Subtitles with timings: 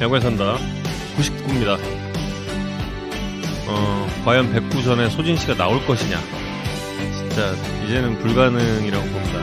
[0.00, 0.56] 야구에 산다
[1.18, 1.78] 99입니다.
[3.68, 6.18] 어, 과연 100구 전에 소진 씨가 나올 것이냐?
[7.18, 7.54] 진짜
[7.84, 9.38] 이제는 불가능이라고 봅니다.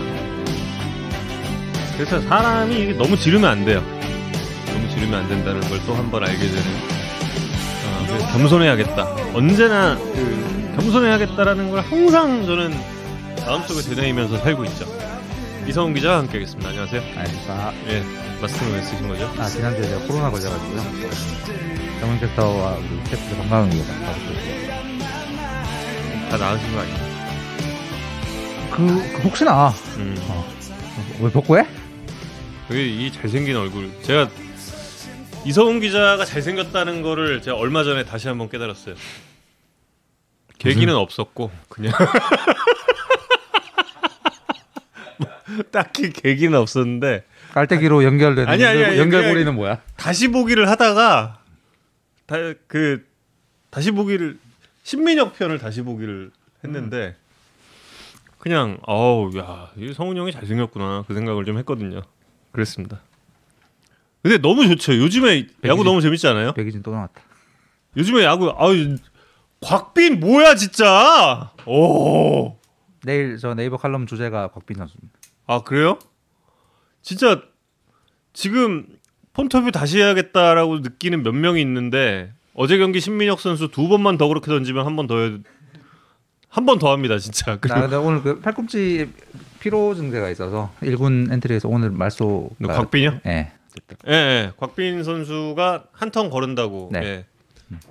[1.95, 3.83] 그래서 사람이 이게 너무 지르면 안 돼요.
[4.65, 6.63] 너무 지르면 안 된다는 걸 또 한 번 알게 되는.
[7.85, 9.03] 어, 겸손해야겠다.
[9.33, 12.73] 언제나 그 겸손해야겠다라는 걸 항상 저는
[13.45, 14.85] 마음속에 되뇌이면서 살고 있죠.
[15.67, 16.69] 이성훈 기자와 함께하겠습니다.
[16.69, 17.01] 안녕하세요.
[17.17, 17.73] 알겠습니다.
[17.89, 18.03] 예,
[18.41, 19.25] 마스크는 왜 쓰신 거죠?
[19.37, 20.81] 아, 지난주에 제가 코로나 걸려가지고요.
[21.99, 23.93] 정원 캡터와 우리 캡터 건강을 위해서.
[26.29, 26.97] 다 나으신 거 아니에요?
[28.71, 28.85] 그,
[29.17, 30.15] 그 혹시나, 음.
[30.29, 30.45] 어,
[31.21, 31.65] 왜 복구해?
[32.67, 33.91] 그게 이 잘생긴 얼굴.
[34.03, 34.29] 제가
[35.45, 38.95] 이성훈 기자가 잘생겼다는 거를 제가 얼마 전에 다시 한번 깨달았어요.
[40.59, 41.93] 계기는 없었고 그냥
[45.71, 47.23] 딱히 계기는 없었는데
[47.53, 49.81] 깔때기로 연결되는 아니, 아니, 아니, 연결고리는 뭐야?
[49.95, 51.41] 다시 보기를 하다가
[52.25, 52.35] 다
[52.67, 53.05] 그
[53.69, 54.37] 다시 보기를
[54.83, 56.31] 신민혁 편을 다시 보기를
[56.63, 57.15] 했는데
[58.39, 62.01] 그냥 어우 야이 성훈 형이 잘생겼구나 그 생각을 좀 했거든요.
[62.51, 63.01] 그랬습니다.
[64.23, 64.95] 근데 너무 좋죠.
[64.97, 65.83] 요즘에 야구 백이지.
[65.83, 66.53] 너무 재밌지 않아요?
[66.53, 67.21] 백이진 또 나왔다.
[67.95, 68.97] 요즘에 야구 아유
[69.61, 71.51] 곽빈 뭐야 진짜.
[71.65, 72.57] 오.
[73.03, 75.16] 내일 저 네이버 칼럼 주제가 곽빈 선수입니다.
[75.47, 75.97] 아 그래요?
[77.01, 77.41] 진짜
[78.33, 78.85] 지금
[79.33, 84.47] 폰터뷰 다시 해야겠다라고 느끼는 몇 명이 있는데 어제 경기 신민혁 선수 두 번만 더 그렇게
[84.47, 85.15] 던지면 한 번 더
[86.49, 87.57] 한 번 더 합니다 진짜.
[87.61, 89.11] 나 오늘 그 팔꿈치
[89.59, 92.49] 피로 증세가 있어서 1군 엔트리에서 오늘 말소.
[92.57, 93.21] 너 곽빈이요?
[93.25, 93.51] 예.
[94.07, 96.89] 예, 예, 곽빈 선수가 한턴 거른다고.
[96.91, 96.99] 네.
[97.03, 97.25] 예.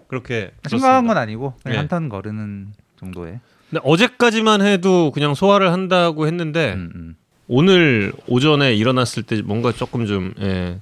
[0.08, 1.06] 그렇게 심각한.
[1.06, 1.76] 건 아니고 예.
[1.76, 3.38] 한턴 거르는 정도의.
[3.70, 7.16] 근데 어제까지만 해도 그냥 소화를 한다고 했는데 음, 음.
[7.48, 10.78] 오늘 오전에 일어났을 때 뭔가 조금 좀 예,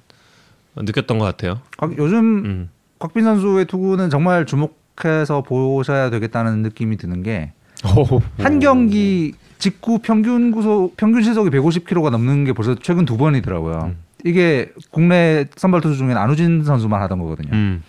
[0.75, 1.61] 느꼈던 것 같아요.
[1.77, 2.69] 곽- 요즘 음.
[2.99, 7.51] 곽빈 선수의 투구는 정말 주목해서 보셔야 되겠다는 느낌이 드는 게
[8.39, 13.75] 한 경기 직구 평균 구속 평균 시속이 150km가 넘는 게 벌써 최근 두 번이더라고요.
[13.93, 13.97] 음.
[14.23, 17.49] 이게 국내 선발 투수 중에 안우진 선수만 하던 거거든요.
[17.53, 17.83] 음.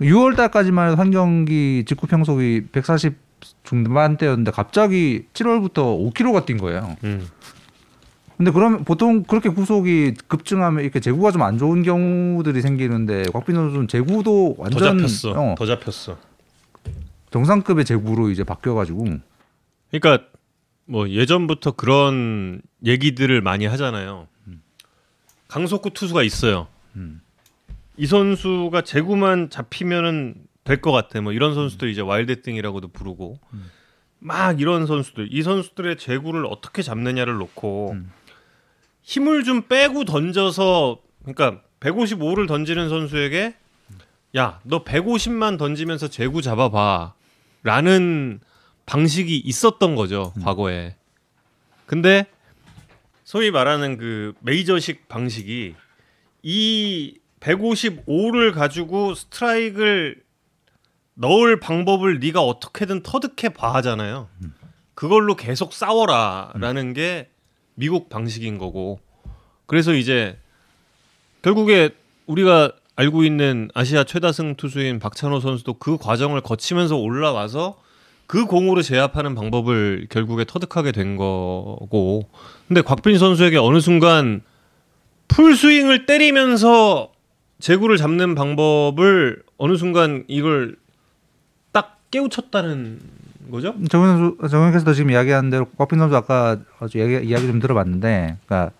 [0.00, 3.14] 6월 달까지만 해도 한 경기 직구 평속이 140
[3.62, 6.96] 중반대였는데 갑자기 7월부터 5km가 뛴 거예요.
[7.04, 7.26] 음.
[8.36, 13.88] 근데 그러면 보통 그렇게 구속이 급증하면 이렇게 제구가 좀 안 좋은 경우들이 생기는데 곽빈 선수는
[13.88, 15.30] 제구도 더 완전 잡혔어.
[15.32, 16.18] 어, 더 잡혔어.
[17.30, 19.04] 정상급의 제구로 이제 바뀌어가지고
[19.90, 20.26] 그러니까
[20.86, 24.28] 뭐 예전부터 그런 얘기들을 많이 하잖아요.
[25.48, 26.66] 강속구 투수가 있어요.
[26.96, 27.20] 음.
[27.96, 31.20] 이 선수가 제구만 잡히면은 될 것 같아.
[31.20, 33.70] 뭐 이런 선수들 이제 Wild Thing이라고도 부르고 음.
[34.18, 38.10] 막 이런 선수들 이 선수들의 제구를 어떻게 잡느냐를 놓고 음.
[39.06, 43.54] 힘을 좀 빼고 던져서 그러니까 155를 던지는 선수에게
[44.36, 47.14] 야 너 150만 던지면서 제구 잡아 봐
[47.62, 48.40] 라는
[48.84, 50.42] 방식이 있었던 거죠 음.
[50.42, 50.96] 과거에.
[51.86, 52.26] 근데
[53.24, 55.74] 소위 말하는 그 메이저식 방식이
[56.42, 60.20] 이 155를 가지고 스트라이크를
[61.14, 64.28] 넣을 방법을 네가 어떻게든 터득해 봐 하잖아요.
[64.94, 67.30] 그걸로 계속 싸워라라는 게
[67.76, 68.98] 미국 방식인 거고.
[69.66, 70.36] 그래서 이제
[71.42, 71.90] 결국에
[72.26, 77.80] 우리가 알고 있는 아시아 최다승 투수인 박찬호 선수도 그 과정을 거치면서 올라와서
[78.26, 82.28] 그 공으로 제압하는 방법을 결국에 터득하게 된 거고.
[82.66, 84.42] 근데 곽빈 선수에게 어느 순간
[85.28, 87.12] 풀 스윙을 때리면서
[87.60, 90.76] 제구를 잡는 방법을 어느 순간 이걸
[91.72, 93.00] 딱 깨우쳤다는
[93.50, 93.74] 거죠?
[93.88, 98.38] 정현 선수 정현 캐스터 지금 이야기한 대로 곽빈 선수 아까 아주 이야기, 이야기 좀 들어봤는데,
[98.46, 98.72] 그러니까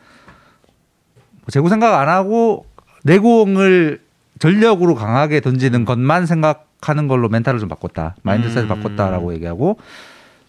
[1.33, 2.67] 뭐 제구 생각 안 하고
[3.05, 4.01] 내공을
[4.39, 8.69] 전력으로 강하게 던지는 것만 생각하는 걸로 멘탈을 좀 바꿨다, mindset을 음.
[8.69, 9.79] 바꿨다라고 얘기하고,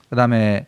[0.10, 0.66] 그다음에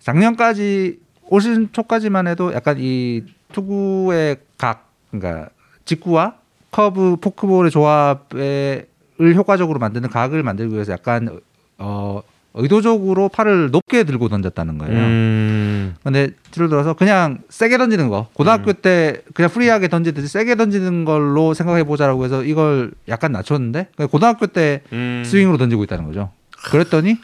[0.00, 0.98] 작년까지
[1.30, 3.22] 올 시즌 초까지만 해도 약간 이
[3.52, 5.48] 투구의 각, 그러니까
[5.84, 6.34] 직구와
[6.70, 8.88] 커브, 포크볼의 조합을
[9.36, 11.40] 효과적으로 만드는 각을 만들기 위해서 약간
[11.78, 12.20] 어
[12.54, 14.96] 의도적으로 팔을 높게 들고 던졌다는 거예요.
[14.96, 15.94] 음.
[16.04, 21.52] 근데 예를 들어서 그냥 세게 던지는 거 고등학교 때 그냥 free하게 던지듯이 세게 던지는 걸로
[21.52, 25.22] 생각해 보자라고 해서 이걸 약간 낮췄는데 고등학교 때 음.
[25.26, 26.30] 스윙으로 던지고 있다는 거죠.
[26.70, 27.16] 그랬더니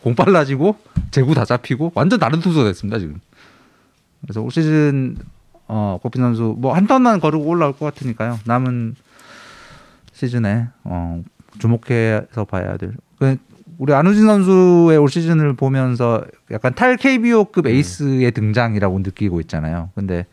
[0.00, 0.76] 공 빨라지고
[1.10, 3.20] 제구 다 잡히고 완전 다른 투수가 됐습니다 지금.
[4.22, 5.16] 그래서 올 시즌
[5.66, 8.38] 어 고핀 선수 뭐 한 턴만 거르고 올라올 것 같으니까요.
[8.44, 8.94] 남은
[10.12, 11.22] 시즌에 어
[11.58, 12.92] 주목해서 봐야 될.
[13.18, 13.36] 그
[13.78, 19.90] 우리 안우진 선수의 올 시즌을 보면서 약간 탈 KBO급 에이스의 등장이라고 느끼고 있잖아요.
[19.94, 20.26] 근데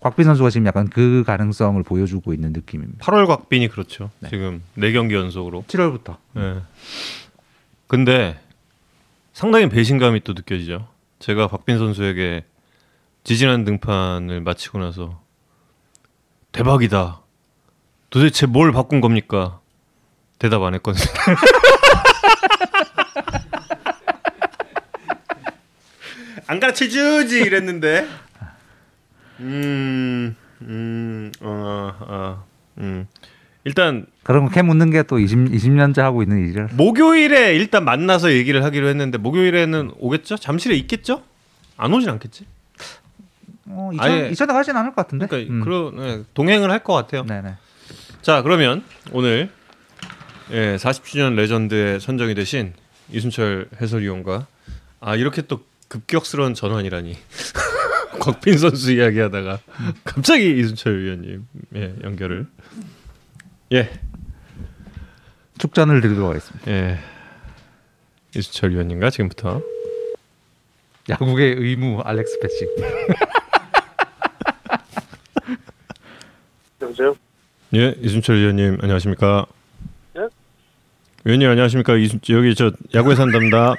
[0.00, 3.04] 곽빈 선수가 지금 약간 그 가능성을 보여주고 있는 느낌입니다.
[3.04, 4.10] 8월 곽빈이 그렇죠.
[4.20, 4.28] 네.
[4.28, 5.64] 지금 네 경기 연속으로.
[5.68, 6.16] 7월부터.
[6.36, 6.62] 예.
[7.86, 8.38] 근데
[9.32, 10.86] 상당히 배신감이 또 느껴지죠.
[11.18, 12.44] 제가 곽빈 선수에게
[13.24, 15.20] 지지난 등판을 마치고 나서
[16.50, 17.20] 대박이다.
[18.10, 19.60] 도대체 뭘 바꾼 겁니까?
[20.38, 21.04] 대답 안 했거든요.
[26.46, 28.06] 안 가르쳐 주지 이랬는데.
[29.40, 32.44] 음, 음, 어, 어,
[32.78, 33.06] 음.
[33.64, 36.68] 일단 그런 거캐 묻는 게 또 20, 20년째 하고 있는 일이라.
[36.72, 40.36] 목요일에 일단 만나서 얘기를 하기로 했는데 목요일에는 오겠죠?
[40.36, 41.22] 잠실에 있겠죠?
[41.76, 42.44] 안 오진 않겠지?
[43.66, 45.26] 어, 아예- 2000, 2000에 가진 않을 것 같은데.
[45.26, 45.60] 그러니까 음.
[45.62, 47.24] 그런 네, 동행을 할 것 같아요.
[47.24, 47.54] 네네.
[48.20, 49.50] 자 그러면 오늘
[50.50, 52.72] 예, 40주년 레전드에 선정이 되신
[53.10, 54.46] 이순철 해설위원과
[55.00, 55.60] 아 이렇게 또
[55.92, 57.18] 급격스러운 전환이라니
[58.18, 59.58] 곽빈 선수 이야기하다가
[60.04, 62.46] 갑자기 이순철 위원님 예, 연결을
[63.72, 63.90] 예,
[65.58, 66.70] 축전을 드리도록 하겠습니다.
[66.70, 66.98] 예.
[68.34, 69.60] 이순철 위원님과 지금부터
[71.10, 72.66] 야구의 의무 알렉스 패치.
[76.80, 77.14] 여보세요?
[77.74, 79.44] 예, 이순철 위원님 안녕하십니까?
[80.16, 80.26] 예?
[81.24, 81.96] 위원님 안녕하십니까?
[81.96, 83.74] 이순 여기 저 야구에 산답니다.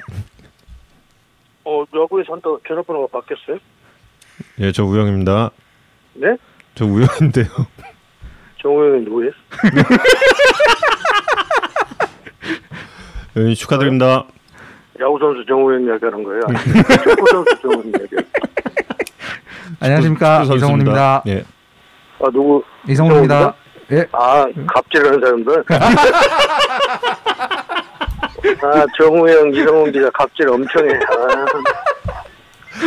[1.66, 3.58] 어, 야구에 산다 전화번호가 바뀌었어요?
[4.60, 5.52] 예, 저 우영입니다.
[6.16, 6.36] 네?
[6.76, 7.46] 저 우영인데요.
[8.62, 9.32] 정우영이 누구예요?
[13.36, 14.26] 위원님 축하드립니다.
[15.00, 16.42] 야구 선수 정우영 이야기하는 거예요?
[17.04, 18.22] 축구 선수 정우영 이야기해요?
[19.80, 21.24] 안녕하십니까 축구 이성훈입니다.
[21.28, 21.44] 예.
[22.20, 22.64] 아, 누구?
[22.88, 23.56] 이성훈입니다.
[23.92, 24.06] 예.
[24.14, 25.64] 아, 갑질하는 사람들?
[28.62, 30.94] 아, 정우영, 이성훈 기자 갑질 엄청 해.
[30.96, 31.46] 아,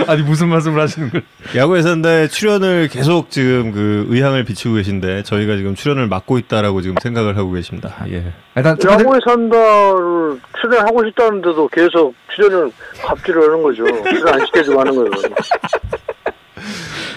[0.09, 1.25] 아니 무슨 말씀을 하시는 거예요?
[1.57, 6.97] 야구에 산다에 출연을 계속 지금 그 의향을 비추고 계신데 저희가 지금 출연을 막고 있다라고 지금
[7.01, 7.95] 생각을 하고 계십니다.
[8.09, 8.25] 예.
[8.57, 8.77] 일단.
[8.85, 12.71] 야구에 산다를 출연하고 싶다는데도 계속 출연을
[13.03, 13.85] 갑질을 하는 거죠.
[13.85, 15.11] 출연 안 시켜주고 하는 거예요.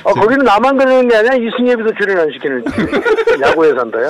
[0.06, 2.63] 아, 거기는 나만 그러는 게 아니라 이승엽이도 출연 안 시키는
[3.41, 4.09] 야구에 산다요?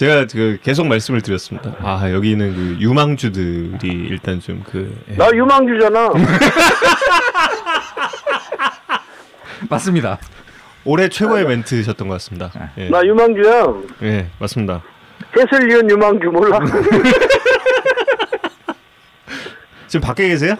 [0.00, 1.74] 제가 그 계속 말씀을 드렸습니다.
[1.82, 5.16] 아 여기는 그 유망주들이 일단 좀그 예.
[5.16, 6.08] 나 유망주잖아.
[9.68, 10.18] 맞습니다.
[10.86, 12.50] 올해 최고의 멘트셨던 것 같습니다.
[12.78, 12.88] 예.
[12.88, 13.66] 나 유망주야.
[14.04, 14.82] 예, 맞습니다.
[15.36, 16.58] 해설위원 유망주 몰라?
[19.86, 20.54] 지금 밖에 계세요?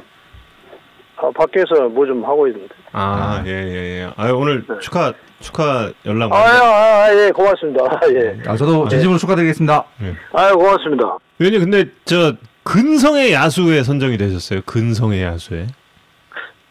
[1.17, 2.75] 아, 밖에서 뭐 좀 하고 있는데.
[2.93, 4.11] 아, 예, 예, 예.
[4.19, 6.59] 아, 오늘 축하 축하 연락 아, 많이.
[6.59, 7.85] 아, 아, 예, 고맙습니다.
[7.85, 8.37] 아, 예.
[8.47, 9.85] 아, 저도 진심으로 축하드리겠습니다.
[10.33, 11.17] 아, 고맙습니다.
[11.39, 14.61] 위원님 근데 저 근성의 야수에 선정이 되셨어요.
[14.67, 15.67] 근성의 야수에.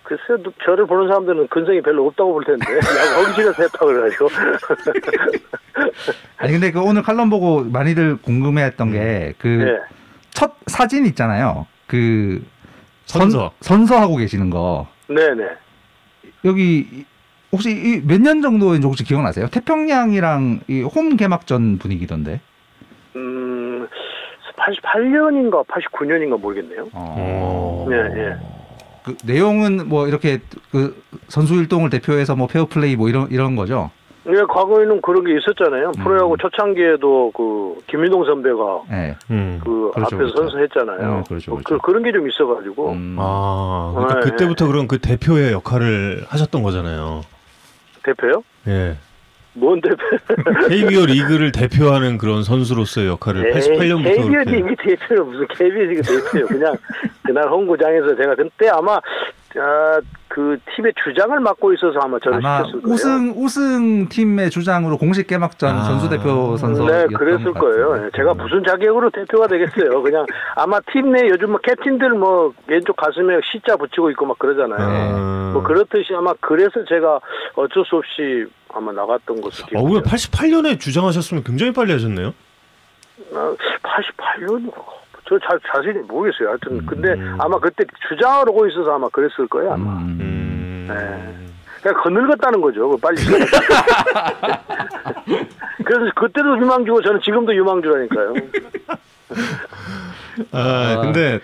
[0.04, 2.66] 글쎄, 도 저를 보는 사람들은 근성이 별로 없다고 볼 텐데.
[2.78, 4.30] 야구 험지에서 했다 그래가지고.
[6.38, 10.56] 아니 근데 그 오늘 칼럼 보고 많이들 궁금해 했던 게그첫 예.
[10.68, 11.68] 사진 있잖아요.
[11.88, 12.44] 그
[13.06, 13.52] 선- 선서.
[13.62, 15.44] 선서하고 계시는 거 네네.
[16.46, 17.06] 여기 이-
[17.52, 19.48] 혹시 몇년 정도인지 혹시 기억나세요?
[19.48, 22.42] 태평양이랑 이 홈 개막전 분위기던데.
[23.16, 23.88] 음,
[24.58, 26.88] 88년인가 89년인가 모르겠네요.
[26.94, 27.88] 어.
[27.92, 28.36] 예, 예.
[29.04, 30.40] 그 내용은 뭐 이렇게
[30.72, 33.90] 그 선수 일동을 대표해서 뭐 페어플레이 뭐 이런 이런 거죠.
[34.28, 35.88] 예, 과거에는 그런 게 있었잖아요.
[35.98, 36.04] 음.
[36.04, 39.16] 프로야구 초창기에도 그 김민동 선배가 네.
[39.32, 39.60] 음.
[39.64, 40.36] 그 그렇죠, 앞에서 그렇죠.
[40.36, 41.16] 선수했잖아요.
[41.18, 41.78] 네, 그렇죠, 그.
[41.80, 43.16] 그런 게 좀 있어가지고 음.
[43.18, 47.22] 아, 그러니까 네, 그때부터 그런 그 대표의 역할을 하셨던 거잖아요.
[48.04, 48.44] 대표요?
[48.68, 48.98] 예.
[49.54, 49.98] 뭔 대표?
[50.70, 54.56] KBO 리그를 대표하는 그런 선수로서의 역할을 88년부터 KBO.
[54.56, 56.48] 리그 대표는 무슨 KBO 리그 대표요?
[56.48, 56.76] 그냥
[57.24, 59.00] 그날 홈구장에서 제가 그때 아마
[59.58, 62.94] 아, 그 팀의 주장을 맡고 있어서 아마 저를 아마 시켰을 거예요.
[62.94, 65.84] 우승 우승 팀의 주장으로 공식 개막전 아.
[65.84, 68.06] 선수 대표 선서 네, 그랬을 거예요.
[68.06, 70.02] 예, 제가 무슨 자격으로 대표가 되겠어요.
[70.04, 70.26] 그냥
[70.56, 74.78] 아마 팀 내 요즘 뭐 캡틴들 뭐 왼쪽 가슴에 C자 붙이고 있고 막 그러잖아요.
[74.88, 75.50] 아.
[75.54, 77.20] 뭐 그렇듯이 아마 그래서 제가
[77.56, 80.02] 어쩔 수 없이 아마 나갔던 것으로 어, 왜 기억해요.
[80.04, 82.34] 88년에 주장하셨으면 굉장히 빨리 하셨네요.
[83.84, 84.72] 88년
[85.30, 86.50] 저잘 자세히 모르겠어요.
[86.50, 87.38] 하여튼 근데 음.
[87.40, 89.74] 아마 그때 주장을 하고 있어서 아마 그랬을 거예요.
[89.74, 89.92] 아마.
[89.94, 90.88] 음.
[90.90, 91.46] 네.
[91.84, 92.90] 그냥 거늙었다는 거죠.
[92.90, 93.16] 그 빨리.
[95.86, 98.34] 그래서 그때도 유망주고 저는 지금도 유망주라니까요.
[100.52, 101.40] 아, 근데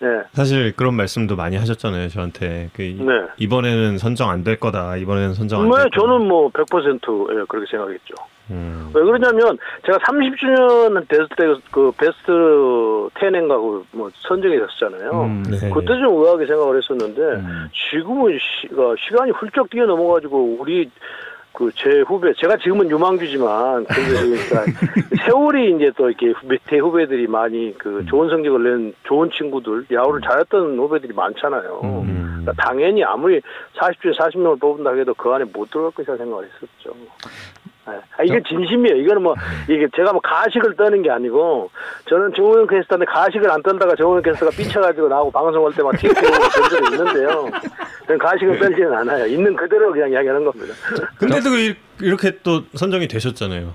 [0.00, 0.08] 네.
[0.32, 2.70] 사실 그런 말씀도 많이 하셨잖아요, 저한테.
[2.74, 3.12] 그 이- 네.
[3.38, 4.96] 이번에는 선정 안 될 거다.
[4.96, 5.96] 이번에는 선정 안 네, 될 거다.
[6.00, 8.14] 저는 뭐 100% 예, 그렇게 생각했죠.
[8.50, 8.90] 음.
[8.94, 15.10] 왜 그러냐면 제가 30주년 됐을 때 그 베스트 10인가 그뭐 선정이 됐었잖아요.
[15.22, 15.42] 음.
[15.50, 15.70] 네.
[15.70, 17.68] 그때 좀 의아하게 생각을 했었는데 음.
[17.90, 20.90] 지금은 시, 가 시간이 훌쩍 뛰어 넘어가지고 우리
[21.52, 24.64] 그 제 후배 제가 지금은 유망주지만 그러니까
[25.24, 30.78] 세월이 이제 또 이렇게 밑에 후배들이 많이 그 좋은 성적을 낸 좋은 친구들 야구를 잘했던
[30.78, 31.80] 후배들이 많잖아요.
[31.82, 32.42] 음.
[32.44, 33.40] 그러니까 당연히 아무리
[33.74, 36.94] 40주 40명을 뽑는다 해도 그 안에 못 들어갈 것이라 생각을 했었죠.
[37.88, 37.92] 네.
[38.18, 38.96] 아, 이게 진심이에요.
[38.96, 39.34] 이거는 뭐
[39.68, 41.70] 이게 제가 뭐 가식을 떠는 게 아니고
[42.08, 46.96] 저는 정우영 캐스터인데 가식을 안 떨다가 정우영 캐스터가 삐쳐가지고 나하고 방송할 때막 튀고 그런 적이
[46.96, 47.48] 있는데요.
[48.06, 49.26] 저는 가식을 떨지는 않아요.
[49.26, 50.74] 있는 그대로 그냥 이야기하는 겁니다.
[51.18, 53.72] 근데도 이- 이렇게 또 선정이 되셨잖아요.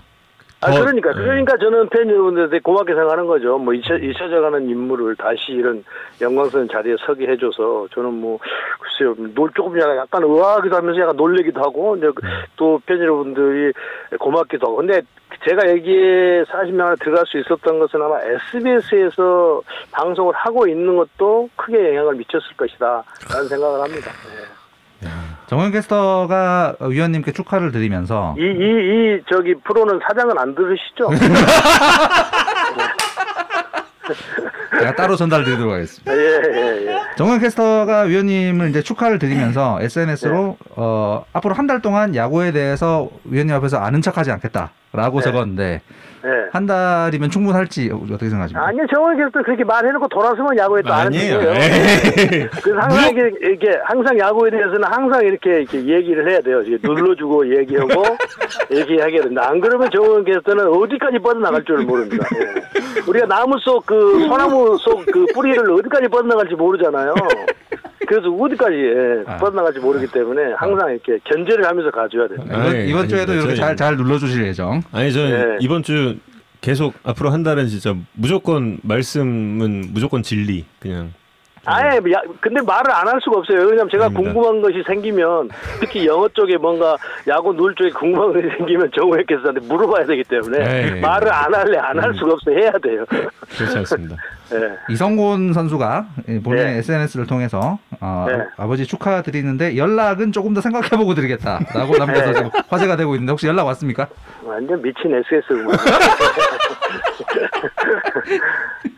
[0.63, 1.15] 아 더- 그러니까 네.
[1.24, 3.58] 그러니까 저는 팬 여러분들한테 고맙게 생각하는 거죠.
[3.58, 5.84] 뭐 잊혀, 잊혀져가는 인물을 다시 이런
[6.22, 8.38] 영광스러운 자리에 서게 해줘서 저는 뭐
[8.80, 12.30] 글쎄요 놀 조금 약간 의아하기도 하면서 약간 놀래기도 하고 이제 네.
[12.58, 13.74] 또팬 여러분들이
[14.20, 15.01] 고맙기도 하고 근데
[15.48, 21.89] 제가 여기에 40명 안에 들어갈 수 있었던 것은 아마 SBS에서 방송을 하고 있는 것도 크게
[21.89, 23.03] 영향을 미쳤을 것이다
[23.34, 24.12] 라는 생각을 합니다.
[24.12, 24.61] 네.
[25.48, 31.10] 정현 캐스터가 위원님께 축하를 드리면서 이, 이, 이, 저기, 프로는 사장은 안 들으시죠?
[34.79, 36.13] 제가 따로 전달드리도록 하겠습니다.
[36.15, 37.00] 예, 예, 예.
[37.17, 40.74] 정현 캐스터가 위원님을 이제 축하를 드리면서 SNS로 네.
[40.75, 45.24] 어, 앞으로 한 달 동안 야구에 대해서 위원님 앞에서 아는 척하지 않겠다라고 네.
[45.24, 45.81] 적었는데
[46.24, 46.30] 예.
[46.51, 48.68] 한 달이면 충분할지 어떻게 생각하십니까?
[48.68, 51.40] 아니요, 정원 캐스터 그렇게 말해놓고 돌아서면 야구에 또 아는 아니에요.
[51.40, 52.48] 에이.
[52.62, 56.62] 그래서 항상 이렇게, 이렇게, 항상 야구에 대해서는 항상 이렇게, 이렇게 얘기를 해야 돼요.
[56.62, 58.04] 이렇게 눌러주고 얘기하고,
[58.70, 59.50] 이렇게 하게 된다.
[59.50, 62.25] 안 그러면 정원 캐스터는 어디까지 뻗어나갈 줄을 모릅니다.
[62.36, 63.01] 예.
[63.08, 67.13] 우리가 나무 속 그, 소나무 속 그 뿌리를 어디까지 뻗어나갈지 모르잖아요.
[68.08, 69.38] 그래서 어디까지, 예, 아.
[69.38, 72.40] 뻗어나갈지 모르기 때문에 항상 이렇게 견제를 하면서 가줘야 돼요.
[72.46, 73.34] 이번, 아이, 이번 주에도 아닙니다.
[73.34, 74.82] 이렇게 저희- 잘, 잘 눌러주실 예정.
[74.92, 75.58] 아니 저는 네.
[75.62, 76.11] 이번 주
[76.62, 81.12] 계속 앞으로 한 달은 진짜 무조건 말씀은 무조건 진리 그냥
[81.65, 83.60] 아예 야, 근데 말을 안 할 수가 없어요.
[83.60, 84.34] 왜냐면 제가 아닙니다.
[84.34, 85.50] 궁금한 것이 생기면
[85.80, 86.96] 특히 영어 쪽에 뭔가
[87.27, 90.58] 야구 놀 쪽에 궁금한 것이 생기면 정우혁 캐스터한테 물어봐야 되기 때문에
[90.96, 91.00] 에이.
[91.01, 92.13] 말을 안 할래 안할 음.
[92.15, 93.06] 수가 없어 해야 돼요.
[93.58, 94.15] 그렇지 않습니다.
[94.53, 94.77] 예.
[94.89, 96.08] 이성곤 선수가
[96.43, 96.77] 본인의 네.
[96.79, 98.38] SNS를 통해서 어, 네.
[98.58, 102.34] 아버지 축하드리는데 연락은 조금 더 생각해보고 드리겠다라고 남겨서 네.
[102.34, 104.08] 지금 화제가 되고 있는데 혹시 연락 왔습니까?
[104.43, 105.77] 완전 미친 SS구만.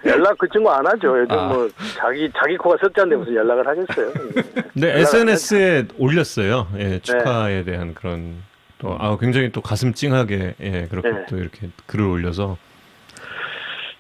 [0.05, 1.19] 연락 그 친구 안 하죠.
[1.19, 1.47] 요즘 아.
[1.47, 4.07] 뭐 자기 자기 코가 석자인데 무슨 연락을 하겠어요.
[4.81, 6.67] 연락 안 SNS에 올렸어요.
[6.77, 8.35] 예, 축하에 대한 그런
[8.79, 11.25] 또 아, 굉장히 또 가슴 찡하게 예, 그렇게 네.
[11.29, 12.57] 또 이렇게 글을 올려서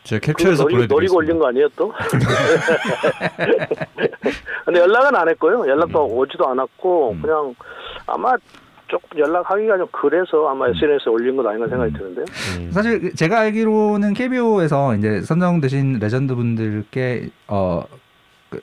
[0.03, 1.39] 제가 캡처해서 노리, 노리고 올린 보내드리겠습니다.
[1.39, 1.93] 거 아니에요 또?
[4.65, 5.67] 근데 연락은 안 했고요.
[5.67, 7.21] 연락도 오지도 않았고 음.
[7.21, 7.53] 그냥
[8.07, 8.33] 아마
[8.87, 12.25] 조금 연락하기가 좀 그래서 아마 SNS에 올린 것 아닌가 생각이 드는데요.
[12.59, 12.71] 음.
[12.71, 17.83] 사실 제가 알기로는 KBO에서 이제 선정되신 레전드 분들께 어.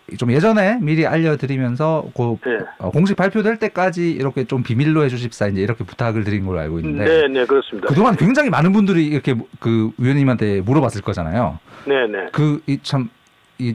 [0.09, 2.59] 그좀 예전에 미리 알려드리면서 그 네.
[2.79, 7.05] 어, 공식 발표될 때까지 이렇게 좀 비밀로 해주십사 이제 이렇게 부탁을 드린 걸로 알고 있는데
[7.05, 7.89] 네, 네, 그렇습니다.
[7.89, 11.59] 그동안 굉장히 많은 분들이 이렇게 그 위원님한테 물어봤을 거잖아요.
[11.87, 12.27] 네, 네.
[12.33, 13.09] 그이참이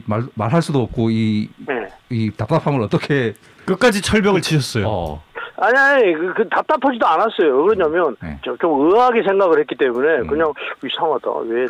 [0.06, 2.30] 말 말할 수도 없고 이이 네.
[2.36, 4.86] 답답함을 어떻게 끝까지 철벽을 치셨어요.
[4.88, 5.22] 어,
[5.58, 7.64] 아니, 아니, 그, 그 답답하지도 않았어요.
[7.64, 8.38] 왜냐면, 네.
[8.42, 10.26] 좀, 좀 의아하게 생각을 했기 때문에, 음.
[10.26, 10.52] 그냥
[10.84, 11.30] 이상하다.
[11.46, 11.66] 왜,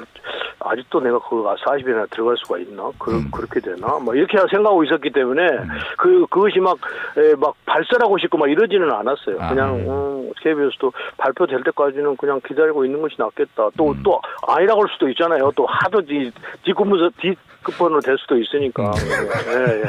[0.59, 2.91] 아직도 내가 그 40일이나 들어갈 수가 있나?
[2.99, 3.31] 그, 음.
[3.31, 3.99] 그렇게 되나?
[3.99, 5.47] 뭐, 이렇게 생각하고 있었기 때문에,
[5.99, 6.79] 그, 그것이 막,
[7.17, 9.39] 에, 막 발설하고 싶고 막 이러지는 않았어요.
[9.41, 9.89] 아, 그냥, 음.
[9.89, 13.71] 음, KBS도 발표될 때까지는 그냥 기다리고 있는 것이 낫겠다.
[13.77, 14.03] 또, 음.
[14.03, 15.53] 또, 아니라고 할 수도 있잖아요.
[15.55, 16.33] 또 하도 뒷,
[16.65, 18.91] 뒷급무서, 뒷급번으로 될 수도 있으니까.
[19.49, 19.85] 예, 예.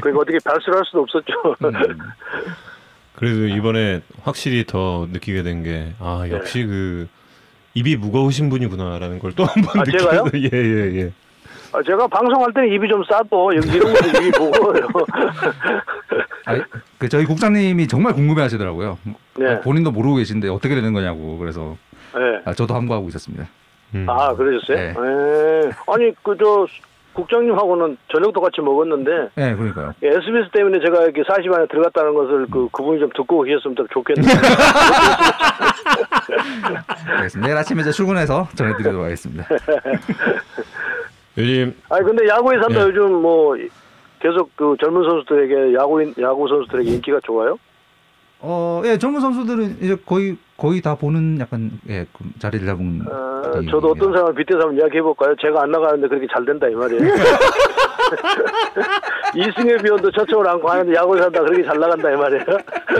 [0.00, 1.32] 그러니까 어떻게 발설할 수도 없었죠.
[3.20, 3.26] 음.
[3.26, 6.32] 그래도 이번에 확실히 더 느끼게 된 게아 네.
[6.32, 7.08] 역시 그
[7.74, 10.24] 입이 무거우신 분이구나라는 걸 또 한번 아, 제가요?
[10.34, 10.50] 예예
[11.00, 11.12] 예.
[11.72, 14.88] 아, 제가 방송할 때는 입이 좀 싸도 여기 이런 것도 입이 무거워요.
[16.46, 16.60] 아니,
[16.98, 18.98] 그 저희 국장님이 정말 궁금해하시더라고요.
[19.36, 19.60] 네.
[19.60, 21.76] 본인도 모르고 계신데 어떻게 되는 거냐고 그래서
[22.14, 22.20] 네.
[22.44, 23.46] 아, 저도 함구하고 있었습니다.
[23.94, 24.06] 음.
[24.08, 24.76] 아, 그러셨어요?
[24.76, 24.92] 네.
[24.92, 25.70] 네.
[25.86, 26.66] 아니, 그, 저,
[27.20, 29.92] 국장님하고는 저녁도 같이 먹었는데, 네, 그러니까요.
[30.02, 34.26] SBS 때문에 제가 이렇게 40 안에 들어갔다는 것을 그, 그분이 좀 듣고 계셨으면 더 좋겠네요.
[37.16, 37.46] 알겠습니다.
[37.46, 39.46] 내일 아침에 이제 출근해서 전해드리도록 하겠습니다.
[41.38, 42.80] 요즘 아니, 근데 야구에 산다 네.
[42.88, 43.56] 요즘 뭐,
[44.20, 47.58] 계속 그 젊은 선수들에게, 야구인, 야구 선수들에게 인기가 좋아요?
[48.40, 53.00] 어, 예, 젊은 선수들은 이제 거의 거의 다 보는 약간 예, 그 자리를 잡은.
[53.10, 55.34] 어, 예, 저도 어떤 사람을 빗대서 한번 이야기해 볼까요?
[55.40, 57.00] 제가 안 나가는데 그렇게 잘 된다, 이 말이에요.
[59.34, 62.44] 이승엽 위원도 초청을 안고 하는데 야구에 산다 그렇게 잘 나간다, 이 말이에요.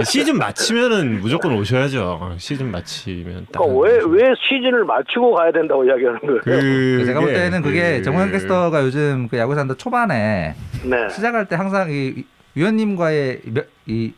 [0.04, 2.36] 시즌 마치면은 무조건 오셔야죠.
[2.38, 3.58] 시즌 마치면 딱.
[3.60, 6.40] 그러니까 왜, 왜 시즌을 마치고 가야 된다고 이야기하는 거예요?
[6.42, 11.08] 그 제가 볼 때는 그게 그- 정우영 캐스터가 요즘 그 야구 산다 초반에 네.
[11.10, 12.24] 시작할 때 항상 이
[12.54, 14.12] 위원님과의 몇- 이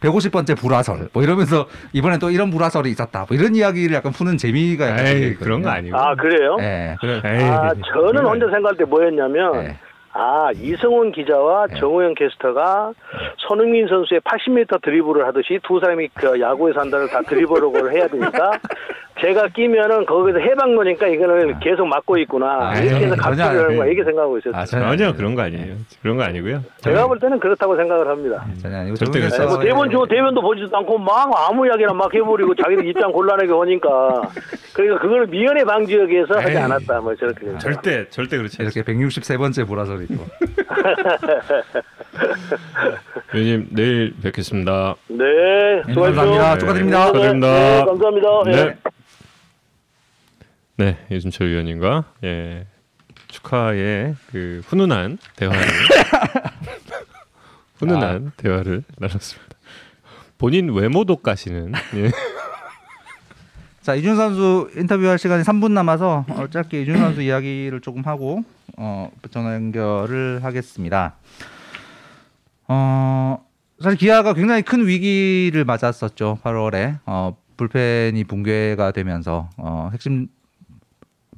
[0.00, 3.26] 150번째 불화설 뭐 이러면서 이번에 또 이런 불화설이 있었다.
[3.28, 5.34] 뭐 이런 이야기를 약간 푸는 재미가 약간 에이.
[5.34, 5.96] 그런 거 아니고.
[5.96, 6.56] 아 그래요?
[6.60, 6.96] 예.
[7.00, 7.20] 그래.
[7.24, 9.76] 에이, 아 저는 그건 혼자 생각할 때 뭐였냐면 예.
[10.12, 11.78] 아 이승훈 기자와 네.
[11.78, 12.92] 정우영 캐스터가
[13.36, 18.58] 손흥민 선수의 80m 드리블을 하듯이 두 사람이 그 야구에서 한다를 다 드리블을 해야 되니까
[19.20, 24.04] 제가 끼면은 거기서 해방노니까 이거는 계속 막고 있구나 아, 이렇게 해서 전혀 하는 거 이렇게
[24.04, 24.60] 생각하고 있었어요.
[24.60, 25.12] 아, 전혀.
[25.12, 25.74] 그런 거 아니에요.
[26.02, 26.62] 그런 거 아니고요.
[26.80, 28.44] 제가 볼 때는 그렇다고 생각을 합니다.
[28.62, 32.54] 전혀 아니고 절대 네, 뭐 대본 주고 대변도 보지도 않고 막 아무 이야기나 막 해버리고
[32.54, 34.22] 자기들 입장 곤란하게 오니까
[34.72, 36.56] 그러니까 그걸 미연에 방지하기 위해서 하지.
[36.56, 37.58] 않았다 뭐 저렇게 생각해요.
[37.58, 38.92] 절대 절대 그렇지 않습니다.
[38.92, 40.14] 이렇게 163번째 불화설이 또.
[43.34, 44.94] 위원님 내일 뵙겠습니다.
[45.08, 45.82] 네.
[45.86, 46.54] 감사합니다.
[46.54, 46.58] 네.
[46.58, 47.06] 축하드립니다.
[47.06, 47.48] 축하드립니다.
[47.58, 48.28] 네, 감사합니다.
[48.46, 48.52] 네.
[48.52, 48.74] 네.
[50.78, 52.64] 네, 유준철 위원님과 예,
[53.26, 55.60] 축하의 그 훈훈한 대화를
[57.74, 59.56] 훈훈한 대화를 나눴습니다.
[60.38, 62.12] 본인 외모도 까시는 예.
[63.82, 68.44] 자 이준 선수 인터뷰할 시간이 3분 남아서 어, 짧게 이준 선수 이야기를 조금 하고
[68.76, 71.16] 어, 전화 연결을 하겠습니다.
[72.68, 73.44] 어,
[73.82, 76.38] 사실 기아가 굉장히 큰 위기를 맞았었죠.
[76.44, 80.28] 8월에 어, 불펜이 붕괴가 되면서 어, 핵심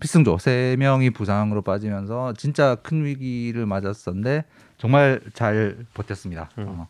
[0.00, 4.44] 필승조 세 명이 부상으로 빠지면서 진짜 큰 위기를 맞았었는데
[4.78, 6.50] 정말 잘 버텼습니다.
[6.56, 6.88] 어.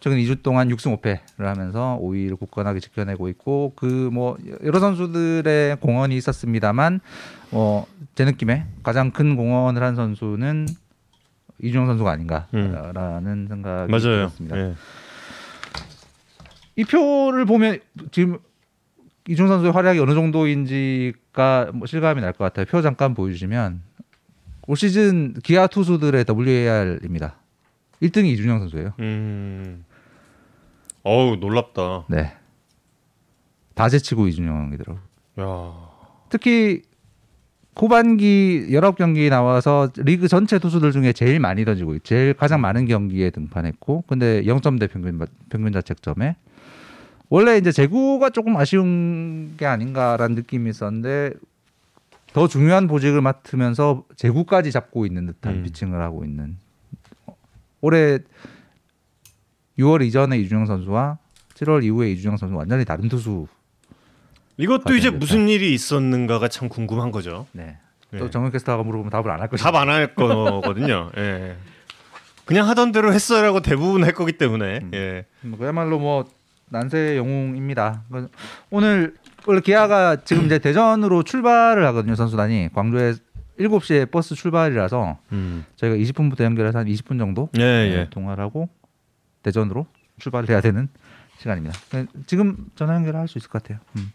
[0.00, 6.16] 최근 2주 동안 6승 5패를 하면서 5위를 굳건하게 지켜내고 있고 그 뭐 여러 선수들의 공헌이
[6.16, 7.00] 있었습니다만
[7.50, 10.66] 뭐제 느낌에 가장 큰 공헌을 한 선수는
[11.62, 14.00] 이준영 선수가 아닌가라는 생각이 맞아요.
[14.02, 14.56] 들었습니다.
[14.56, 14.74] 예.
[16.76, 17.78] 이 표를 보면
[18.10, 18.38] 지금
[19.28, 22.66] 이준 선수의 활약이 어느 정도인지 가뭐 실감이 날 것 같아요.
[22.66, 23.82] 표 잠깐 보여주시면
[24.66, 27.36] 올 시즌 기아 투수들의 WAR입니다.
[28.02, 28.92] 1등이 이준영 선수예요.
[29.00, 29.84] 음.
[31.02, 32.04] 어우 놀랍다.
[32.08, 32.32] 네.
[33.74, 34.98] 다 제치고 이준영이더라고.
[35.38, 36.26] 요 야.
[36.28, 36.82] 특히
[37.76, 44.04] 후반기 19경기 나와서 리그 전체 투수들 중에 제일 많이 던지고 제일 가장 많은 경기에 등판했고
[44.06, 46.36] 근데 0점대 평균 평균 자책점에
[47.30, 51.32] 원래 이제 제구가 조금 아쉬운 게 아닌가라는 느낌이 있었는데
[52.32, 55.62] 더 중요한 보직을 맡으면서 제구까지 잡고 있는 듯한 음.
[55.62, 56.56] 피칭을 하고 있는
[57.80, 58.18] 올해
[59.78, 61.18] 6월 이전에 이준영 선수와
[61.54, 63.46] 7월 이후에 이준영 선수 완전히 다른 투수.
[64.56, 65.10] 이것도 이제.
[65.10, 67.46] 무슨 일이 있었는가가 참 궁금한 거죠.
[67.52, 67.78] 네.
[68.10, 68.18] 네.
[68.18, 69.70] 또 정현 캐스터가 물어보면 답을 안할 것이다.
[69.70, 71.10] 답안 할 거거든요.
[71.16, 71.56] 예.
[72.44, 74.90] 그냥 하던 대로 했어라고 대부분 할 거기 때문에 음.
[74.94, 75.26] 예.
[75.42, 76.24] 뭐 그야말로 뭐
[76.70, 78.04] 난세 영웅입니다.
[78.10, 78.28] 그
[78.70, 79.14] 오늘
[79.46, 83.14] 원래 기아가 지금 이제 대전으로 출발을 하거든요 선수단이 광주에
[83.58, 85.64] 7시에 버스 출발이라서 음.
[85.76, 88.06] 저희가 20분부터 연결해서 한 20분 정도 예, 네, 예.
[88.10, 88.68] 통화를 하고
[89.42, 89.86] 대전으로
[90.18, 90.88] 출발을 해야 되는
[91.38, 91.78] 시간입니다.
[91.92, 93.78] 네, 지금 전화 연결할 수 있을 것 같아요.
[93.96, 94.12] 음.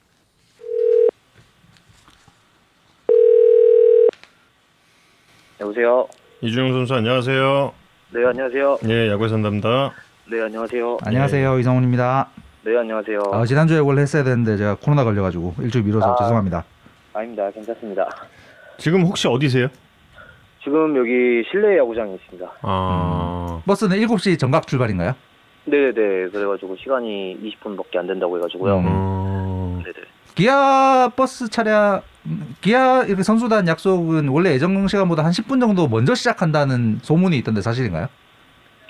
[5.59, 6.07] 여보세요.
[6.41, 7.73] 이준영 선수 안녕하세요.
[8.11, 8.79] 네 안녕하세요.
[8.87, 9.93] 예, 야구에 산답니다.
[10.29, 10.97] 네 안녕하세요.
[11.03, 12.29] 안녕하세요 이성훈입니다.
[12.65, 13.19] 네 안녕하세요.
[13.31, 16.15] 아, 지난주에 원래 했어야 되는데 제가 코로나 걸려가지고 일주일 미뤄서 아.
[16.15, 16.63] 죄송합니다.
[17.13, 17.51] 아닙니다.
[17.51, 18.09] 괜찮습니다.
[18.79, 19.67] 지금 혹시 어디세요?
[20.63, 22.51] 지금 여기 실내 야구장에 있습니다.
[22.63, 23.61] 아.
[23.67, 25.13] 버스는 7시 정각 출발인가요?
[25.65, 26.29] 네네네.
[26.31, 28.77] 그래가지고 시간이 20분밖에 안 된다고 해가지고요.
[28.79, 28.83] 음.
[28.87, 29.81] 어.
[29.83, 30.07] 네네.
[30.33, 32.01] 기아 버스 차량
[32.61, 38.07] 기아 이렇게 선수단 약속은 원래 예정 시간보다 한 10분 정도 먼저 시작한다는 소문이 있던데 사실인가요?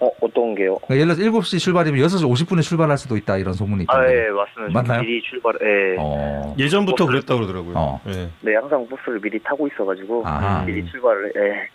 [0.01, 0.77] 어 어떤 게요?
[0.85, 4.07] 그러니까 예를 들어서 7시 출발이면 6시 50분에 출발할 수도 있다 이런 소문이 있던데.
[4.07, 4.81] 아 예 맞습니다.
[4.81, 5.01] 맞나요?
[5.01, 5.53] 미리 출발.
[5.61, 5.95] 예.
[5.99, 6.53] 어.
[6.59, 7.73] 예전부터 그랬다 그러더라고요.
[7.77, 8.01] 어.
[8.07, 8.29] 예.
[8.41, 10.63] 네 항상 버스를 미리 타고 있어가지고 아하.
[10.65, 11.31] 미리 출발을.
[11.37, 11.69] 예.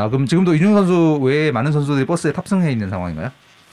[0.00, 3.30] 아 그럼 지금도 이준 선수 외에 많은 선수들이 버스에 탑승해 있는 상황인가요?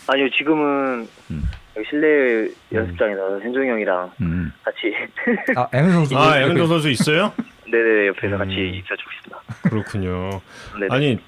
[0.08, 1.44] 아니요 지금은 음.
[1.76, 4.52] 여기 실내 연습장에서 현종이 형이랑 음.
[4.64, 4.94] 같이
[5.58, 6.18] 아 앵은 선수.
[6.18, 7.34] 아, 양현종 선수 있어요?
[7.72, 8.38] 네네 옆에서 음.
[8.38, 9.70] 같이 있어주고 있습니다.
[9.70, 10.42] 그렇군요.
[10.80, 10.88] 네네.
[10.92, 11.20] 아니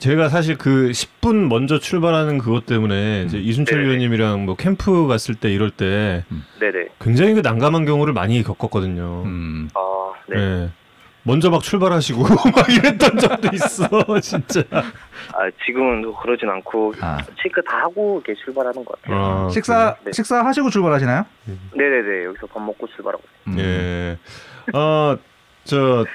[0.00, 3.86] 제가 사실 그 10분 먼저 출발하는 그것 때문에 이제 이순철 네네.
[3.88, 6.24] 위원님이랑 뭐 캠프 갔을 때 이럴 때
[6.58, 6.88] 네네.
[7.00, 9.22] 굉장히 그 난감한 경우를 많이 겪었거든요.
[9.26, 9.68] 음.
[9.74, 10.36] 아 네.
[10.38, 10.70] 예.
[11.22, 12.22] 먼저 막 출발하시고
[12.56, 13.86] 막 이랬던 적도 있어,
[14.22, 14.62] 진짜.
[14.72, 17.18] 아 지금은 또 그러진 않고 아.
[17.42, 19.22] 체크 다 하고 이렇게 출발하는 것 같아요.
[19.22, 20.12] 아, 식사 네.
[20.12, 21.26] 식사 하시고 출발하시나요?
[21.74, 23.58] 네네네 여기서 밥 먹고 출발하고 음.
[23.58, 24.18] 예.
[24.72, 25.18] 아,
[25.64, 26.06] 저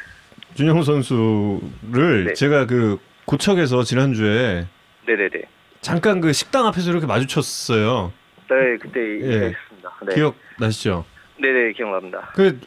[0.55, 2.33] 준영 선수를 네.
[2.33, 4.67] 제가 그 고척에서 지난주에
[5.07, 5.43] 네네네
[5.81, 8.11] 잠깐 그 식당 앞에서 이렇게 마주쳤어요.
[8.49, 9.49] 네 그때 예.
[9.49, 10.15] 있었습니다 네.
[10.15, 11.05] 기억 나시죠?
[11.39, 12.59] 네네 기억납니다 그,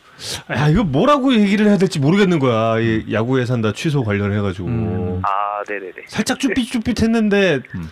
[0.49, 2.79] 아, 이거 뭐라고 얘기를 해야 될지 모르겠는 거야.
[2.81, 4.69] 이 야구에 산다 취소 관련해가지고.
[4.69, 5.23] 음.
[5.25, 7.91] 아 네네네 살짝 쭈삣쭈삣했는데, 음.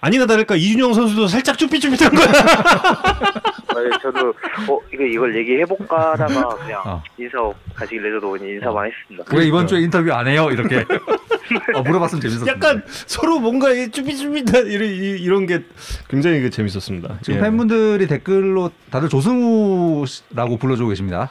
[0.00, 2.26] 아니나 다를까 이준영 선수도 살짝 쭈삣쭈삣한 거야.
[3.68, 4.28] 아, 저도
[4.68, 7.02] 어 이거 이걸 얘기해 볼까 하다가 그냥 어.
[7.18, 7.38] 인사
[7.74, 9.24] 가시길 내줘도 인사만 했습니다.
[9.36, 10.48] 왜 이번 주에 인터뷰 안 해요?
[10.50, 10.84] 이렇게
[11.74, 12.82] 어, 물어봤으면 재밌었을 약간.
[12.86, 15.64] 서로 뭔가 이 쭈삣쭈삣한 이런 이- 이런 게
[16.08, 17.18] 굉장히 그 재밌었습니다.
[17.22, 17.42] 지금 예.
[17.42, 21.30] 팬분들이 댓글로 다들 조승우라고 불러주고 계십니다.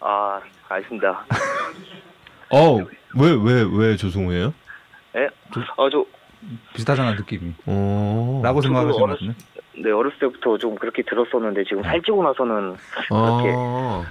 [0.00, 1.26] 아 알겠습니다.
[2.50, 4.52] 어왜왜 왜 조승우예요?
[5.16, 5.28] 예?
[5.76, 6.04] 아저
[6.74, 7.52] 비슷하잖아 느낌이.
[7.66, 8.40] 어.
[8.42, 9.34] 라고 생각하시는 것 같은데.
[9.74, 12.76] 네 어렸을 때부터 좀 그렇게 들었었는데 지금 살찌고 나서는
[13.10, 14.04] 아, 어.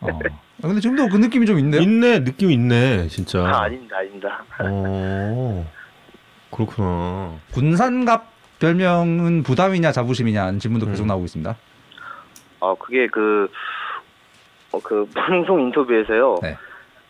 [0.00, 0.18] 아,
[0.62, 1.80] 근데 지금도 그 느낌이 좀 있네요.
[1.80, 3.40] 있네 느낌 있네 진짜.
[3.40, 4.44] 아 아닙니다 아닙니다.
[4.60, 5.66] 어
[6.52, 7.32] 그렇구나.
[7.52, 11.08] 군산갑 별명은 부담이냐 자부심이냐 하는 질문도 계속 음.
[11.08, 11.56] 나오고 있습니다.
[12.60, 13.50] 아 그게 그,
[14.72, 16.38] 어, 그 방송 인터뷰에서요.
[16.42, 16.56] 네.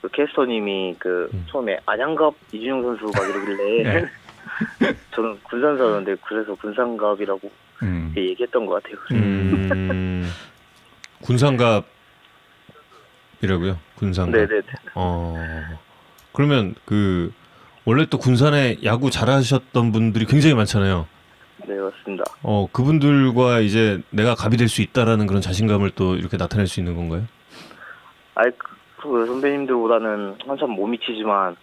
[0.00, 1.46] 그 캐스터님이 그 음.
[1.50, 4.06] 처음에 안양갑 이준용 선수 막 이러길래 네.
[5.14, 7.50] 저는 군산 사는데 그래서 군산갑이라고
[7.82, 8.12] 음.
[8.16, 8.96] 얘기했던 것 같아요.
[9.12, 10.30] 음,
[11.22, 11.86] 군산갑이라고요?
[13.96, 14.32] 군산갑.
[14.34, 14.62] 네네네.
[14.94, 15.78] 어
[16.32, 17.32] 그러면 그
[17.84, 21.06] 원래 또 군산에 야구 잘하셨던 분들이 굉장히 많잖아요.
[21.66, 22.24] 네 맞습니다.
[22.42, 26.94] 어 그분들과 이제 내가 갑이 될 수 있다라는 그런 자신감을 또 이렇게 나타낼 수 있는
[26.96, 27.24] 건가요?
[28.34, 31.56] 아이 그, 그 선배님들보다는 한참 못 미치지만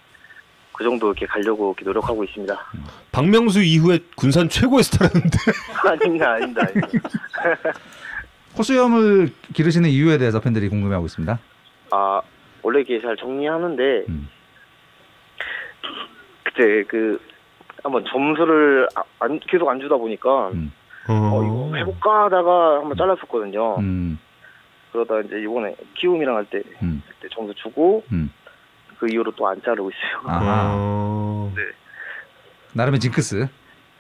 [0.74, 2.58] 그 정도 이렇게 가려고 이렇게 노력하고 있습니다.
[3.12, 5.38] 박명수 이후에 군산 최고의 스타라는데.
[5.90, 6.62] 아닙니다 아닙니다.
[6.64, 7.10] 아닙니다.
[8.58, 11.40] 코수염을 기르시는 이유에 대해서 팬들이 궁금해하고 있습니다.
[11.92, 12.22] 아
[12.62, 14.30] 원래 이게 잘 정리하는데 음.
[16.44, 17.20] 그때 그
[17.84, 20.72] 한번 점수를 아- 안, 계속 안 주다 보니까 음.
[21.10, 23.78] 어, 이거 해볼까 하다가 한번 잘랐었거든요.
[23.80, 24.20] 음.
[24.92, 27.02] 그러다 이제 이번에 키움이랑 할때 음.
[27.08, 28.32] 그때 점수 주고 음.
[29.00, 30.22] 그 이후로 또 안 자르고 있어요.
[30.36, 30.72] 아하.
[30.76, 31.52] 어...
[31.56, 31.62] 네.
[32.74, 33.48] 나름의 징크스.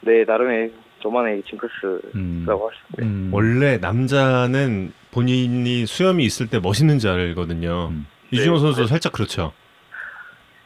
[0.01, 2.45] 네 나름의 저만의 징크스라고 음.
[2.47, 3.06] 할수 있어요.
[3.06, 3.29] 음.
[3.32, 7.89] 원래 남자는 본인이 수염이 있을 때 멋있는 줄 알거든요.
[7.91, 8.06] 음.
[8.32, 8.60] 이준호 네.
[8.62, 9.51] 선수 살짝 그렇죠.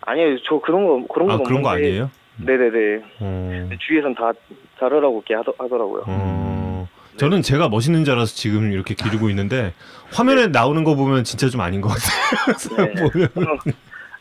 [0.02, 2.10] 아니에요 저 그런 거 그런 거 아 그런 거 아니에요?
[2.38, 3.70] 네네네 어...
[3.80, 4.32] 주위에선 다
[4.80, 6.04] 자르라고 이렇게 하더, 하더라고요.
[6.08, 6.88] 어...
[7.18, 9.74] 저는 제가 멋있는 줄 알아서 지금 이렇게 기르고 있는데
[10.14, 12.94] 화면에 나오는 거 보면 진짜 좀 아닌 것 같아요.
[12.94, 12.94] 네.
[13.34, 13.58] 보면.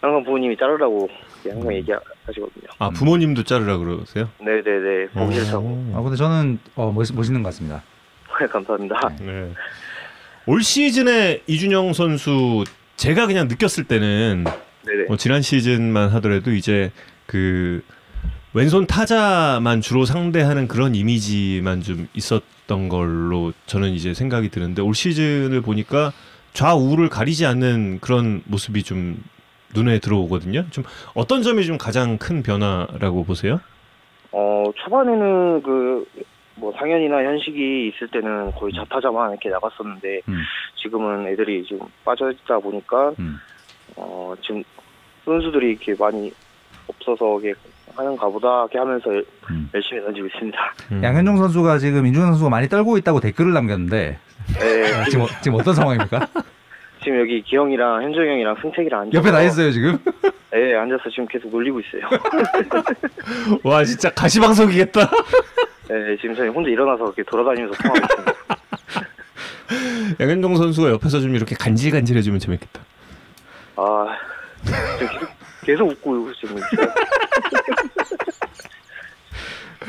[0.06, 1.08] 항상, 부모님이 자르라고
[1.44, 2.68] 항상 얘기하시거든요.
[2.78, 4.28] 아 부모님도 자르라 그러세요?
[4.38, 7.82] 네네네 보기 싫다고 아 근데 저는 어, 멋, 멋있는 것 같습니다.
[8.50, 9.16] 감사합니다.
[9.20, 9.52] 네.
[10.46, 12.64] 올 시즌에 이준영 선수
[12.96, 14.44] 제가 그냥 느꼈을 때는
[15.08, 16.92] 뭐 지난 시즌만 하더라도 이제
[17.26, 17.82] 그
[18.54, 25.60] 왼손 타자만 주로 상대하는 그런 이미지만 좀 있었던 걸로 저는 이제 생각이 드는데 올 시즌을
[25.60, 26.12] 보니까
[26.54, 29.22] 좌우를 가리지 않는 그런 모습이 좀
[29.76, 30.64] 눈에 들어오거든요.
[30.70, 30.84] 좀
[31.14, 33.60] 어떤 점이 좀 가장 큰 변화라고 보세요?
[34.32, 36.06] 어 초반에는 그
[36.58, 40.38] 뭐 상현이나 현식이 있을 때는 거의 자타자만 이렇게 나갔었는데 음.
[40.76, 43.36] 지금은 애들이 지금 빠져 있다 보니까 음.
[43.94, 44.64] 어 지금
[45.26, 46.32] 선수들이 이렇게 많이
[46.88, 47.52] 없어서 이게
[47.94, 49.68] 하는가 보다 이렇게 하면서 열- 음.
[49.74, 50.58] 열심히 던지고 있습니다.
[50.92, 51.04] 음.
[51.04, 54.18] 양현종 선수가 지금 인준영 선수가 많이 떨고 있다고 댓글을 남겼는데
[54.58, 56.26] 네, 지금 어- 지금 어떤 상황입니까?
[57.06, 59.96] 지금 여기 기영이랑 현정이 형이랑 승택이랑 앉아서 옆에 나 있어요 지금.
[60.50, 62.02] 네, 앉아서 지금 계속 놀리고 있어요.
[63.62, 65.08] 와 진짜 가시방석이겠다.
[65.88, 68.46] 네, 지금 저희 혼자 일어나서 이렇게 돌아다니면서 통화하고 있습니다.
[70.18, 72.80] 양현종 선수가 옆에서 좀 이렇게 간질간질해주면 재밌겠다.
[73.76, 74.18] 아,
[74.98, 75.28] 지금 계속,
[75.64, 76.56] 계속 웃고 지금.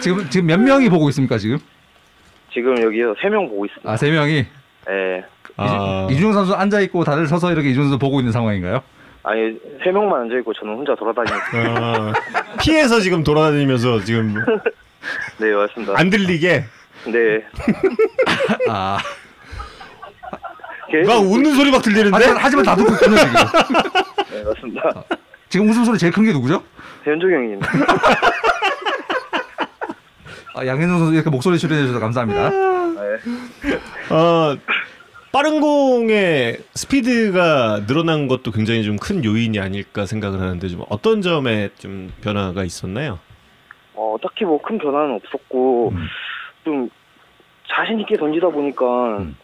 [0.02, 1.58] 지금 지금 몇 명이 보고 있습니까 지금?
[2.54, 3.92] 지금 여기서 세 명 보고 있습니다.
[3.92, 4.46] 아세 명이.
[4.88, 5.24] 네.
[5.58, 8.82] 아, 이준영 선수 앉아 있고 다들 서서 이렇게 이준영 선수 보고 있는 상황인가요?
[9.24, 11.36] 아니 세 명만 앉아 있고 저는 혼자 돌아다니고.
[11.54, 12.14] 아,
[12.62, 14.36] 피해서 지금 돌아다니면서 지금
[15.40, 15.94] 네, 맞습니다.
[15.98, 16.64] 안 들리게
[17.06, 17.44] 네.
[18.70, 19.02] 아막
[21.24, 23.34] 웃는 소리 막 들리는데 하지만, 하지만 다 듣고 있군요 지금.
[24.32, 25.04] 네, 맞습니다.
[25.50, 26.62] 지금 웃음 소리 제일 큰 게 누구죠?
[27.04, 27.60] 현종 형님.
[30.58, 32.50] 아, 양현종 선수 이렇게 목소리 출연해 주셔서 감사합니다.
[32.50, 34.14] 네.
[34.14, 34.58] 어,
[35.32, 41.70] 빠른 공의 스피드가 늘어난 것도 굉장히 좀 큰 요인이 아닐까 생각을 하는데 좀 어떤 점에
[41.78, 43.20] 좀 변화가 있었나요?
[43.94, 46.08] 어, 딱히 뭐 큰 변화는 없었고 음.
[46.64, 46.90] 좀
[47.70, 49.36] 자신 있게 던지다 보니까 음.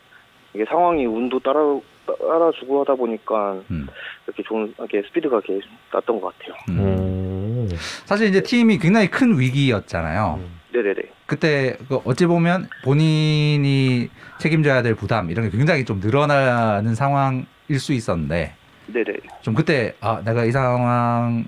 [0.55, 1.59] 이게 상황이 운도 따라
[2.07, 3.87] 따라주고 하다 보니까 음.
[4.25, 5.59] 이렇게 좋은 이렇게 스피드가 이렇게
[5.93, 6.55] 났던 것 같아요.
[6.69, 7.69] 음.
[8.05, 10.39] 사실 이제 팀이 굉장히 큰 위기였잖아요.
[10.73, 11.01] 네네네.
[11.27, 14.09] 그때 그 어찌 보면 본인이
[14.39, 17.45] 책임져야 될 부담 이런 게 굉장히 좀 늘어나는 상황일
[17.79, 18.55] 수 있었는데
[18.87, 19.13] 네네.
[19.41, 21.45] 좀 그때 아 내가 이 상황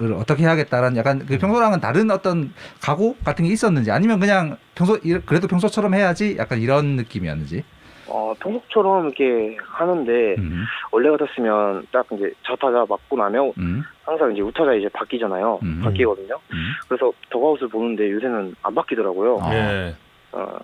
[0.00, 4.96] 을 어떻게 해야겠다라는 약간 그 평소랑은 다른 어떤 각오 같은 게 있었는지 아니면 그냥 평소
[5.04, 7.64] 이- 그래도 평소처럼 해야지 약간 이런 느낌이었는지.
[8.10, 14.40] 어, 평소처럼 이렇게 하는데 음, 원래 같았으면 딱 이제 좌타자 맞고 나면 음, 항상 이제
[14.42, 15.60] 우타자 이제 바뀌잖아요.
[15.62, 15.80] 음.
[15.84, 16.34] 바뀌거든요.
[16.52, 16.66] 음.
[16.88, 19.38] 그래서 더가웃을 보는데 요새는 안 바뀌더라고요.
[19.40, 19.54] 아.
[19.54, 19.94] 예.
[20.32, 20.58] 어,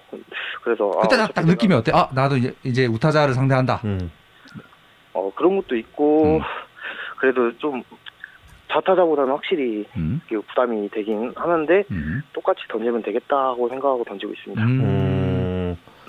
[0.62, 1.92] 그래서 아, 그때 딱, 어차피 딱 내가- 느낌이 어때?
[1.94, 3.80] 아 나도 이제, 이제 우타자를 상대한다.
[3.84, 4.10] 음.
[5.12, 6.40] 어, 그런 것도 있고 음.
[7.18, 7.82] 그래도 좀
[8.70, 14.62] 좌타자보다는 확실히 음, 부담이 되긴 하는데 음, 똑같이 던지면 되겠다고 생각하고 던지고 있습니다.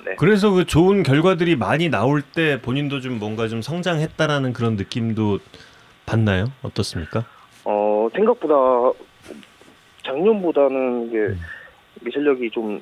[0.07, 0.15] 네.
[0.17, 5.39] 그래서 그 좋은 결과들이 많이 나올 때 본인도 좀 뭔가 좀 성장했다라는 그런 느낌도
[6.05, 6.51] 받나요?
[6.61, 7.25] 어떻습니까?
[7.65, 8.55] 어, 생각보다
[10.05, 11.39] 작년보다는 이게, 음.
[12.11, 12.81] 실력이 좀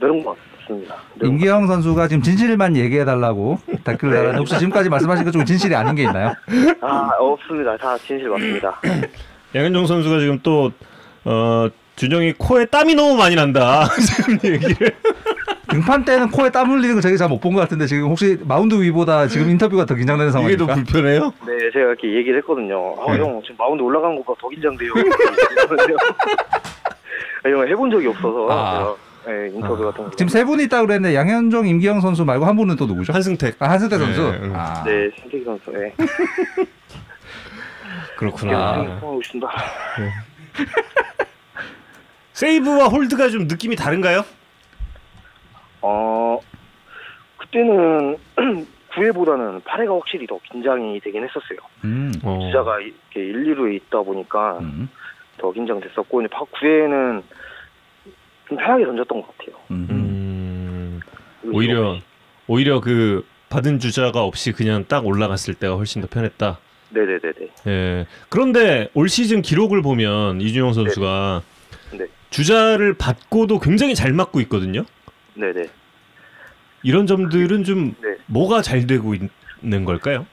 [0.00, 0.96] 늘은 것 같습니다.
[1.22, 5.96] 임기영 선수가 지금 진실만 얘기해 달라고 댓글을 달았는데 혹시 지금까지 말씀하신 것 중에 진실이 아닌
[5.96, 6.34] 게 있나요?
[6.80, 7.76] 아, 없습니다.
[7.76, 8.80] 다 진실 맞습니다.
[9.54, 10.70] 양현종 선수가 지금 또
[11.24, 13.88] 어, 준영이 코에 땀이 너무 많이 난다.
[14.00, 14.92] 지금 얘기를.
[15.72, 19.26] 등판 때는 코에 땀 흘리는 거 저희 잘못 본 것 같은데 지금 혹시 마운드 위보다
[19.26, 20.74] 지금 인터뷰가 더 긴장되는 이게 더 상황입니까?
[20.74, 21.32] 불편해요?
[21.46, 22.94] 네, 제가 이렇게 얘기를 했거든요.
[23.00, 23.18] 아, 네.
[23.20, 24.92] 형, 지금 마운드 올라가는 것보다 더 긴장돼요.
[27.44, 28.48] 아, 형, 해본 적이 없어서.
[28.50, 28.94] 아.
[29.24, 30.10] 네, 인터뷰 같은 거.
[30.10, 33.12] 지금 세 분이 있다고 그랬는데 양현종, 임기영 선수 말고 한 분은 또 누구죠?
[33.12, 33.54] 한승택.
[33.60, 34.20] 아, 한승태 네, 선수.
[34.42, 34.52] 응.
[34.56, 35.70] 아, 네, 신태기 선수.
[35.70, 35.94] 네.
[38.16, 39.00] 그렇구나.
[39.22, 39.48] 있습니다.
[42.32, 44.24] 세이브와 홀드가 좀 느낌이 다른가요?
[45.82, 46.38] 어,
[47.38, 48.16] 그때는
[48.92, 51.58] 9회보다는 8회가 확실히 더 긴장이 되긴 했었어요.
[51.84, 52.38] 음, 어.
[52.46, 54.88] 주자가 이렇게 1, 2루에 있다 보니까 음,
[55.38, 57.22] 더 긴장됐었고, 근데 9회는
[58.48, 59.56] 좀 편하게 던졌던 것 같아요.
[59.70, 59.86] 음.
[59.90, 61.00] 음,
[61.52, 61.96] 오히려
[62.46, 66.58] 오히려 그 받은 주자가 없이 그냥 딱 올라갔을 때가 훨씬 더 편했다.
[66.90, 67.48] 네네네네.
[67.66, 68.06] 예.
[68.28, 71.42] 그런데 올 시즌 기록을 보면 이준영 선수가
[71.92, 72.06] 네.
[72.30, 74.84] 주자를 받고도 굉장히 잘 맞고 있거든요.
[75.34, 75.62] 네네.
[76.82, 78.16] 이런 점들은 좀 네.
[78.26, 80.26] 뭐가 잘 되고 있는 걸까요?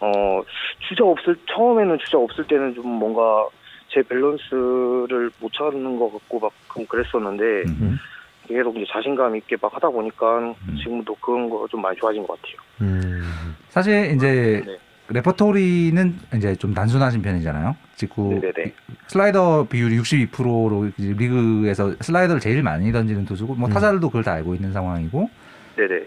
[0.00, 0.42] 어,
[0.88, 3.46] 주자 없을, 처음에는 주자 없을 때는 좀 뭔가
[3.88, 7.98] 제 밸런스를 못 찾는 것 같고 막 그럼 그랬었는데 음.
[8.46, 12.56] 계속 이제 자신감 있게 막 하다 보니까 지금도 그런 거 좀 많이 좋아진 것 같아요.
[12.80, 13.54] 음.
[13.68, 14.76] 사실 이제 네.
[15.08, 17.76] 레퍼토리는 이제 좀 단순하신 편이잖아요.
[17.96, 18.74] 직구 네네네.
[19.06, 23.72] 슬라이더 비율이 62%로 리그에서 슬라이더를 제일 많이 던지는 투수고 뭐 음.
[23.72, 25.30] 타자들도 그걸 다 알고 있는 상황이고
[25.76, 26.04] 네네.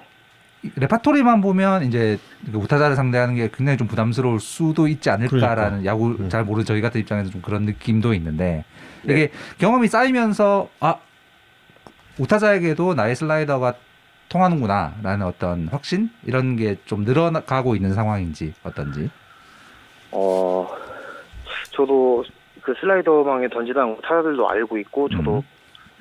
[0.64, 2.20] 이 레파토리만 보면 이제
[2.52, 6.30] 그 우타자를 상대하는 게 굉장히 좀 부담스러울 수도 있지 않을까라는 야구 음.
[6.30, 8.64] 잘 모르는 저희 같은 입장에서 좀 그런 느낌도 있는데
[9.02, 9.14] 네.
[9.14, 10.98] 이게 경험이 쌓이면서 아
[12.20, 13.74] 우타자에게도 나의 슬라이더가
[14.32, 16.10] 통하는구나라는 어떤 확신?
[16.26, 19.10] 이런 게 좀 늘어가고 있는 상황인지 어떤지.
[20.12, 20.67] 어,
[21.72, 22.24] 저도
[22.62, 25.41] 그 슬라이더망에 던지다는 거 타자들도 알고 있고 저도 음.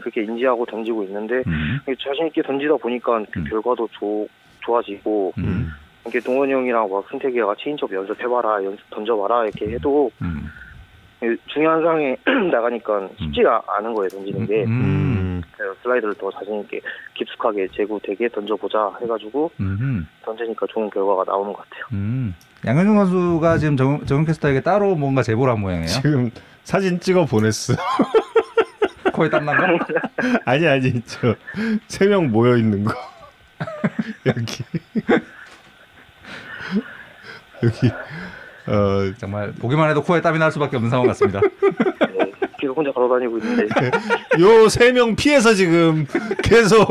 [0.00, 3.44] 그렇게 인지하고 던지고 있는데 음, 자신 있게 던지다 보니까 그 음.
[3.48, 4.28] 결과도 좋
[4.60, 5.68] 좋아지고 음,
[6.04, 10.48] 이렇게 동원이 형이랑 막 승택이가 체인지업 연습해봐라 연습 던져봐라 이렇게 해도 음,
[11.46, 12.16] 중요한 상황에
[12.50, 14.64] 나가니까 쉽지가 않은 거예요 던지는 게.
[14.64, 15.09] 음, 음.
[15.82, 16.80] 슬라이더를 더 자신 있게
[17.14, 21.84] 깊숙하게 제구되게 던져보자 해가지고 음, 던지니까 좋은 결과가 나오는 것 같아요.
[21.92, 22.34] 음.
[22.66, 25.86] 양현종 선수가 지금 정, 정은 캐스터에게 따로 뭔가 제보를 한 모양이에요.
[25.86, 26.30] 지금
[26.64, 27.74] 사진 찍어 보냈어.
[29.12, 29.86] 코에 땀난 거?
[30.44, 31.34] 아니 아니 저
[31.88, 32.94] 세 명 모여 있는 거
[34.26, 34.62] 여기
[37.62, 37.88] 여기
[38.66, 41.40] 어 정말 보기만 해도 코에 땀이 날 수밖에 없는 상황 같습니다.
[42.60, 43.66] 네, 계속 혼자 걸어다니고 있는데
[44.40, 46.06] 요 세 명 피해서 지금
[46.42, 46.86] 계속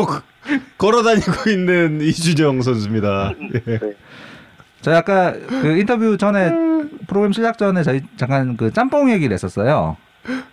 [0.78, 3.34] 걸어 다니고 있는 이준영 선수입니다.
[3.68, 3.78] 예.
[3.78, 3.80] 네.
[4.82, 6.52] 저희 아까 그 인터뷰 전에
[7.08, 9.98] 프로그램 시작 전에 저희 잠깐 그 짬뽕 얘기를 했었어요.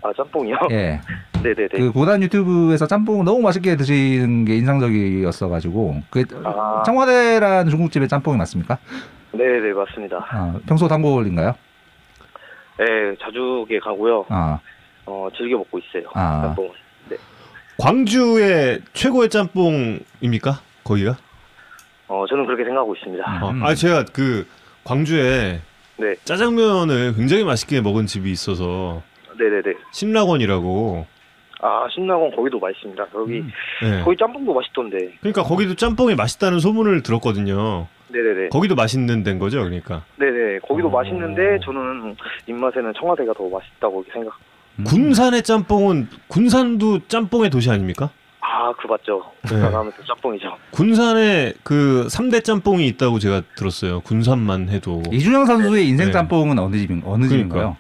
[0.03, 0.57] 아 짬뽕이요?
[0.71, 1.01] 예.
[1.43, 1.69] 네네네.
[1.77, 6.83] 그 고단 유튜브에서 짬뽕 너무 맛있게 드시는 게 인상적이었어 가지고 그 아.
[6.85, 8.79] 청와대라는 중국집의 짬뽕이 맞습니까?
[9.33, 10.27] 네네 맞습니다.
[10.31, 11.55] 아, 평소 단골인가요?
[12.79, 12.85] 네
[13.23, 14.25] 자주게 가고요.
[14.29, 14.59] 아,
[15.07, 16.09] 어 즐겨 먹고 있어요.
[16.15, 16.43] 아.
[16.43, 16.73] 짬뽕.
[17.09, 17.17] 네.
[17.79, 20.61] 광주의 최고의 짬뽕입니까?
[20.85, 21.17] 거기가?
[22.09, 23.45] 어 저는 그렇게 생각하고 있습니다.
[23.45, 23.63] 어, 음.
[23.65, 24.47] 아 제가 그
[24.85, 25.61] 광주에
[25.99, 26.15] 네.
[26.25, 29.03] 짜장면을 굉장히 맛있게 먹은 집이 있어서
[29.39, 29.75] 네네네.
[29.93, 31.07] 신락원이라고.
[31.63, 33.07] 아 신나공 거기도 맛있습니다.
[33.15, 33.51] 여기 음.
[33.83, 34.03] 예.
[34.05, 35.15] 거기 짬뽕도 맛있던데.
[35.21, 37.87] 그러니까 거기도 짬뽕이 맛있다는 소문을 들었거든요.
[38.09, 38.49] 네네네.
[38.51, 40.05] 거기도 맛있는 데인 거죠, 그러니까.
[40.17, 40.61] 네네.
[40.61, 40.91] 거기도 어.
[40.91, 42.15] 맛있는데 저는
[42.47, 44.35] 입맛에는 청와대가 더 맛있다고 생각.
[44.79, 44.85] 음.
[44.85, 48.11] 군산의 짬뽕은 군산도 짬뽕의 도시 아닙니까?
[48.41, 49.23] 아 그 맞죠.
[49.49, 49.61] 네.
[49.61, 50.57] 나가면 또 짬뽕이죠.
[50.71, 54.01] 군산에 그 3대 짬뽕이 있다고 제가 들었어요.
[54.01, 55.03] 군산만 해도.
[55.13, 56.13] 이준영 선수의 인생 네.
[56.13, 57.29] 짬뽕은 어느 집인 어느 그러니까.
[57.29, 57.77] 집인가요?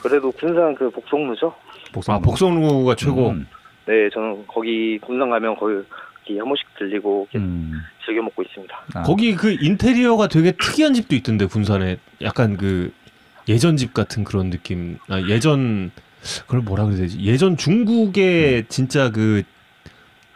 [0.00, 1.54] 그래도 군산 그 복성루죠.
[1.92, 3.30] 복성 아 복성루가 최고.
[3.30, 3.46] 음.
[3.86, 7.80] 네, 저는 거기 군산 가면 거기 이렇게 한 번씩 들리고 음.
[8.04, 8.80] 즐겨 먹고 있습니다.
[8.94, 9.02] 아.
[9.02, 12.92] 거기 그 인테리어가 되게 특이한 집도 있던데 군산에 약간 그
[13.48, 14.98] 예전 집 같은 그런 느낌.
[15.08, 15.90] 아 예전
[16.42, 17.20] 그걸 뭐라 그래야 되지?
[17.20, 19.42] 예전 중국의 진짜 그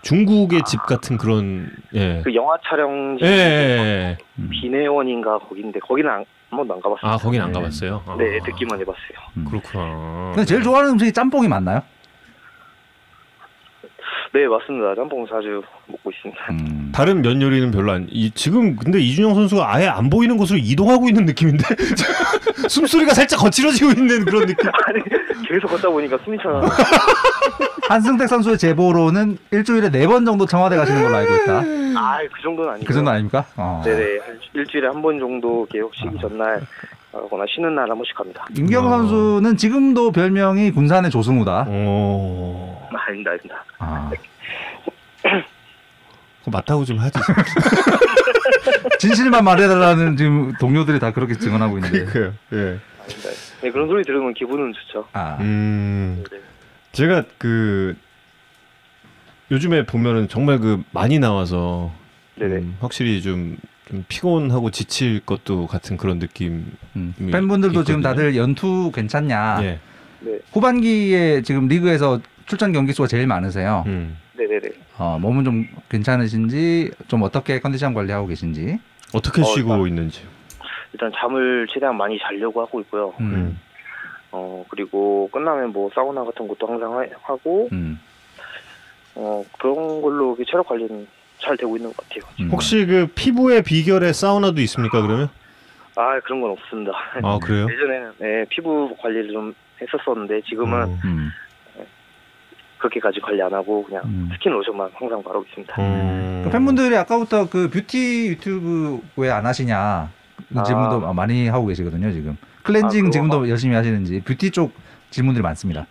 [0.02, 2.20] 중국의 집 같은 그런 예.
[2.22, 4.18] 그 영화 촬영지 예, 예, 예.
[4.38, 4.48] 음.
[4.50, 7.10] 비내원인가 거긴데 거기는 안, 한 번도 안 가봤어요.
[7.10, 7.54] 아 거긴 안 네.
[7.54, 8.02] 가봤어요.
[8.06, 9.18] 아, 네, 듣기만 해봤어요.
[9.36, 9.44] 음.
[9.48, 10.32] 그렇구나.
[10.34, 11.82] 근데 제일 좋아하는 음식이 짬뽕이 맞나요?
[14.32, 14.94] 네, 맞습니다.
[14.94, 16.40] 짬뽕 자주 먹고 있습니다.
[16.50, 16.92] 음.
[16.94, 18.06] 다른 면 요리는 별로 안.
[18.10, 21.64] 이, 지금 근데 이준영 선수가 아예 안 보이는 곳으로 이동하고 있는 느낌인데
[22.68, 24.68] 숨소리가 살짝 거칠어지고 있는 그런 느낌.
[24.86, 25.00] 아니,
[25.48, 26.60] 계속 걷다 보니까 숨이 차나.
[27.88, 31.58] 한승택 선수의 제보로는 일주일에 네 번 정도 청와대 가시는 걸로 알고 있다.
[31.98, 32.86] 아, 그 정도는 아니고.
[32.86, 33.44] 그 정도 아닙니까?
[33.56, 33.82] 어.
[33.84, 34.18] 네네.
[34.26, 36.60] 한 일주일에 한 번 정도 계속 쉬기 전날
[37.22, 38.44] 하거나 쉬는 날 한 번씩 갑니다.
[38.56, 38.90] 임경 어.
[38.90, 41.66] 선수는 지금도 별명이 군산의 조승우다.
[41.68, 42.88] 어.
[42.92, 43.64] 아, 아닙니다, 아닙니다.
[43.78, 44.10] 아.
[46.44, 47.18] 그거 맞다고 좀 하지.
[48.98, 52.04] 진실만 말해달라는 지금 동료들이 다 그렇게 증언하고 있는데.
[52.04, 52.32] 그러니까요.
[52.52, 52.56] 예.
[53.00, 53.30] 아닙니다.
[53.62, 55.06] 네, 그런 소리 들으면 기분은 좋죠.
[55.12, 55.36] 아.
[55.40, 56.22] 음.
[56.30, 56.38] 네.
[56.92, 57.96] 제가 그
[59.50, 61.92] 요즘에 보면은 정말 그 많이 나와서
[62.36, 62.56] 네네.
[62.56, 63.56] 음, 확실히 좀,
[63.88, 66.72] 좀 피곤하고 지칠 것도 같은 그런 느낌.
[66.96, 67.14] 음.
[67.20, 68.02] 음, 팬분들도 지금 있거든요.
[68.02, 69.58] 다들 연투 괜찮냐.
[69.62, 69.78] 예.
[70.20, 73.84] 네, 후반기에 지금 리그에서 출전 경기 수가 제일 많으세요.
[73.86, 74.16] 음.
[74.36, 74.68] 네네네.
[74.98, 78.78] 어, 몸은 좀 괜찮으신지, 좀 어떻게 컨디션 관리하고 계신지.
[79.14, 80.22] 어떻게 어, 쉬고 일단- 있는지.
[80.92, 83.12] 일단 잠을 최대한 많이 자려고 하고 있고요.
[83.20, 83.34] 음.
[83.34, 83.60] 음.
[84.32, 88.00] 어, 그리고 끝나면 뭐 사우나 같은 것도 항상 하, 하고, 음.
[89.14, 91.06] 어, 그런 걸로 이렇게 체력 관리는
[91.38, 92.22] 잘 되고 있는 것 같아요.
[92.40, 92.50] 음.
[92.50, 95.28] 혹시 그 피부의 비결에 사우나도 있습니까 그러면?
[95.96, 96.92] 아, 그런 건 없습니다.
[97.22, 97.66] 아 그래요?
[97.70, 100.98] 예전에는 네, 피부 관리를 좀 했었었는데 지금은 어.
[101.04, 101.30] 음.
[102.78, 104.28] 그렇게까지 관리 안 하고 그냥 음.
[104.32, 105.74] 스킨 로션만 항상 바르고 있습니다.
[105.80, 106.42] 음.
[106.44, 110.10] 그 팬분들이 아까부터 그 뷰티 유튜브 왜 안 하시냐
[110.52, 110.62] 그 아.
[110.62, 114.72] 질문도 많이 하고 계시거든요 지금 클렌징 아, 지금도 열심히 하시는지 뷰티 쪽
[115.10, 115.86] 질문들이 많습니다.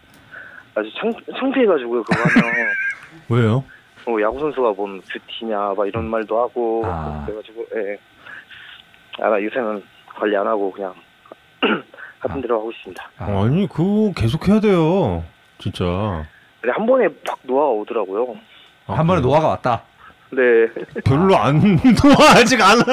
[0.76, 2.04] 아주 창, 창피해가지고요.
[2.04, 2.68] 그거 하면
[3.30, 3.64] 왜요?
[4.06, 7.24] 뭐 야구 선수가 뭔 beauty냐 막 이런 말도 하고 아.
[7.26, 7.98] 그래가지고 예.
[9.24, 9.84] 아, 나 요새는
[10.16, 10.94] 관리 안 하고 그냥
[12.20, 13.04] 하던 대로 하고 있습니다.
[13.18, 15.24] 아, 아니 그거 계속 해야 돼요.
[15.58, 16.26] 진짜.
[16.62, 18.36] 근데 한 번에 팍 노화가 오더라고요.
[18.88, 19.22] 아, 한 번에?
[19.22, 19.84] 노화가 왔다.
[20.32, 20.42] 네.
[21.06, 21.60] 별로 안
[22.04, 22.84] 노아 아직 안 와.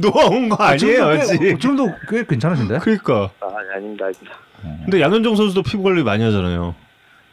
[0.00, 1.60] 노아 온거 아니에요 아직.
[1.60, 2.78] 지금도 꽤 괜찮으신데?
[2.78, 3.30] 그러니까.
[3.40, 4.36] 아, 아니, 아닙니다, 아닙니다.
[4.84, 6.74] 근데 양현종 선수도 피부 관리 많이 하잖아요.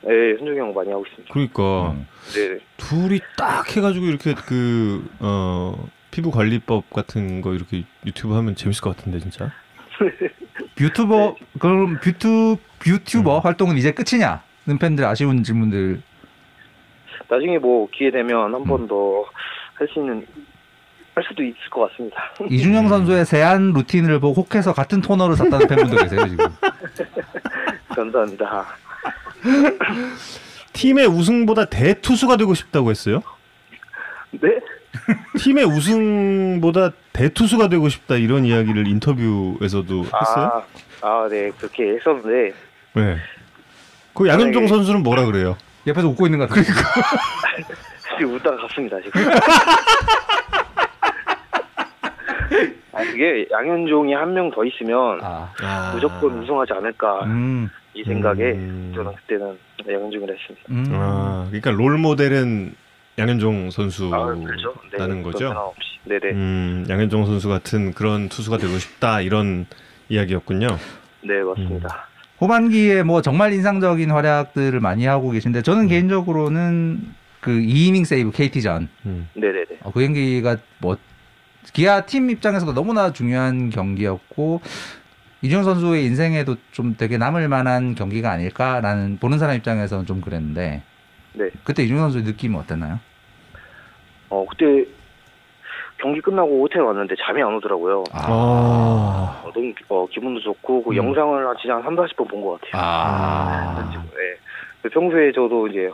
[0.02, 1.32] 네, 현종이 형 많이 하고 있습니다.
[1.34, 2.08] 그러니까 음.
[2.34, 2.60] 네.
[2.78, 8.96] 둘이 딱 해가지고 이렇게 그 어, 피부 관리법 같은 거 이렇게 유튜브 하면 재밌을 것
[8.96, 9.52] 같은데 진짜.
[10.76, 14.44] 뷰튜버 그럼 뷰튜 뷰튜버 활동은 이제 끝이냐?
[14.68, 16.02] 는 팬들 아쉬운 질문들.
[17.28, 18.66] 나중에 뭐 기회 되면 한 음.
[18.66, 19.26] 번더
[19.74, 20.26] 할 수 있는
[21.16, 22.18] 할 수도 있을 것 같습니다.
[22.50, 26.46] 이준영 선수의 세안 루틴을 보고 혹해서 같은 토너를 샀다는 팬분도 계세요 지금.
[27.90, 28.66] 감사합니다.
[30.74, 33.22] 팀의 우승보다 대투수가 되고 싶다고 했어요?
[34.32, 34.60] 네?
[35.40, 40.64] 팀의 우승보다 대투수가 되고 싶다 이런 이야기를 인터뷰에서도 했어요?
[41.02, 42.54] 아, 아, 네, 그렇게 했었는데
[42.94, 43.18] 네.
[44.14, 44.68] 그 양현종 네.
[44.68, 45.58] 선수는 뭐라 그래요?
[45.88, 46.64] 옆에서 웃고 있는 것 같아요.
[48.18, 49.22] 지금 웃다가 갔습니다 지금.
[52.94, 55.92] 아, 그게 양현종이 한 명 더 있으면 아, 아.
[55.94, 58.92] 무조건 우승하지 않을까 음, 이 생각에 음.
[58.96, 60.66] 저는 그때는 양현종이라 했습니다.
[60.70, 60.86] 음.
[60.94, 62.74] 아, 그러니까 롤 모델은
[63.18, 64.74] 양현종 아, 선수라는 그렇죠.
[64.92, 65.74] 네, 거죠.
[66.06, 66.32] 네네.
[66.32, 69.66] 음, 양현종 선수 같은 그런 투수가 되고 싶다 이런
[70.10, 70.68] 이야기였군요.
[71.24, 72.08] 네, 맞습니다.
[72.40, 77.00] 후반기에 뭐 정말 인상적인 활약들을 많이 하고 계신데 저는 개인적으로는
[77.40, 79.30] 그 2이닝 세이브 KT전 음.
[79.36, 79.66] 네네네.
[79.84, 80.98] 어, 그 경기가 뭐
[81.74, 84.62] 기아 팀 입장에서도 너무나 중요한 경기였고
[85.42, 90.84] 이준영 선수의 인생에도 좀 되게 남을 만한 경기가 아닐까라는 보는 사람 입장에서는 좀 그랬는데
[91.34, 91.50] 네.
[91.64, 93.00] 그때 이준영 선수의 느낌은 어땠나요?
[94.30, 94.86] 어, 그때
[95.98, 98.04] 경기 끝나고 호텔 왔는데 잠이 안 오더라고요.
[98.12, 99.42] 아.
[99.44, 100.96] 어, 너무 어, 기분도 좋고 그 음.
[100.98, 102.72] 영상을 한 진짜 한 3, 40번 본 것 같아요.
[102.84, 104.36] 아, 네.
[104.82, 105.90] 그 평소에 저도 이제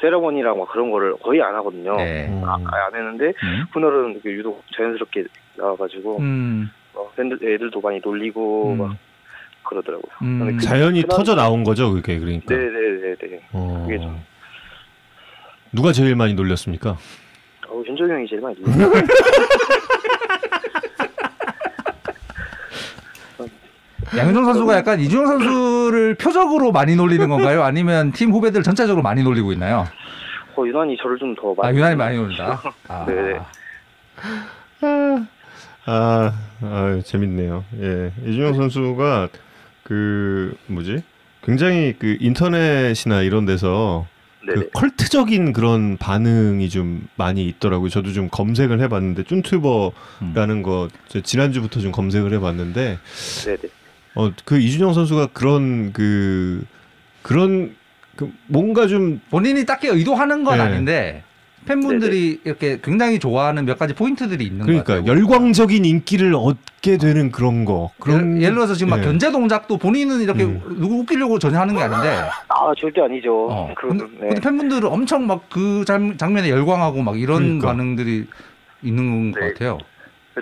[0.00, 1.94] 세레머니랑 막 그런 거를 거의 안 하거든요.
[1.96, 2.26] 네.
[2.28, 2.42] 음.
[2.44, 3.64] 아, 안 했는데 음.
[3.72, 5.24] 그날은 이렇게 유독 자연스럽게
[5.56, 8.78] 나와가지고 음, 어, 팬들 애들도 많이 놀리고 음.
[8.78, 8.96] 막
[9.64, 10.12] 그러더라고요.
[10.22, 10.56] 음.
[10.58, 12.54] 그- 자연히 그날- 터져 나온 거죠, 그게 그러니까.
[12.54, 13.48] 네네네네.
[13.52, 13.84] 어.
[13.86, 14.20] 그게 좀-
[15.72, 16.96] 누가 제일 많이 놀렸습니까?
[17.68, 19.02] 어, 현종이 형이 제일 많이 놀렸어요.
[24.16, 27.62] 양현종 선수가 약간 이준영 선수를 표적으로 많이 놀리는 건가요?
[27.62, 29.86] 아니면 팀 후배들 전체적으로 많이 놀리고 있나요?
[30.56, 32.62] 어, 유난히 저를 좀더아 많이 유난히 많이 놀린다.
[32.88, 33.40] 아, 네네.
[35.86, 37.64] 아, 아 재밌네요.
[37.80, 39.28] 예, 이준영 선수가
[39.82, 41.02] 그 뭐지?
[41.42, 44.06] 굉장히 그 인터넷이나 이런 데서.
[44.46, 47.88] 그 컬트적인 그런 반응이 좀 많이 있더라고요.
[47.88, 52.98] 저도 좀 검색을 해봤는데 쭌튜버라는 거저 지난주부터 좀 검색을 해봤는데.
[54.16, 56.62] 어 그 이준영 선수가 그런 그
[57.22, 57.74] 그런
[58.16, 60.62] 그 뭔가 좀 본인이 딱히 의도하는 건 네.
[60.62, 61.24] 아닌데
[61.66, 65.10] 팬분들이 이렇게 굉장히 좋아하는 몇 가지 포인트들이 있는 것 그러니까 같아요.
[65.10, 69.04] 열광적인 인기를 얻게 되는 그런 거 그런 예를, 예를 들어서 지금 막 예.
[69.04, 70.60] 견제 동작도 본인은 이렇게 음.
[70.78, 72.16] 누구 웃기려고 전혀 하는 게 아닌데
[72.48, 73.48] 아 절대 아니죠.
[73.50, 73.74] 어.
[73.76, 74.28] 그, 근데, 네.
[74.28, 77.68] 근데 팬분들은 엄청 막 그 장면에 열광하고 막 이런 그러니까.
[77.68, 78.26] 반응들이
[78.82, 79.52] 있는 것 네.
[79.52, 79.78] 같아요.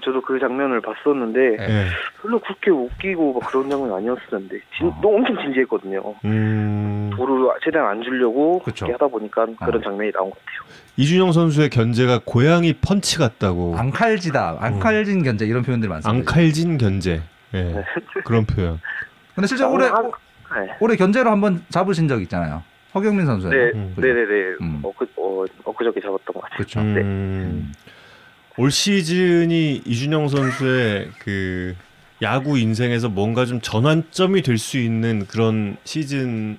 [0.02, 1.66] 저도 그 장면을 봤었는데 네.
[1.68, 1.86] 예.
[2.22, 4.98] 별로 그렇게 웃기고 막 그런 장면 아니었었는데 진, 어.
[5.02, 6.14] 너무 엄청 진지했거든요.
[6.24, 8.60] 음, 도를 최대한 안 주려고.
[8.60, 9.84] 그렇게 하다 보니까 그런 어.
[9.84, 10.71] 장면이 나온 것 같아요.
[10.96, 16.10] 이준영 선수의 견제가 고양이 펀치 같다고 앙칼지다, 앙칼진 견제 이런 표현들이 많습니다.
[16.30, 17.22] 앙칼진 견제
[17.54, 17.62] 예.
[17.62, 17.84] 네.
[18.24, 18.78] 그런 표현
[19.34, 20.04] 근데 실제 올해 한-
[20.54, 20.72] 네.
[20.80, 22.62] 올해 견제로 한번 잡으신 적 있잖아요.
[22.94, 23.48] 허경민 선수.
[23.48, 23.94] 네, 음.
[23.96, 24.56] 네 네 네.
[24.60, 24.80] 음.
[24.82, 26.56] 어, 그, 어, 엊그저께 잡았던 것 같아요.
[26.58, 26.80] 그렇죠.
[26.80, 27.72] 음,
[28.58, 31.74] 올 시즌이 이준영 선수의 그
[32.20, 36.58] 야구 인생에서 뭔가 좀 전환점이 될 수 있는 그런 시즌이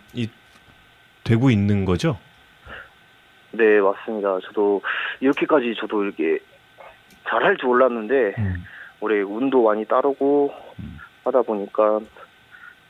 [1.23, 2.17] 되고 있는 거죠?
[3.53, 4.39] 네, 맞습니다.
[4.45, 4.81] 저도
[5.19, 6.39] 이렇게까지 저도 이렇게
[7.27, 8.63] 잘할 줄 몰랐는데 음.
[8.99, 10.97] 올해 운도 많이 따르고 음.
[11.23, 11.99] 하다 보니까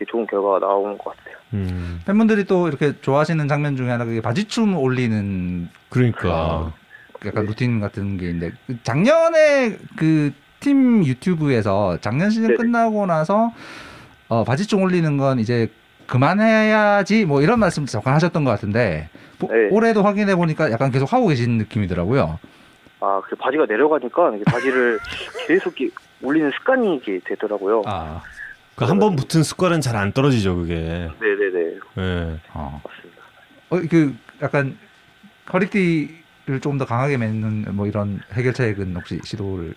[0.08, 1.38] 좋은 결과가 나오는 것 같아요.
[1.54, 6.74] 음, 팬분들이 또 이렇게 좋아하시는 장면 중에 하나가 바지춤 올리는 그러니까
[7.26, 10.34] 약간 루틴 같은 게 있는데 그 작년에 그
[10.64, 12.58] 팀 유튜브에서 작년 시즌 네네.
[12.58, 13.52] 끝나고 나서
[14.30, 15.70] 어, 바지춤 올리는 건 이제
[16.08, 19.68] 그만해야지 뭐 이런 말씀 잠깐 하셨던 것 같은데 보- 네.
[19.72, 22.40] 올해도 확인해 보니까 약간 계속 하고 계신 느낌이더라고요.
[23.00, 25.00] 아, 그 바지가 내려가니까 바지를
[25.48, 27.82] 계속 이렇게 올리는 습관이 이게 되더라고요.
[27.86, 28.22] 아,
[28.76, 30.76] 그 한 번 붙은 습관은 잘 안 떨어지죠 그게.
[31.20, 31.76] 네네네.
[31.98, 32.40] 예.
[32.54, 33.22] 어, 맞습니다.
[33.70, 34.78] 어, 그 약간
[35.52, 39.74] 허리띠를 조금 더 강하게 맺는 뭐 이런 해결책은 혹시 시도를?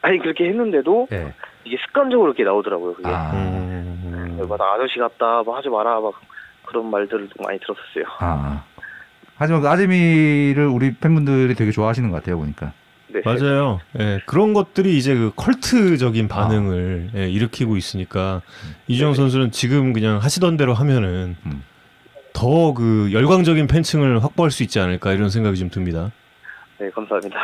[0.00, 1.32] 아니, 그렇게 했는데도 예.
[1.64, 2.94] 이게 습관적으로 이렇게 나오더라고요.
[2.94, 3.08] 그게.
[3.08, 6.14] 아, 음, 막나 아저씨 같다, 뭐 하지 마라, 막
[6.66, 8.04] 그런 말들을 좀 많이 들었었어요.
[8.18, 8.64] 아.
[9.36, 12.72] 하지만 그 아재미를 우리 팬분들이 되게 좋아하시는 것 같아요 보니까.
[13.08, 13.20] 네.
[13.24, 13.80] 맞아요.
[13.98, 18.40] 예, 그런 것들이 이제 그 컬트적인 반응을 예, 일으키고 있으니까
[18.86, 19.16] 이준영 네.
[19.16, 21.62] 선수는 지금 그냥 하시던 대로 하면은 음.
[22.32, 26.10] 더그 열광적인 팬층을 확보할 수 있지 않을까 이런 생각이 좀 듭니다.
[26.78, 27.36] 네, 감사합니다.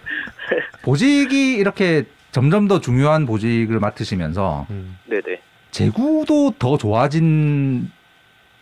[0.82, 4.98] 보직이 이렇게 점점 더 중요한 보직을 맡으시면서 음.
[5.06, 5.40] 네네.
[5.70, 7.90] 제구도 더 좋아진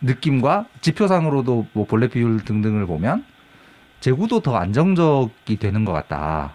[0.01, 3.25] 느낌과 지표상으로도 뭐 본래 비율 등등을 보면
[3.99, 6.51] 제구도 더 안정적이 되는 것 같다는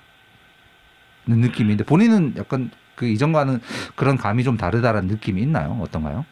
[1.26, 3.60] 느낌인데 본인은 약간 그 이전과는
[3.96, 5.78] 그런 감이 좀 다르다라는 느낌이 있나요?
[5.82, 6.24] 어떤가요?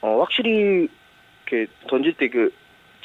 [0.00, 0.88] 어, 확실히
[1.46, 2.50] 이렇게 던질 때 그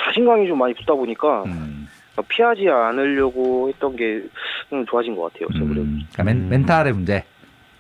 [0.02, 1.88] 자신감이 좀 많이 붙다 보니까 음,
[2.30, 4.24] 피하지 않으려고 했던 게
[4.70, 5.48] 좀 좋아진 것 같아요.
[5.56, 6.50] 음, 그러니까 멘, 음.
[6.50, 7.24] 멘탈의 문제.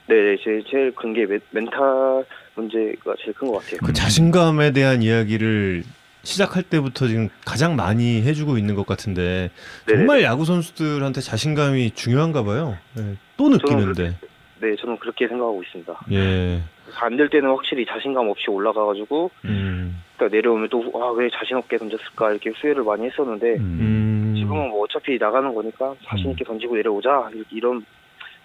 [0.08, 2.26] 네, 제 제일 큰 게 멘탈
[2.56, 3.78] 문제가 제일 큰 것 같아요.
[3.84, 3.94] 그 음.
[3.94, 5.84] 자신감에 대한 이야기를
[6.24, 9.52] 시작할 때부터 지금 가장 많이 해주고 있는 것 같은데
[9.86, 10.00] 네네.
[10.00, 12.78] 정말 야구 선수들한테 자신감이 중요한가 봐요.
[12.98, 14.16] 예, 또 느끼는데.
[14.62, 15.94] 네, 저는 그렇게 생각하고 있습니다.
[16.12, 16.60] 예.
[16.96, 20.02] 안 될 때는 확실히 자신감 없이 올라가가지고 음.
[20.18, 23.78] 딱 내려오면 또 아 왜 자신 없게 던졌을까 이렇게 후회를 많이 했었는데 음.
[23.80, 24.34] 음.
[24.38, 27.86] 지금은 뭐 어차피 나가는 거니까 자신 있게 던지고 내려오자 이런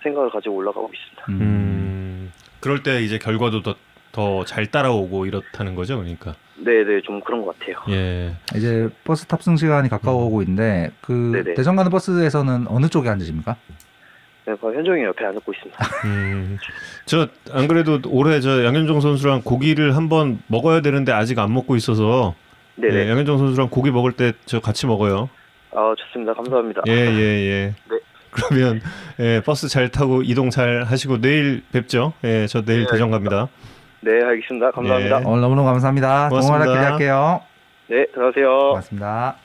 [0.02, 1.24] 생각을 가지고 올라가고 있습니다.
[1.30, 1.40] 음.
[1.40, 2.32] 음.
[2.60, 3.74] 그럴 때 이제 결과도 더
[4.12, 6.34] 더잘 따라오고 이렇다는 거죠, 그러니까.
[6.56, 7.76] 네, 네, 좀 그런 것 같아요.
[7.90, 8.32] 예.
[8.56, 11.54] 이제 버스 탑승 시간이 가까워오고 있는데 그 네네.
[11.54, 13.56] 대전 가는 버스에서는 어느 쪽에 앉으십니까?
[14.46, 15.78] 네, 그 현정이 옆에 앉고 있습니다.
[16.04, 16.58] 음.
[17.06, 22.34] 저 안 그래도 올해 저 양현종 선수랑 고기를 한번 먹어야 되는데 아직 안 먹고 있어서
[22.76, 23.10] 네, 예, 네.
[23.10, 25.30] 양현종 선수랑 고기 먹을 때 저 같이 먹어요.
[25.72, 26.34] 아, 좋습니다.
[26.34, 26.82] 감사합니다.
[26.88, 27.74] 예, 예, 예.
[27.90, 27.98] 네.
[28.30, 28.80] 그러면
[29.20, 32.12] 예, 버스 잘 타고 이동 잘 하시고 내일 뵙죠.
[32.24, 33.48] 예, 저 내일 네, 대전 갑니다.
[34.00, 34.72] 네, 알겠습니다.
[34.72, 35.20] 감사합니다.
[35.20, 35.24] 예.
[35.24, 36.28] 오늘 너무너무 감사합니다.
[36.28, 36.64] 고맙습니다.
[36.64, 37.40] 동원아 기대할게요.
[37.88, 38.58] 네, 들어가세요.
[38.70, 39.36] 고맙습니다.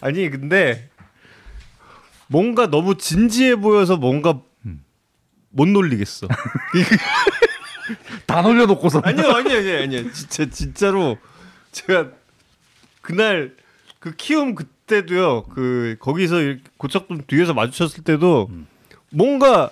[0.00, 0.88] 아니 근데
[2.28, 4.84] 뭔가 너무 진지해 보여서 뭔가 음.
[5.50, 6.28] 못 놀리겠어.
[8.26, 10.12] 다 놀려놓고서 아니요, 아니요, 아니요, 아니요.
[10.12, 11.16] 진짜 진짜로
[11.72, 12.10] 제가
[13.00, 13.56] 그날
[13.98, 15.44] 그 키움 그때도요.
[15.44, 16.36] 그 거기서
[16.76, 18.66] 고척돔 뒤에서 마주쳤을 때도 음.
[19.10, 19.70] 뭔가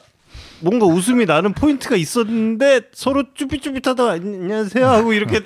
[0.61, 5.41] 뭔가 웃음이 나는 포인트가 있었는데 서로 쭈삣쭈삣하다 안녕하세요 하고 이렇게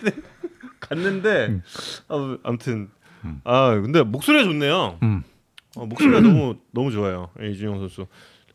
[0.78, 1.60] 갔는데
[2.08, 2.88] 아, 아무튼
[3.44, 4.98] 아 근데 목소리가 좋네요.
[5.02, 5.24] 음.
[5.76, 8.06] 어, 목소리가 너무 너무 좋아요 예, 이준영 선수.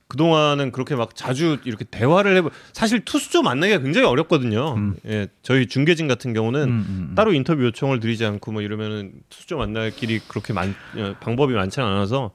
[0.07, 2.51] 그 동안은 그렇게 막 자주 이렇게 대화를 해보.
[2.74, 4.76] 사실 투수조 만나기가 굉장히 어렵거든요.
[4.76, 4.95] 음.
[5.07, 7.16] 예, 저희 중계진 같은 경우는 음, 음, 음.
[7.16, 11.88] 따로 인터뷰 요청을 드리지 않고 뭐 이러면은 투수조 만날 길이 그렇게 많 어, 방법이 많지는
[11.88, 12.32] 않아서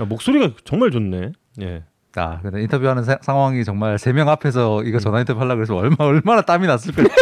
[0.00, 1.32] 야, 목소리가 정말 좋네.
[1.60, 1.82] 예.
[2.16, 5.96] 아, 근데 인터뷰하는 사- 상황이 정말 세 명 앞에서 이거 전화 인터뷰 하려고 해서 얼마
[6.00, 7.02] 얼마나 땀이 났을까.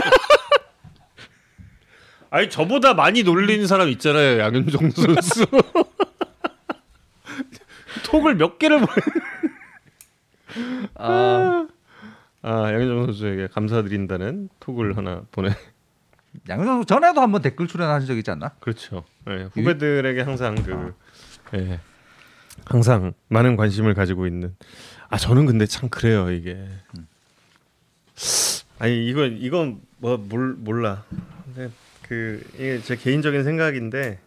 [2.31, 5.47] 아니 저보다 많이 놀리는 사람 있잖아요 양현종 선수.
[8.11, 8.93] 톡을 몇 개를 보내.
[10.97, 11.69] 아,
[12.43, 15.51] 아 양현종 선수에게 감사드린다는 톡을 하나 보내.
[16.49, 18.51] 양현 선수 전에도 한번 댓글 출연하신 적 있지 않나?
[18.61, 19.05] 그렇죠.
[19.29, 20.95] 예, 후배들에게 항상 그
[21.55, 21.81] 예,
[22.65, 24.55] 항상 많은 관심을 가지고 있는.
[25.09, 26.69] 아 저는 근데 참 그래요 이게.
[28.79, 31.05] 아니 이건 이건 뭐 몰, 몰라.
[31.45, 31.71] 근데
[32.03, 34.21] 그 이게 제 개인적인 생각인데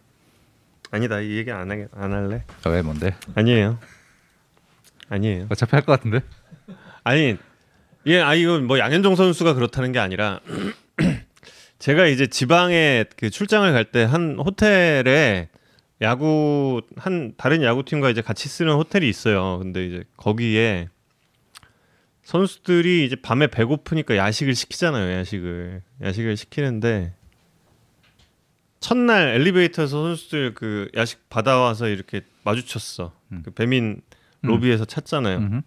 [0.94, 2.44] 아니다 이 얘기 안 하게 안 할래.
[2.62, 3.16] 아, 왜 뭔데?
[3.34, 3.78] 아니에요.
[5.08, 5.46] 아니에요.
[5.50, 6.20] 어차피 할 것 같은데.
[7.02, 7.36] 아니
[8.06, 10.38] 예, 아 이건 뭐 양현종 선수가 그렇다는 게 아니라
[11.80, 15.48] 제가 이제 지방에 그 출장을 갈 때 한 호텔에
[16.00, 19.58] 야구 한 다른 야구 팀과 이제 같이 쓰는 호텔이 있어요.
[19.58, 20.88] 근데 이제 거기에
[22.22, 25.12] 선수들이 이제 밤에 배고프니까 야식을 시키잖아요.
[25.18, 27.12] 야식을 야식을 시키는데
[28.84, 33.14] 첫날 엘리베이터에서 선수들 그 야식 받아와서 이렇게 마주쳤어.
[33.32, 33.40] 음.
[33.42, 34.02] 그 배민
[34.42, 35.38] 로비에서 찾잖아요.
[35.38, 35.62] 음흠.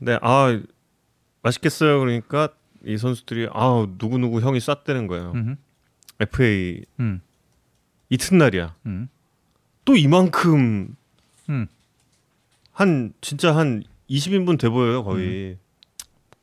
[0.00, 0.60] 네, 아
[1.40, 1.98] 맛있겠어요.
[2.00, 2.50] 그러니까
[2.84, 5.32] 이 선수들이 아 누구 누구 형이 쐈다는 거예요.
[5.34, 5.56] 음흠.
[6.20, 7.22] FA 음.
[8.10, 8.74] 이튿날이야.
[8.84, 9.08] 음.
[9.86, 10.94] 또 이만큼
[11.48, 11.66] 음.
[12.72, 15.56] 한 진짜 한 20인분 돼 보여요 거의.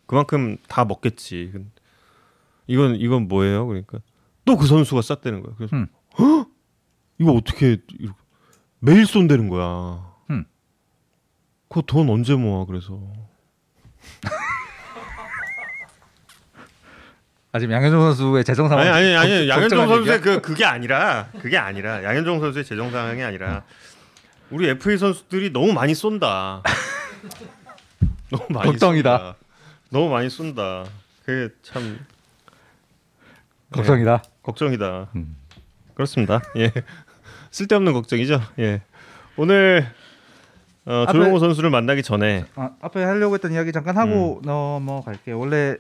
[0.08, 1.52] 그만큼 다 먹겠지.
[1.54, 1.70] 근-
[2.66, 3.68] 이건 이건 뭐예요?
[3.68, 4.00] 그러니까
[4.48, 5.54] 또 그 선수가 쐈다는 거야.
[5.58, 5.88] 그래서 음.
[6.20, 6.48] 헉?
[7.20, 8.18] 이거 어떻게 이렇게
[8.80, 10.04] 매일 쏜다는 거야.
[10.32, 10.46] 음.
[11.70, 12.66] 그거 돈 언제 모아?
[12.66, 13.00] 그래서
[17.54, 20.22] 아 지금 양현종 선수의 재정 상황 아니 아니 아니 걱- 양현종 선수의?
[20.22, 23.64] 그 그게 아니라 그게 아니라 양현종 선수의 재정 상황이 아니라
[24.50, 26.62] 우리 FA 선수들이 너무 많이 쏜다.
[28.30, 29.18] 너무 많이 걱정이다.
[29.18, 29.36] 쏜다.
[29.90, 30.86] 너무 많이 쏜다.
[31.26, 32.00] 그게 참
[33.72, 34.22] 걱정이다.
[34.48, 35.08] 걱정이다.
[35.16, 35.36] 음.
[35.94, 36.42] 그렇습니다.
[36.56, 36.72] 예.
[37.52, 38.40] 쓸데없는 걱정이죠.
[38.60, 38.82] 예.
[39.36, 39.86] 오늘
[40.86, 45.38] 어, 앞에- 조용호 선수를 만나기 전에 아, 앞에 하려고 했던 이야기 잠깐 하고 넘어갈게요.
[45.38, 45.76] 원래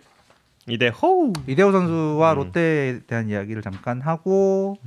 [0.67, 2.35] 이대 호우 이대호 선수와 음.
[2.37, 4.77] 롯데에 대한 이야기를 잠깐 하고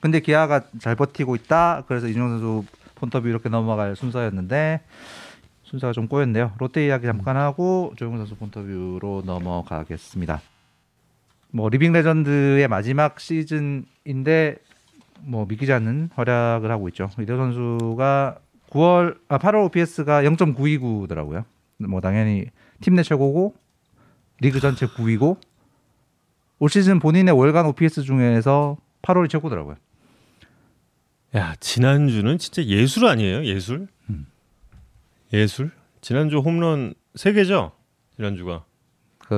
[0.00, 1.84] 근데 기아가 잘 버티고 있다.
[1.86, 2.64] 그래서 이준영 선수
[2.96, 4.80] 폰터뷰 이렇게 넘어갈 순서였는데
[5.62, 6.52] 순서가 좀 꼬였네요.
[6.58, 10.40] 롯데 이야기 잠깐 하고 조용호 선수 폰터뷰로 넘어가겠습니다.
[11.52, 14.56] 뭐 living legend의 마지막 시즌인데
[15.20, 17.10] 뭐 믿기지 않는 활약을 하고 있죠.
[17.20, 18.38] 이대호 선수가
[18.70, 21.44] 9월 아 8월 OPS가 0.929더라고요.
[21.78, 22.46] 뭐 당연히
[22.80, 23.54] 팀 내 최고고
[24.40, 25.36] 리그 전체 9위고
[26.58, 29.76] 올 시즌 본인의 월간 OPS 중에서 8월이 최고더라고요.
[31.36, 34.26] 야 지난주는 진짜 예술 아니에요 예술 음.
[35.32, 37.72] 예술 지난주 홈런 3 개죠
[38.16, 38.64] 지난주가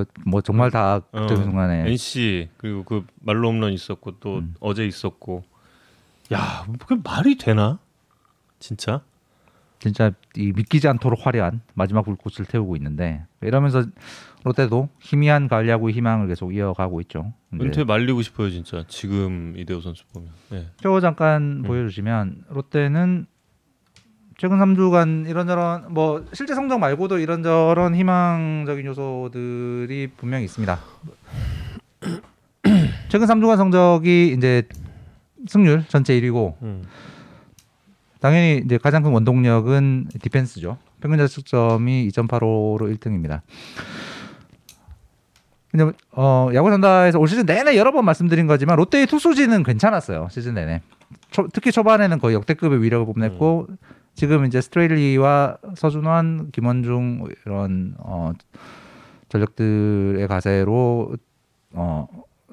[0.02, 4.54] 그 뭐 정말 다 어, 그때 순간에 NC 그리고 그 말로 홈런 있었고 또 음.
[4.60, 5.44] 어제 있었고
[6.32, 7.78] 야 그게 말이 되나
[8.58, 9.02] 진짜
[9.78, 13.84] 진짜 이 믿기지 않도록 화려한 마지막 불꽃을 태우고 있는데 이러면서
[14.44, 17.32] 롯데도 희미한 야구의 희망을 계속 이어가고 있죠.
[17.52, 20.68] 은퇴 말리고 싶어요 진짜 지금 이대호 선수 보면 네.
[20.82, 21.62] 표 잠깐 음.
[21.62, 23.26] 보여주시면 롯데는
[24.36, 30.78] 최근 3주간 이런저런 뭐 실제 성적 말고도 이런저런 희망적인 요소들이 분명히 있습니다.
[33.08, 34.64] 최근 3주간 성적이 이제
[35.46, 36.84] 승률 전체 1위고 음.
[38.20, 40.78] 당연히 이제 가장 큰 원동력은 디펜스죠.
[41.00, 43.42] 평균 자책점이 2.85로 1등입니다.
[45.70, 50.28] 근데 어, 야구 산다에서 올 시즌 내내 여러 번 말씀드린 거지만 롯데의 투수진은 괜찮았어요.
[50.30, 50.80] 시즌 내내.
[51.30, 53.66] 초, 특히 초반에는 거의 역대급의 위력을 뽐냈고
[54.14, 58.32] 지금 이제 스트레일리와 서준환, 김원중 이런 어,
[59.28, 61.16] 전력들의 가세로
[61.72, 62.06] 어,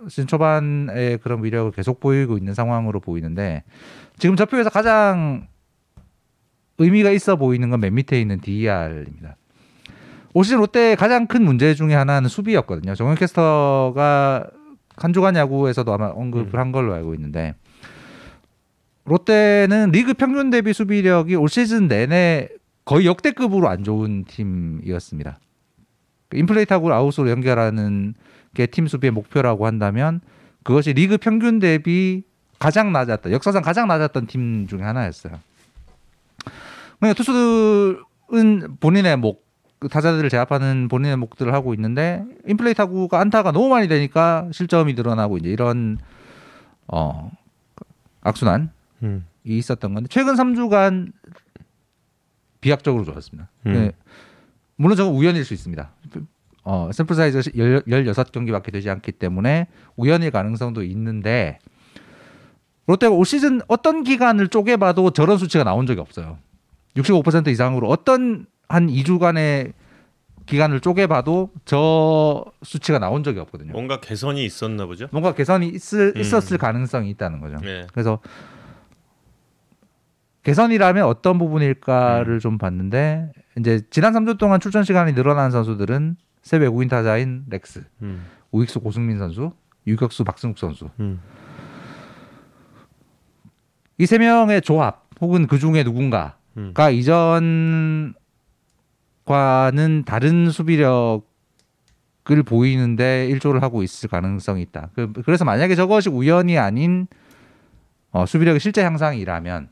[0.09, 3.64] 시즌 초반에 그런 위력을 계속 보이고 있는 상황으로 보이는데
[4.18, 5.47] 지금 저 표에서 가장
[6.80, 9.36] 의미가 있어 보이는 건 맨 밑에 있는 DER입니다.
[10.34, 12.95] 올 시즌 롯데의 가장 큰 문제 중에 하나는 수비였거든요.
[12.95, 14.47] 정현 캐스터가
[14.95, 17.53] 한 주간 야구에서도 아마 언급을 한 걸로 알고 있는데
[19.12, 22.47] 롯데는 리그 평균 대비 수비력이 올 시즌 내내
[22.86, 25.38] 거의 역대급으로 안 좋은 팀이었습니다.
[26.30, 28.14] 그 인플레이트하고 아웃으로 연결하는
[28.53, 30.22] 게 팀 수비의 목표라고 한다면
[30.64, 32.24] 그것이 리그 평균 대비
[32.57, 35.34] 가장 낮았던 역사상 가장 낮았던 팀 중에 하나였어요.
[36.99, 39.45] 그냥 투수들은 본인의 목
[39.89, 45.97] 타자들을 제압하는 본인의 목들을 하고 있는데 인플레이트하고가 안타가 너무 많이 되니까 실점이 늘어나고 이제 이런
[46.88, 47.32] 어
[48.22, 48.68] 악순환이
[49.04, 49.26] 음.
[49.43, 51.12] 있었던 건데 최근 3주간
[52.62, 53.49] 비약적으로 좋았습니다.
[53.66, 53.74] 음.
[53.74, 53.91] 네.
[54.76, 55.91] 물론 저건 우연일 수 있습니다.
[56.64, 61.60] 어, 샘플 사이즈가 16경기밖에 되지 않기 때문에 우연일 가능성도 있는데
[62.88, 66.38] 롯데가 올 시즌 어떤 기간을 쪼개봐도 저런 수치가 나온 적이 없어요.
[66.95, 69.74] 65% 이상으로 어떤 한 2주간의
[70.45, 73.72] 기간을 쪼개봐도 저 수치가 나온 적이 없거든요.
[73.72, 75.08] 뭔가 개선이 있었나 보죠.
[75.12, 76.22] 뭔가 개선이 있을, 음.
[76.22, 77.58] 있었을 가능성이 있다는 거죠.
[77.62, 77.88] 네.
[77.93, 78.20] 그래서
[80.43, 82.39] 개선이라면 어떤 부분일까를 음.
[82.39, 88.25] 좀 봤는데 이제 지난 3주 동안 출전 시간이 늘어난 선수들은 새 외국인 타자인 렉스, 음.
[88.51, 89.51] 우익수 고승민 선수,
[89.85, 91.21] 유격수 박승욱 선수 음.
[93.99, 96.73] 이세 명의 조합 혹은 그 중에 누군가가 음.
[96.91, 98.13] 이전과는
[100.05, 101.21] 다른 수비력을
[102.47, 104.89] 보이는데 일조를 하고 있을 가능성이 있다.
[104.95, 107.05] 그- 그래서 만약에 저것이 우연이 아닌
[108.11, 109.69] 어, 수비력의 실제 향상이라면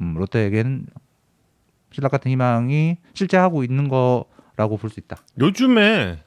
[0.00, 0.86] 음, 롯데에게는
[1.92, 5.16] 신락 같은 희망이 실제 하고 있는 거라고 볼 수 있다.
[5.40, 6.18] 요즘에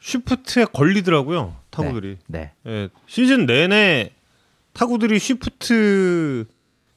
[0.00, 2.18] 쉬프트에 걸리더라고요 타구들이.
[2.26, 2.52] 네.
[2.66, 4.10] 예, 시즌 내내
[4.72, 6.44] 타구들이 쉬프트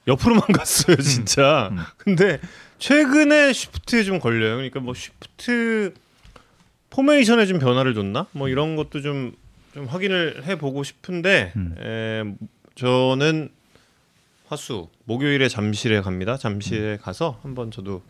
[0.08, 1.70] 옆으로만 갔어요 진짜.
[1.72, 1.78] 음.
[1.97, 2.39] 근데
[2.80, 4.56] 최근에 쉬프트에 좀 걸려요.
[4.56, 5.93] 그러니까 뭐 쉬프트
[6.89, 8.28] 포메이션에 좀 변화를 줬나?
[8.32, 9.34] 뭐 이런 것도 좀,
[9.74, 11.76] 좀 확인을 해보고 싶은데 음.
[11.80, 12.24] 에,
[12.76, 13.49] 저는
[14.48, 16.38] 화수 목요일에 잠실에 갑니다.
[16.38, 18.02] 잠실에 가서 한번 저도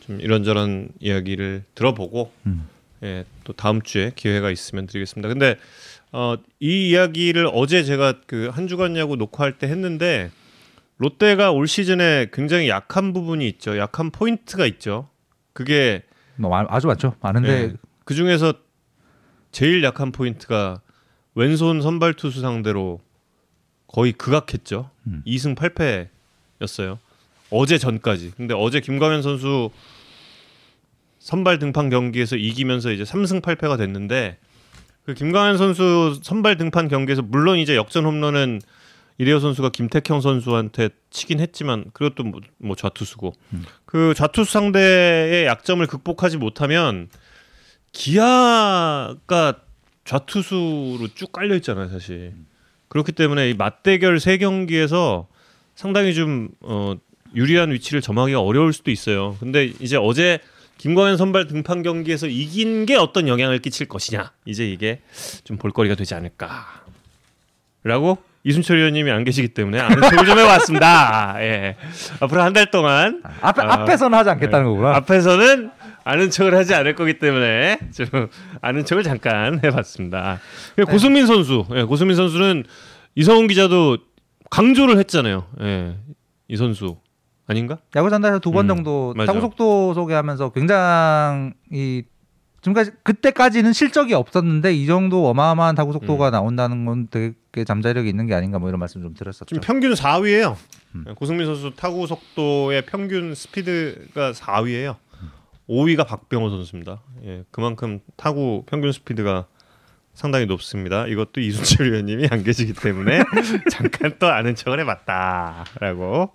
[0.00, 2.68] 좀 이런저런 이야기를 들어보고 음.
[3.02, 5.28] 예, 또 다음 주에 기회가 있으면 드리겠습니다.
[5.28, 5.56] 근데
[6.12, 10.30] 어, 이 이야기를 어제 제가 그 한 주간 야구 녹화할 때 했는데
[10.98, 13.76] 롯데가 올 시즌에 굉장히 약한 부분이 있죠.
[13.78, 15.08] 약한 포인트가 있죠.
[15.52, 16.02] 그게
[16.36, 17.14] 뭐 마- 아주 많죠.
[17.20, 17.72] 많은데 예,
[18.04, 18.54] 그 중에서
[19.52, 20.80] 제일 약한 포인트가
[21.34, 23.00] 왼손 선발 투수 상대로
[23.94, 24.90] 거의 극악했죠.
[25.06, 25.22] 음.
[25.24, 26.98] 2승 8패였어요.
[27.50, 28.32] 어제 전까지.
[28.36, 29.70] 근데 어제 김광현 선수
[31.20, 34.38] 선발 등판 경기에서 이기면서 이제 3승 8패가 됐는데
[35.06, 38.60] 그 김광현 선수 선발 등판 경기에서 물론 이제 역전 홈런은
[39.18, 43.64] 이대호 선수가 김태형 선수한테 치긴 했지만 그것도 뭐, 뭐 좌투수고 음.
[43.84, 47.08] 그 좌투수 상대의 약점을 극복하지 못하면
[47.92, 49.54] 기아가
[50.04, 52.34] 좌투수로 쭉 깔려 있잖아요, 사실.
[52.94, 55.26] 그렇기 때문에 이 맞대결 세 경기에서
[55.74, 56.94] 상당히 좀 어,
[57.34, 59.36] 유리한 위치를 점하기가 어려울 수도 있어요.
[59.40, 60.38] 근데 이제 어제
[60.78, 65.00] 김광현 선발 등판 경기에서 이긴 게 어떤 영향을 끼칠 것이냐, 이제 이게
[65.42, 71.36] 좀 볼거리가 되지 않을까라고 이순철 의원님이 안 계시기 때문에 아는 척을 좀 해왔습니다.
[71.42, 71.74] 예.
[72.20, 74.94] 앞으로 한 달 동안 앞에 어, 앞에서는 하지 않겠다는 거구나.
[74.96, 75.70] 앞에서는
[76.04, 78.28] 아는 척을 하지 않을 거기 때문에 좀
[78.60, 80.38] 아는 척을 잠깐 해봤습니다.
[80.88, 82.64] 고승민 선수, 예, 고승민 선수는
[83.14, 83.98] 이성훈 기자도
[84.50, 85.46] 강조를 했잖아요.
[85.62, 85.96] 예,
[86.48, 86.98] 이 선수
[87.46, 87.78] 아닌가?
[87.96, 89.14] 야구 전달에서 두번 음, 정도.
[89.26, 92.04] 타구 속도 소개하면서 굉장히
[92.60, 98.34] 지금까지 그때까지는 실적이 없었는데 이 정도 어마어마한 타구 속도가 나온다는 건 되게 잠재력이 있는 게
[98.34, 99.44] 아닌가 뭐 이런 말씀 좀 들었었죠.
[99.46, 100.56] 지금 평균 4위예요.
[100.94, 101.04] 음.
[101.14, 104.96] 고승민 선수 타구 속도의 평균 스피드가 4위예요.
[105.68, 107.00] 5위가 박병호 선수입니다.
[107.24, 109.46] 예, 그만큼 타구 평균 스피드가
[110.12, 111.06] 상당히 높습니다.
[111.06, 113.20] 이것도 이순철 위원님이 안 계시기 때문에
[113.70, 116.32] 잠깐 또 아는 척을 해봤다라고.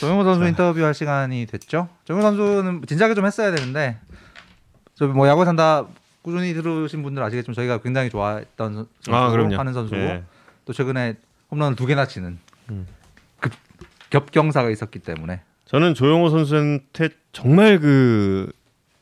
[0.00, 1.88] 정용호 선수 인터뷰할 시간이 됐죠.
[2.04, 3.98] 정용호 선수는 진작에 좀 했어야 되는데
[4.94, 5.86] 저뭐 야구 산다
[6.22, 9.58] 꾸준히 들으신 분들 아시겠지만 저희가 굉장히 좋아했던 선- 선수고 아.
[9.58, 10.22] 하는 선수고 예.
[10.64, 11.16] 또 최근에
[11.50, 12.38] 홈런을 두 개나 치는
[12.70, 12.86] 음.
[13.40, 13.52] 급
[14.10, 18.52] 겹경사가 있었기 때문에 저는 조용호 선수한테 정말 그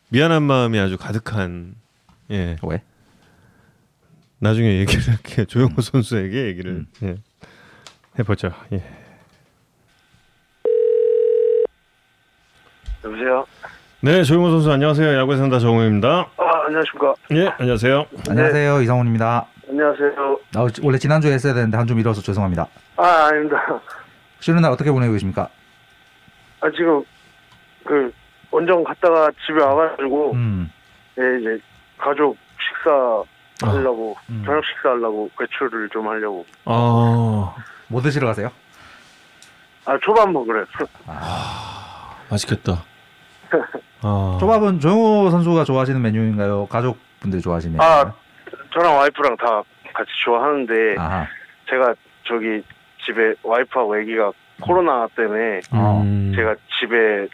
[0.09, 1.75] 미안한 마음이 아주 가득한
[2.31, 2.83] 예 왜?
[4.39, 7.17] 나중에 얘기를 할게요 조용호 선수에게 얘기를 예.
[8.19, 8.83] 해보죠 예.
[13.05, 13.47] 여보세요.
[14.01, 17.15] 네 조용호 선수 안녕하세요 야구에 산다 정우입니다 아 안녕하십니까.
[17.33, 19.47] 예 안녕하세요 안녕하세요 이성훈입니다.
[19.69, 20.41] 안녕하세요.
[20.55, 22.67] 아, 원래 지난주에 했어야 되는데 한 주 미뤄서 죄송합니다.
[22.97, 23.57] 아 아닙니다.
[24.41, 25.49] 쉬는 날 어떻게 보내고 계십니까?
[26.61, 27.03] 아 지금
[27.85, 28.13] 그
[28.51, 30.71] 원정 갔다가 집에 와가지고 음,
[31.19, 31.59] 예, 이제
[31.99, 33.23] 가족 식사
[33.71, 34.43] 하려고 음.
[34.45, 36.45] 저녁 식사 하려고 외출을 좀 하려고.
[36.65, 38.51] 아뭐 드시러 가세요?
[39.85, 40.65] 아 초밥 먹으래.
[42.31, 42.83] 맛있겠다
[44.03, 44.37] 아.
[44.41, 46.67] 초밥은 조용호 선수가 좋아하시는 메뉴인가요?
[46.67, 48.13] 가족분들이 좋아하시는 아?
[48.73, 49.63] 저랑 와이프랑 다
[49.95, 51.27] 같이 좋아하는데 아하.
[51.71, 51.95] 제가
[52.25, 52.63] 저기
[53.05, 56.03] 집에 와이프하고 아기가 코로나 때문에 어.
[56.05, 56.33] 음.
[56.35, 57.29] 제가 집에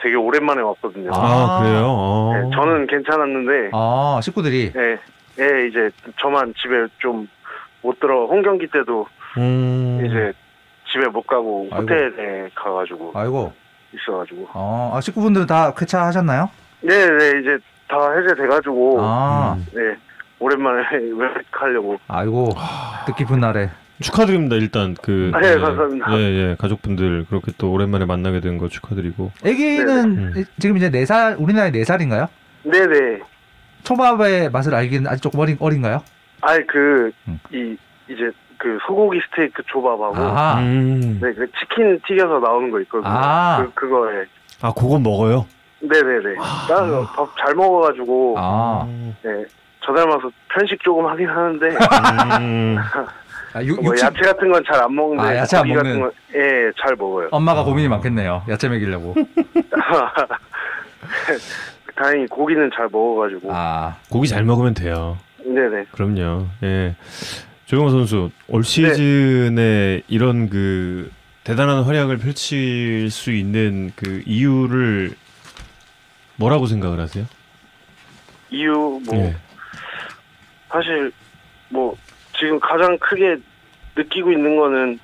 [0.00, 1.10] 되게 오랜만에 왔거든요.
[1.12, 1.62] 아, 아.
[1.62, 1.84] 그래요?
[1.88, 2.32] 어.
[2.34, 4.98] 네, 저는 괜찮았는데 아, 식구들이 예,
[5.38, 5.90] 예, 이제
[6.20, 7.28] 저만 집에 좀
[7.82, 9.06] 못 들어 홈 경기 때도
[9.38, 10.02] 음.
[10.04, 10.32] 이제
[10.90, 11.82] 집에 못 가고 아이고.
[11.82, 13.52] 호텔에 가가지고 아이고.
[13.92, 16.50] 있어가지고 어, 아, 식구분들은 다 쾌차하셨나요?
[16.82, 19.66] 네, 네 이제 다 해제돼가지고 아, 음.
[19.72, 19.96] 네
[20.38, 20.82] 오랜만에
[21.16, 22.50] 외식하려고 아이고.
[23.06, 23.70] 뜻깊은 날에.
[24.00, 24.56] 축하드립니다.
[24.56, 26.12] 일단 그 아, 예, 감사합니다.
[26.12, 26.56] 예, 예.
[26.58, 29.30] 가족분들 그렇게 또 오랜만에 만나게 된 거 축하드리고.
[29.44, 30.44] 아기는 네.
[30.58, 32.26] 지금 이제 네 살, 우리나라에 네 살인가요?
[32.64, 33.20] 네 네
[33.84, 36.02] 초밥의 맛을 알기는 아직 조금 어린, 어린가요?
[36.42, 37.38] 아니 그 음.
[37.52, 37.76] 이
[38.08, 40.60] 이제 그 소고기 스테이크 조밥하고 아하.
[40.60, 41.18] 음.
[41.22, 43.10] 네, 그 치킨 튀겨서 나오는 거 있거든요.
[43.10, 43.64] 아.
[43.64, 44.24] 그 그거에
[44.62, 45.46] 아, 그거 먹어요?
[45.80, 46.34] 네네네.
[46.68, 48.86] 나밥 잘 먹어가지고 아.
[49.22, 49.44] 네.
[49.82, 51.66] 저 닮아서 편식 조금 하긴 하는데
[52.40, 52.76] 음.
[53.52, 56.00] 아, 육, 뭐 야채 같은 건 잘 안 먹는데 아, 야채 안 먹는.
[56.00, 57.28] 건 예, 잘 먹어요.
[57.32, 58.44] 엄마가 고민이 많겠네요.
[58.48, 59.14] 야채 먹이려고.
[61.96, 63.48] 다행히 고기는 잘 먹어가지고.
[63.52, 65.18] 아, 고기 잘 먹으면 돼요.
[65.44, 65.86] 네네.
[65.92, 66.46] 그럼요.
[66.62, 66.94] 예.
[67.66, 71.10] 조용호 선수 올 시즌에 이런 그
[71.44, 75.12] 대단한 활약을 펼칠 수 있는 그 이유를
[76.36, 77.24] 뭐라고 생각을 하세요?
[78.50, 79.36] 이유 뭐 예.
[80.68, 81.12] 사실
[81.68, 81.94] 뭐
[82.40, 83.36] 지금 가장 크게
[83.94, 84.98] 느끼고 있는 거는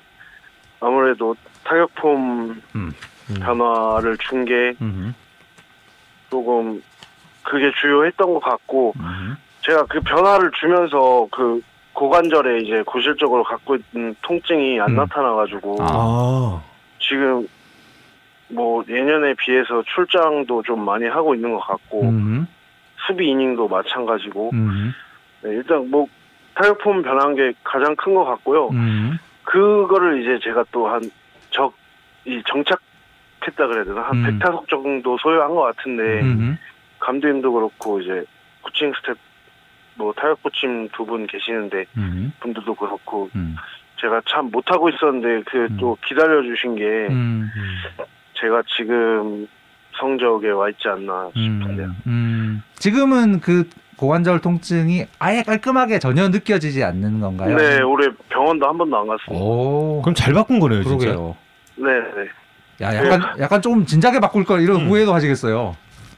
[0.79, 2.93] 아무래도 타격폼 음.
[3.29, 3.39] 음.
[3.39, 5.13] 변화를 준게 음,
[6.31, 6.81] 조금
[7.43, 11.61] 그게 주요했던 것 같고 음, 제가 그 변화를 주면서 그
[11.93, 14.95] 고관절에 이제 고실적으로 갖고 있는 통증이 안 음.
[14.95, 15.85] 나타나가지고 아.
[15.89, 16.63] 아.
[16.99, 17.47] 지금
[18.49, 22.47] 뭐 예년에 비해서 출장도 좀 많이 하고 있는 것 같고 음,
[23.05, 24.93] 수비 이닝도 마찬가지고 음,
[25.41, 26.07] 네, 일단 뭐
[26.61, 28.69] 타격폼 변한 게 가장 큰 것 같고요.
[28.69, 31.01] 음, 그거를 이제 제가 또 한
[31.51, 31.73] 적
[32.25, 34.01] 이 정착했다 그래야 되나?
[34.01, 34.39] 한 음.
[34.39, 36.57] 100타석 정도 소요한 것 같은데 음,
[36.99, 38.25] 감독님도 그렇고 이제
[38.61, 39.17] 코칭스태프
[39.95, 43.55] 뭐 타격 코치 두 분 계시는데 음, 분들도 그렇고 음,
[44.01, 45.77] 제가 참 못하고 있었는데 그 음.
[45.79, 47.49] 또 기다려 주신 게 음,
[48.33, 49.47] 제가 지금
[49.97, 51.91] 성적에 와 있지 않나 싶은데요.
[52.75, 53.63] 지금은 그
[53.97, 57.57] 고관절 통증이 아예 깔끔하게 전혀 느껴지지 않는 건가요?
[57.57, 59.43] 네, 올해 병원도 한 번도 안 갔습니다.
[59.43, 60.97] 오, 그럼 잘 바꾼 거네요, 진짜.
[60.97, 61.35] 그러게요.
[61.75, 61.85] 네,
[62.15, 62.85] 네.
[62.85, 64.87] 야, 약간 약간 조금 진작에 바꿀 걸 이런 음.
[64.87, 65.75] 후회도 하시겠어요.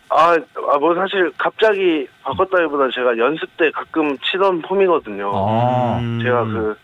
[0.10, 5.32] 아, 아, 뭐 사실 갑자기 바꿨다기보다 제가 연습 때 가끔 치던 폼이거든요.
[5.34, 6.20] 아, 음.
[6.22, 6.76] 제가 그,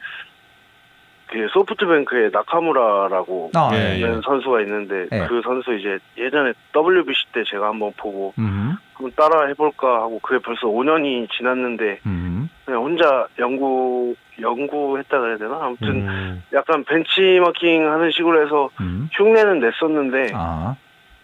[1.35, 4.21] 그 소프트뱅크의 나카무라라고 아, 예, 예.
[4.23, 5.27] 선수가 있는데 예.
[5.27, 10.41] 그 선수 이제 예전에 WBC 때 제가 한번 보고 음, 한번 따라 해볼까 하고 그게
[10.41, 16.43] 벌써 5년이 지났는데 음, 그냥 혼자 연구 연구했다 그래야 되나 아무튼 음.
[16.53, 20.73] 약간 벤치마킹 하는 식으로 해서 음, 흉내는 냈었는데 아,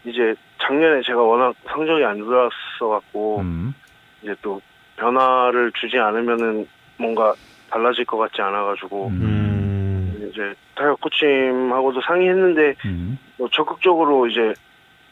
[0.03, 3.73] 이제 작년에 제가 워낙 성적이 안 좋았어 갖고 음,
[4.21, 4.59] 이제 또
[4.97, 7.33] 변화를 주지 않으면은 뭔가
[7.71, 9.40] 달라질 것 같지 않아 가지고 음, 음.
[10.31, 14.53] 이제 타격 코치님하고도 상의했는데 음, 뭐 적극적으로 이제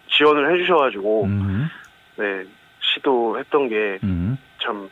[0.07, 1.69] 지원을 해주셔가지고 음,
[2.17, 2.43] 네
[2.81, 4.89] 시도했던 게 음, 참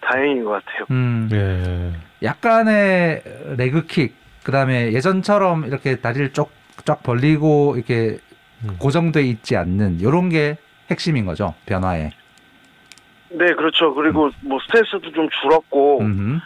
[0.00, 0.86] 다행인 것 같아요.
[0.90, 1.28] 음.
[1.32, 2.26] 예.
[2.26, 3.22] 약간의
[3.56, 6.50] 레그킥, 그 다음에 예전처럼 이렇게 다리를 쭉,
[6.84, 8.18] 쫙 벌리고 이렇게
[8.64, 8.76] 음.
[8.78, 10.56] 고정돼 있지 않는 이런 게
[10.90, 12.10] 핵심인 거죠 변화에.
[13.30, 13.94] 네 그렇죠.
[13.94, 16.40] 그리고 뭐 스트레스도 좀 줄었고 음,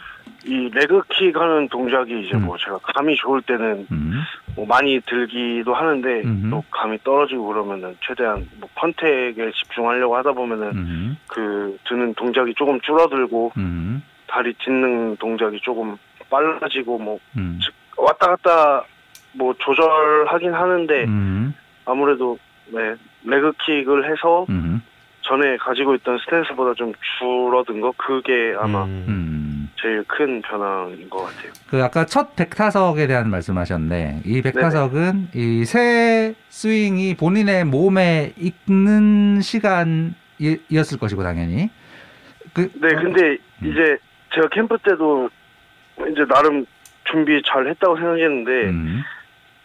[0.45, 2.45] 이 레그킥 하는 동작이 이제 음.
[2.45, 4.21] 뭐 제가 감이 좋을 때는 음,
[4.55, 6.49] 뭐 많이 들기도 하는데 음흠.
[6.49, 12.79] 또 감이 떨어지고 그러면은 최대한 뭐 컨택에 집중하려고 하다 보면은 음, 그 드는 동작이 조금
[12.81, 15.97] 줄어들고 음, 다리 딛는 동작이 조금
[16.29, 17.59] 빨라지고 뭐 음,
[17.95, 18.83] 왔다 갔다
[19.31, 21.53] 뭐 조절하긴 하는데 음,
[21.85, 22.37] 아무래도
[22.67, 24.81] 네 레그킥을 해서 음,
[25.21, 29.05] 전에 가지고 있던 스탠스보다 좀 줄어든 거 그게 아마 음.
[29.07, 29.42] 음.
[29.83, 31.51] 제일 큰 변화인 것 같아요.
[31.69, 40.97] 그 아까 첫 백타석에 대한 말씀하셨는데 이 백타석은 이 새 스윙이 본인의 몸에 익는 시간이었을
[40.99, 41.69] 것이고 당연히.
[42.53, 43.71] 그, 네, 근데 음.
[43.71, 43.97] 이제
[44.33, 45.29] 제가 캠프 때도
[46.11, 46.65] 이제 나름
[47.05, 49.01] 준비 잘 했다고 생각했는데 음,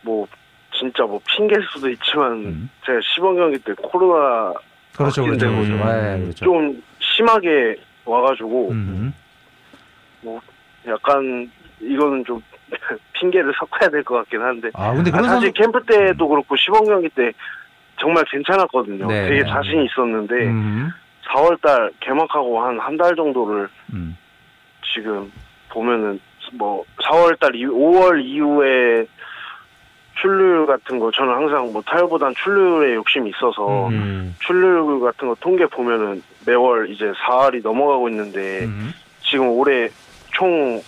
[0.02, 0.26] 뭐
[0.72, 2.70] 진짜 뭐 핑계일 수도 있지만 음.
[2.84, 4.52] 제가 시범 경기 때 코로나
[4.96, 5.46] 그렇죠, 그렇죠.
[5.46, 6.44] 데고 네, 그렇죠.
[6.44, 9.12] 좀 심하게 와가지고 음,
[10.88, 12.42] 약간 이거는 좀
[13.14, 16.56] 핑계를 섞어야 될 것 같긴 한데 아 근데 아, 그런 사실 선수, 캠프 때도 그렇고
[16.56, 17.32] 시범 경기 때
[18.00, 19.06] 정말 괜찮았거든요.
[19.06, 19.28] 네.
[19.28, 20.88] 되게 자신 있었는데 음.
[21.28, 24.16] 4월달 개막하고 한 한 달 정도를 음.
[24.94, 25.30] 지금
[25.70, 26.20] 보면은
[26.54, 29.06] 뭐 4월달, 5월 이후에
[30.20, 34.34] 출루율 같은 거 저는 항상 뭐 타율보단 출루율에 욕심이 있어서 음.
[34.40, 38.92] 출루율 같은 거 통계 보면은 매월 이제 4할이 넘어가고 있는데 음.
[39.22, 39.88] 지금 올해
[40.38, 40.80] 총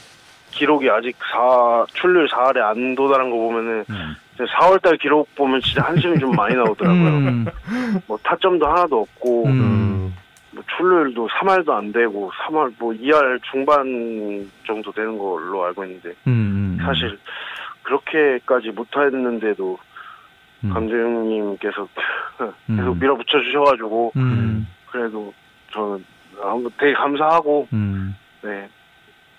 [0.53, 4.16] 기록이 아직 4 출루율 4할에 안 도달한 거 보면은 음.
[4.38, 7.09] 4월달 기록 보면 진짜 한심이 좀 많이 나오더라고요.
[7.09, 7.46] 음.
[8.07, 10.14] 뭐 타점도 하나도 없고 음.
[10.53, 16.78] 뭐 출루율도 3할도 안 되고 3할 뭐 2할 중반 정도 되는 걸로 알고 있는데 음.
[16.80, 17.18] 사실
[17.82, 19.78] 그렇게까지 못했는데도
[20.64, 20.70] 음.
[20.70, 21.88] 감독님께서
[22.70, 22.76] 음.
[22.76, 24.66] 계속 밀어붙여 주셔가지고 음.
[24.90, 25.32] 그래도
[25.72, 26.05] 저는
[26.78, 28.16] 되게 감사하고 음.
[28.42, 28.68] 네.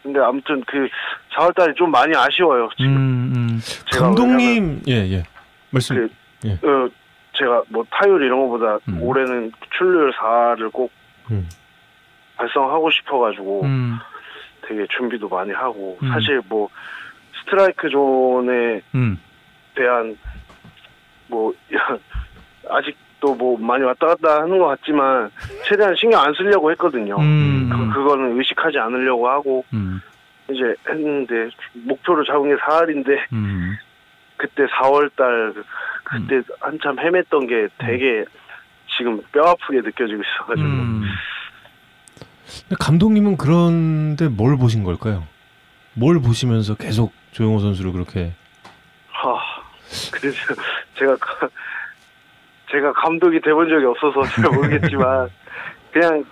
[0.04, 0.88] 근데 아무튼 그
[1.36, 2.70] 4월 달이 좀 많이 아쉬워요.
[2.78, 3.34] 지금 음.
[3.36, 3.60] 음.
[3.94, 5.24] 감독님 예 예.
[5.70, 5.96] 말씀.
[5.96, 6.10] 그-
[6.46, 6.54] 예.
[6.54, 6.90] 어,
[7.34, 9.02] 제가 뭐 타율 이런 거보다 음.
[9.02, 10.92] 올해는 출루율 4를 꼭
[11.30, 11.48] 음.
[12.38, 13.98] 달성하고 싶어가지고 음.
[14.68, 16.10] 되게 준비도 많이 하고 음.
[16.10, 16.68] 사실 뭐
[17.40, 19.20] 스트라이크 존에 음.
[19.76, 20.18] 대한
[21.28, 21.54] 뭐
[22.70, 25.30] 아직도 뭐 많이 왔다 갔다 하는 것 같지만
[25.66, 27.18] 최대한 신경 안 쓰려고 했거든요.
[27.76, 27.90] 음.
[27.90, 30.02] 그, 그거는 의식하지 않으려고 하고 음.
[30.50, 33.78] 이제 했는데 목표를 잡은 게 4할인데 음.
[34.38, 35.64] 그때 4월달
[36.04, 38.26] 그때 한참 헤맸던 게 되게
[38.98, 41.04] 지금 뼈 아프게 느껴지고 있어가지고 음.
[42.80, 45.26] 감독님은 그런데 뭘 보신 걸까요?
[45.94, 48.34] 뭘 보시면서 계속 조용호 선수를 그렇게
[49.12, 49.36] 하,
[50.12, 50.38] 그래서
[50.98, 51.50] 제가 가-
[52.72, 55.30] 제가 감독이 돼본 적이 없어서 잘 모르겠지만
[55.92, 56.24] 그냥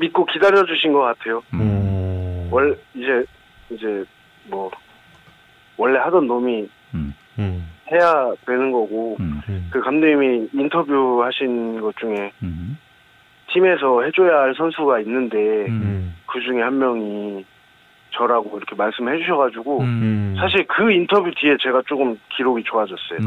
[0.00, 1.42] 믿고 기다려 주신 것 같아요.
[1.52, 2.48] 음.
[2.50, 3.24] 월 이제
[3.70, 4.04] 이제
[4.48, 4.70] 뭐
[5.76, 7.14] 원래 하던 놈이 음.
[7.38, 7.70] 음.
[7.92, 9.40] 해야 되는 거고 음.
[9.48, 9.68] 음.
[9.70, 12.78] 그 감독님이 인터뷰 하신 것 중에 음.
[13.52, 15.38] 팀에서 해줘야 할 선수가 있는데.
[16.32, 17.44] 그 중에 한 명이
[18.12, 20.36] 저라고 이렇게 말씀해 주셔가지고 음.
[20.38, 23.18] 사실 그 인터뷰 뒤에 제가 조금 기록이 좋아졌어요.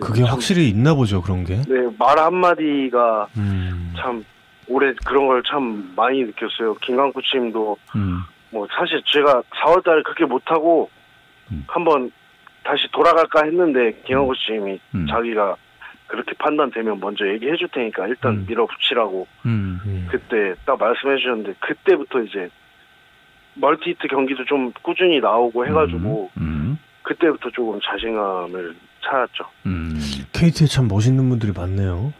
[0.00, 1.56] 그게 참, 확실히 있나 보죠 그런 게.
[1.56, 3.92] 네, 말 한마디가 음.
[3.96, 4.24] 참
[4.68, 6.74] 올해 그런 걸 참 많이 느꼈어요.
[6.76, 8.20] 김강구 팀도 음.
[8.50, 10.90] 뭐 사실 제가 4월달에 그렇게 못하고
[11.50, 11.64] 음.
[11.68, 12.10] 한번
[12.64, 15.06] 다시 돌아갈까 했는데 김강구 팀이 음.
[15.06, 15.56] 자기가
[16.06, 18.46] 그렇게 판단되면 먼저 얘기해 줄 테니까 일단 음.
[18.48, 19.80] 밀어붙이라고 음.
[19.84, 20.08] 음.
[20.10, 22.48] 그때 딱 말씀해 주셨는데 그때부터 이제
[23.54, 26.78] 멀티히트 경기도 좀 꾸준히 나오고 해가지고 음.
[27.02, 29.44] 그때부터 조금 자신감을 찾았죠.
[29.66, 29.94] 음.
[30.32, 32.12] KT에 참 멋있는 분들이 많네요.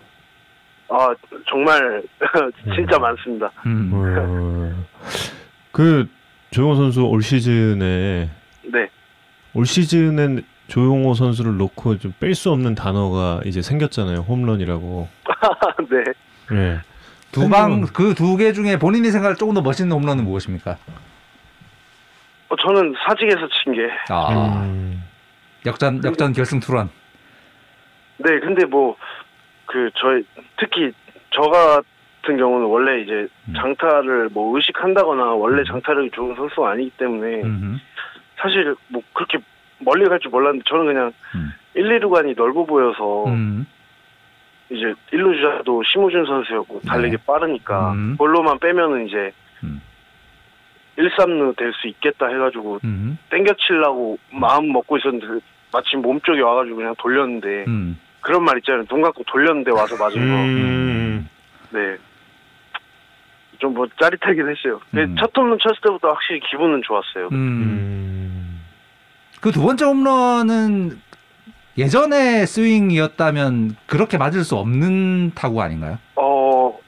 [0.89, 1.15] 아
[1.49, 2.03] 정말
[2.77, 3.03] 진짜 음.
[3.03, 3.51] 많습니다.
[3.67, 3.91] 음.
[3.95, 4.85] 어.
[5.73, 6.09] 그
[6.51, 8.29] 조용호 선수 올 시즌에
[8.63, 8.89] 네,
[9.55, 14.19] 올 시즌엔 조용호 선수를 놓고 좀 뺄 수 없는 단어가 이제 생겼잖아요.
[14.21, 15.09] 홈런이라고.
[15.91, 16.57] 네.
[16.57, 16.79] 예.
[17.33, 20.77] 두방 그 두 개 중에 본인이 생각할 조금 더 멋있는 홈런은 무엇입니까?
[22.49, 23.89] 어, 저는 사직에서 친 게.
[24.09, 25.03] 아 음.
[25.67, 26.89] 역전 역전 결승 투런.
[28.19, 28.97] 네, 근데 뭐
[29.75, 30.25] 그 저희
[30.57, 30.93] 특히
[31.31, 33.55] 저 같은 경우는 원래 이제 음.
[33.57, 37.81] 장타를 뭐 의식한다거나 원래 장타력이 좋은 선수가 아니기 때문에 음.
[38.37, 39.39] 사실 뭐 그렇게
[39.81, 41.51] 멀리 갈 줄 몰랐는데 저는 그냥 음.
[41.75, 43.67] 1, 2루간이 넓어 보여서 음.
[44.71, 48.15] 이제 1루 주자도 심우준 선수였고 달리기 빠르니까 음.
[48.17, 49.33] 볼로만 빼면은 이제
[49.65, 49.83] 음.
[50.97, 53.19] 1, 3루 될 수 있겠다 해가지고 음.
[53.31, 57.99] 땡겨치려고 마음 먹고 있었는데 마침 몸쪽에 와가지고 그냥 돌렸는데 음.
[58.25, 58.85] 그런 말 있잖아요.
[58.87, 60.35] 눈 감고 돌렸는데 와서 맞은 거.
[60.35, 61.29] 음.
[61.71, 61.97] 네.
[63.61, 64.81] 좀 뭐 짜릿하긴 했어요.
[64.91, 65.17] 근데 음.
[65.19, 67.29] 첫 홈런 쳤을 때부터 확실히 기분은 좋았어요.
[67.33, 67.35] 음.
[67.35, 68.61] 음.
[69.41, 70.99] 그 두 번째 홈런은
[71.79, 75.99] 예전의 스윙이었다면 그렇게 맞을 수 없는 타구 아닌가요?
[76.17, 76.79] 어, 어,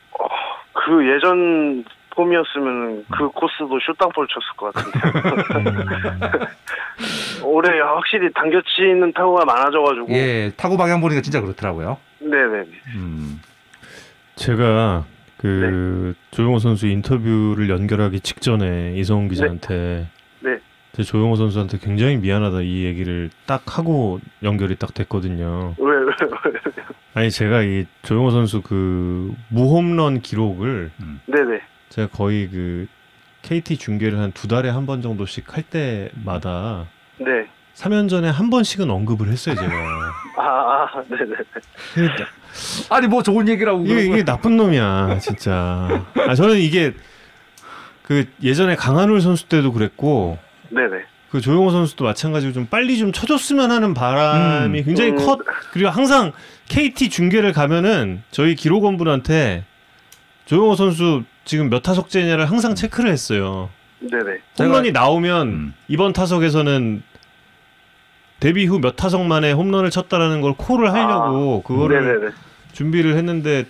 [0.73, 1.85] 그 예전
[2.17, 6.47] 폼이었으면 그 코스도 슛땅볼 쳤을 것 같은데.
[7.45, 10.07] 올해 확실히 당겨치는 타구가 많아져가지고.
[10.11, 11.99] 예, 타구 방향 보니까 진짜 그렇더라고요.
[12.21, 12.65] 네네.
[12.97, 13.41] 음.
[14.35, 15.05] 제가
[15.37, 20.09] 그 조용호 선수 인터뷰를 연결하기 직전에 이성훈 기자한테
[20.41, 20.59] 네.
[20.93, 25.75] 제 조용호 선수한테 굉장히 미안하다 이 얘기를 딱 하고 연결이 딱 됐거든요.
[25.79, 26.85] 왜, 왜, 왜.
[27.13, 30.91] 아니 제가 이 조용호 선수 그 무홈런 기록을
[31.27, 31.61] 네네.
[31.91, 32.87] 제가 거의 그
[33.43, 36.87] KT 중계를 한 두 달에 한 번 정도씩 할 때마다
[37.19, 37.47] 네.
[37.75, 39.73] 3년 전에 한 번씩은 언급을 했어요 제가.
[40.39, 40.43] 아,
[40.93, 41.37] 아, 네네.
[41.95, 42.25] 근데
[42.91, 46.05] 아니 뭐 좋은 얘기라고 이게, 이게 나쁜 놈이야 진짜.
[46.27, 46.95] 아 저는 이게
[48.03, 50.39] 그 예전에 강한울 선수 때도 그랬고
[50.71, 51.05] 네네.
[51.31, 54.85] 그 조용호 선수도 마찬가지로 좀 빨리 좀 쳐줬으면 하는 바람이 음.
[54.85, 55.17] 굉장히 음.
[55.17, 55.39] 컸.
[55.73, 56.33] 그리고 항상
[56.69, 59.65] KT 중계를 가면은 저희 기록원분한테
[60.47, 63.71] 조용호 선수 지금 몇 타석째냐를 항상 체크를 했어요.
[64.01, 64.41] 네네.
[64.59, 65.75] 홈런이 나오면 음.
[65.89, 67.03] 이번 타석에서는
[68.41, 72.33] 데뷔 후 몇 타석 만에 홈런을 쳤다라는 걸 콜을 하려고 그거를 네네네.
[72.73, 73.65] 준비를 했는데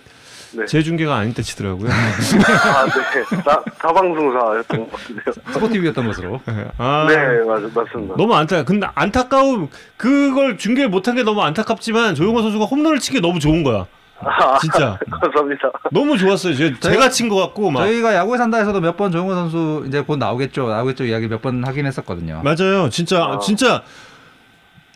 [0.53, 0.65] 네.
[0.65, 1.87] 제 중계가 아닌 때 치더라고요.
[1.91, 3.41] 아, 네.
[3.43, 5.25] 다, 다 방송사였던 것 같은데요.
[5.53, 6.41] 스포티비였던 것으로.
[6.77, 7.15] 아, 네,
[7.45, 8.15] 맞, 맞습니다.
[8.17, 8.63] 너무 안타.
[8.63, 13.85] 근데 안타까움 그걸 중계를 못한 게 너무 안타깝지만 조용호 선수가 홈런을 친게 너무 좋은 거야.
[14.19, 15.71] 아, 진짜 감사합니다.
[15.91, 16.55] 너무 좋았어요.
[16.55, 20.67] 제, 제가 친 것 같고 막 저희가 야구에 산다에서도 몇번 조용호 선수 이제 곧 나오겠죠.
[20.69, 22.41] 나오겠죠 이야기 몇 번 하긴 했었거든요.
[22.43, 22.89] 맞아요.
[22.89, 23.39] 진짜 아.
[23.39, 23.83] 진짜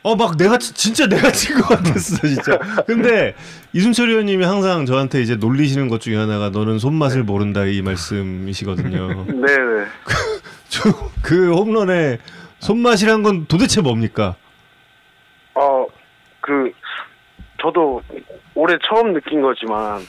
[0.04, 2.58] 어 막 내가 치- 진짜 내가 친 것 같았어 진짜.
[2.88, 3.36] 근데
[3.74, 9.26] 이순철 의원님이 항상 저한테 이제 놀리시는 것 중에 하나가 너는 손맛을 모른다 이 말씀이시거든요.
[9.28, 9.86] 네네.
[10.70, 12.18] 저- 그 홈런의
[12.60, 14.36] 손맛이란 건 도대체 뭡니까?
[15.54, 15.86] 어,
[16.40, 16.72] 그,
[17.62, 18.02] 저도
[18.56, 20.00] 올해 처음 느낀 거지만,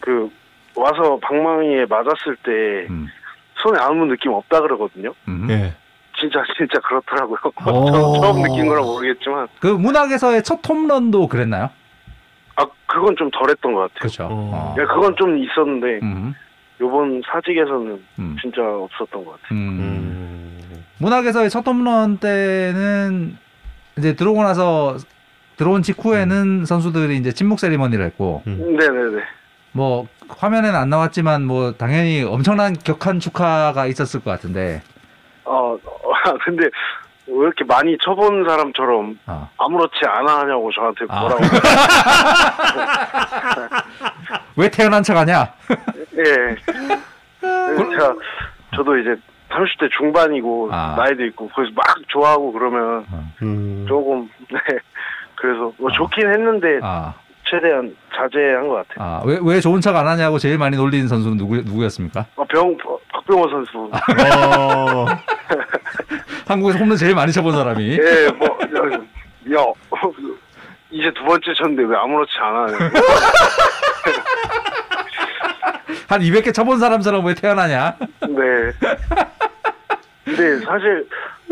[0.00, 0.30] 그,
[0.74, 2.50] 와서 방망이에 맞았을 때,
[2.90, 3.08] 음.
[3.56, 5.12] 손에 아무 느낌 없다 그러거든요.
[5.28, 5.46] 음.
[5.50, 5.72] 예.
[6.18, 7.38] 진짜, 진짜 그렇더라고요.
[7.66, 7.86] 오.
[7.90, 11.70] 저 처음 느낀 거라 모르겠지만, 그 문학에서의 첫 홈런도 그랬나요?
[12.56, 13.98] 아, 그건 좀 덜했던 것 같아요.
[13.98, 14.28] 그렇죠.
[14.30, 14.74] 어.
[14.78, 16.34] 예, 그건 좀 있었는데, 음.
[16.80, 18.36] 요번 사직에서는 음.
[18.40, 19.58] 진짜 없었던 것 같아요.
[19.58, 19.78] 음.
[19.80, 20.84] 음.
[20.98, 23.36] 문학에서의 첫 홈런 때는
[23.98, 24.96] 이제 들어오고 나서
[25.56, 28.76] 들어온 직후에는 선수들이 이제 침묵 세리머니를 했고 음.
[28.76, 29.22] 네네네.
[29.72, 34.82] 뭐 화면에는 안 나왔지만 뭐 당연히 엄청난 격한 축하가 있었을 것 같은데
[35.44, 35.76] 어,
[36.44, 36.68] 근데,
[37.26, 39.50] 왜 이렇게 많이 쳐본 사람처럼 어.
[39.58, 41.20] 아무렇지 않아 하냐고 저한테 아.
[41.20, 41.42] 뭐라고.
[44.56, 45.52] 왜 태어난 척하냐?
[46.18, 46.56] 예.
[47.40, 48.14] 제가
[48.76, 49.16] 저도 이제
[49.50, 50.96] 30대 중반이고 아.
[50.98, 53.06] 나이도 있고 거기서 막 좋아하고 그러면
[53.42, 53.86] 음.
[53.88, 54.58] 조금 네.
[55.44, 57.12] 그래서 뭐 좋긴 했는데 아,
[57.46, 58.96] 최대한 자제한 것 같아요.
[59.06, 62.24] 아, 왜, 왜 좋은 척 안 하냐고 제일 많이 놀리는 선수는 누구, 누구였습니까?
[62.36, 62.74] 어, 병
[63.12, 63.90] 박병호 선수.
[63.92, 65.04] 어.
[66.48, 67.90] 한국에서 홈런 제일 많이 쳐본 사람이.
[67.92, 69.66] 예, 뭐 야, 야
[70.90, 72.66] 이제 두 번째 쳤는데 왜 아무렇지 않아?
[76.08, 77.96] 한 200개 쳐본 사람처럼 왜 태어나냐?
[78.28, 78.72] 네.
[80.24, 81.06] 근데 사실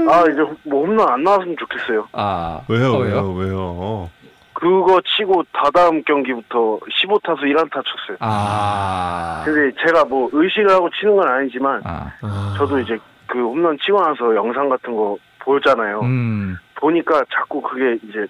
[0.08, 2.08] 아 이제 뭐 홈런 안 나왔으면 좋겠어요.
[2.12, 4.10] 아, 왜요 어, 왜요 왜요?
[4.54, 8.16] 그거 치고 다다음 경기부터 15타수 1안타 쳤어요.
[8.20, 12.54] 아, 근데 제가 뭐 의식을 하고 치는 건 아니지만 아, 아.
[12.56, 12.96] 저도 이제
[13.26, 16.00] 그 홈런 치고 나서 영상 같은 거 보잖아요.
[16.02, 18.26] 음, 보니까 자꾸 그게 이제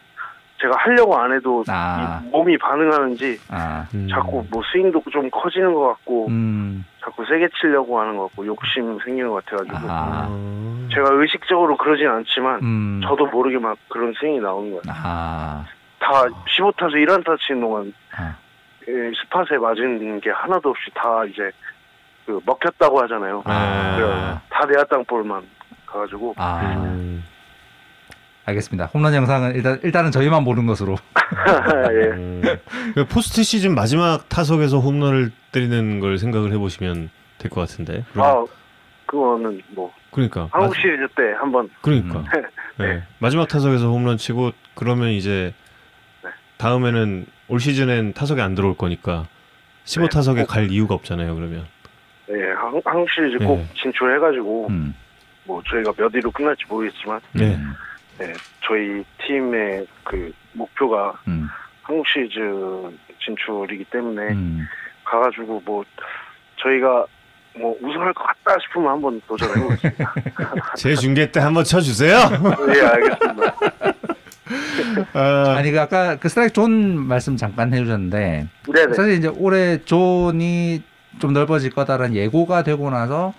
[0.61, 2.23] 제가 하려고 안 해도 아.
[2.25, 4.09] 이 몸이 반응하는지 아, 음.
[4.11, 8.99] 자꾸 뭐 스윙도 좀 커지는 것 같고 음, 자꾸 세게 치려고 하는 것 같고 욕심
[9.05, 10.89] 생기는 것 같아가지고 아, 어.
[10.93, 14.83] 제가 의식적으로 그러진 않지만 음, 저도 모르게 막 그런 스윙이 나오는 거예요.
[14.89, 15.65] 아,
[15.99, 16.25] 다
[16.59, 18.37] 15타수 1안타 치는 동안 아,
[18.89, 18.93] 예,
[19.25, 21.51] 스팟에 맞은 게 하나도 없이 다 이제
[22.25, 23.43] 그 먹혔다고 하잖아요.
[23.47, 24.41] 아.
[24.49, 25.43] 다 내야 땅볼만
[25.87, 27.25] 가가지고 아, 음.
[28.45, 28.87] 알겠습니다.
[28.87, 30.97] 홈런 영상은 일단 일단은 저희만 보는 것으로.
[31.93, 32.07] 예.
[32.17, 32.43] 음.
[32.95, 38.05] 그 포스트 시즌 마지막 타석에서 홈런을 때리는 걸 생각을 해보시면 될 것 같은데.
[38.17, 38.45] 아
[39.07, 40.49] 그거는 뭐 그러니까.
[40.53, 42.19] 한국 마- 시리즈 때 한번 그러니까.
[42.21, 42.25] 음.
[42.79, 43.03] 네.
[43.21, 45.55] 마지막 타석에서 홈런 치고 그러면 이제
[46.25, 46.31] 네.
[46.59, 49.27] 다음에는 올 시즌엔 타석에 안 들어올 거니까
[49.85, 50.47] 15 타석에 네.
[50.47, 51.35] 갈 이유가 없잖아요.
[51.35, 51.67] 그러면.
[52.31, 53.69] 예, 한- 한국 시리즈 꼭 네.
[53.83, 54.95] 진출해가지고 음,
[55.45, 57.55] 뭐 저희가 몇 위로 끝날지 모르겠지만 네.
[57.57, 57.73] 음,
[58.23, 58.33] 예,
[58.65, 61.49] 저희 팀의 그 목표가 음,
[61.83, 62.39] 한국 시리즈
[63.25, 64.67] 진출이기 때문에 음.
[65.05, 65.85] 가가지고 뭐
[66.63, 67.07] 저희가
[67.59, 70.15] 뭐 우승할 것 같다 싶으면 한번 도전해보겠습니다.
[70.77, 72.17] 제 중계 때 한번 쳐주세요.
[72.75, 73.57] 예, 알겠습니다.
[75.15, 78.95] 아, 아니 그 아까 그 스트라이크 존 말씀 잠깐 해주셨는데 네네.
[78.95, 80.83] 사실 이제 올해 존이
[81.19, 83.35] 좀 넓어질 거다라는 예고가 되고 나서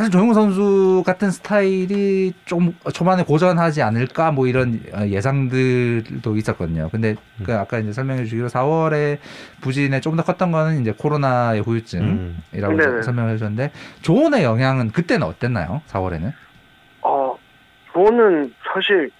[0.00, 6.88] 사실 조용호 선수 같은 스타일이 좀 초반에 고전하지 않을까 뭐 이런 어, 예상들도 있었거든요.
[6.90, 9.18] 근데 그 아까 이제 설명해 주기로 4월에
[9.60, 12.76] 부진에 좀더 컸던 거는 이제 코로나의 후유증이라고 음.
[12.78, 13.02] 네네.
[13.02, 15.82] 설명해 주셨는데 존의 영향은 그때는 어땠나요?
[15.88, 16.32] 4월에는?
[17.02, 17.36] 어,
[17.92, 19.10] 저는 사실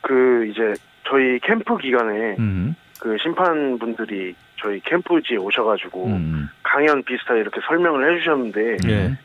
[0.00, 0.74] 그 이제
[1.08, 2.74] 저희 캠프 기간에 음.
[2.98, 6.48] 그 심판분들이 저희 캠프지에 오셔가지고 음.
[6.64, 9.16] 강연 비슷하게 이렇게 설명을 해주셨는데 예.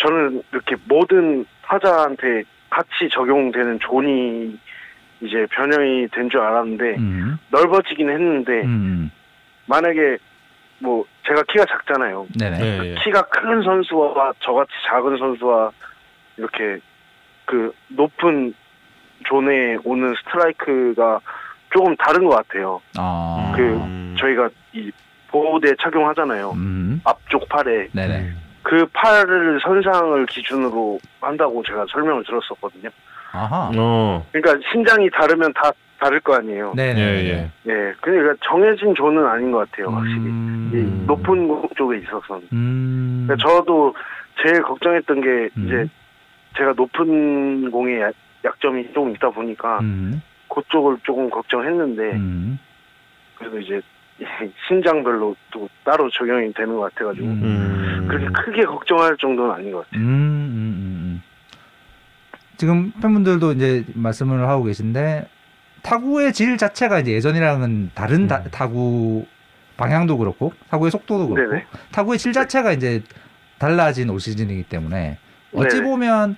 [0.00, 4.58] 저는 이렇게 모든 타자한테 같이 적용되는 존이
[5.20, 7.38] 이제 변형이 된 줄 알았는데 음.
[7.50, 9.10] 넓어지긴 했는데 음.
[9.66, 10.16] 만약에
[10.78, 12.26] 뭐 제가 키가 작잖아요.
[12.38, 12.58] 네네.
[12.60, 12.94] 예, 예.
[13.04, 15.70] 키가 큰 선수와 저같이 작은 선수와
[16.38, 16.78] 이렇게
[17.44, 18.54] 그 높은
[19.26, 21.20] 존에 오는 스트라이크가
[21.72, 22.80] 조금 다른 것 같아요.
[22.96, 23.52] 아.
[23.54, 24.16] 그 음.
[24.18, 24.90] 저희가 이
[25.28, 26.52] 보호대 착용하잖아요.
[26.52, 27.00] 음.
[27.04, 28.32] 앞쪽 팔에 네네.
[28.62, 32.90] 그 팔을 선상을 기준으로 한다고 제가 설명을 들었었거든요.
[33.32, 33.70] 아하.
[33.76, 34.26] 어.
[34.32, 36.72] 그러니까 신장이 다르면 다 다를 거 아니에요.
[36.74, 37.00] 네네.
[37.00, 37.50] 예, 예.
[37.70, 40.18] 예, 그러니까 정해진 존은 아닌 것 같아요, 확실히.
[40.20, 40.70] 음.
[40.72, 42.42] 이 높은 곳 쪽에 있어서는.
[42.52, 43.24] 음.
[43.26, 43.94] 그러니까 저도
[44.42, 45.66] 제일 걱정했던 게 음.
[45.66, 45.86] 이제
[46.56, 50.22] 제가 높은 공에 약- 약점이 좀 있다 보니까 음.
[50.48, 52.58] 그쪽을 조금 걱정했는데 음.
[53.36, 53.80] 그래도 이제
[54.68, 57.40] 신장별로 또 따로 적용이 되는 것 같아가지고 음.
[57.42, 58.06] 음.
[58.08, 60.00] 그렇게 크게 걱정할 정도는 아닌 것 같아요.
[60.00, 61.22] 음, 음, 음, 음.
[62.56, 65.26] 지금 팬분들도 이제 말씀을 하고 계신데
[65.82, 68.50] 타구의 질 자체가 이제 예전이랑은 다른 다- 음.
[68.50, 69.26] 타구
[69.76, 71.64] 방향도 그렇고 타구의 속도도 그렇고 네네.
[71.92, 73.02] 타구의 질 자체가 이제
[73.58, 75.16] 달라진 올 시즌이기 때문에
[75.54, 75.88] 어찌 네네.
[75.88, 76.36] 보면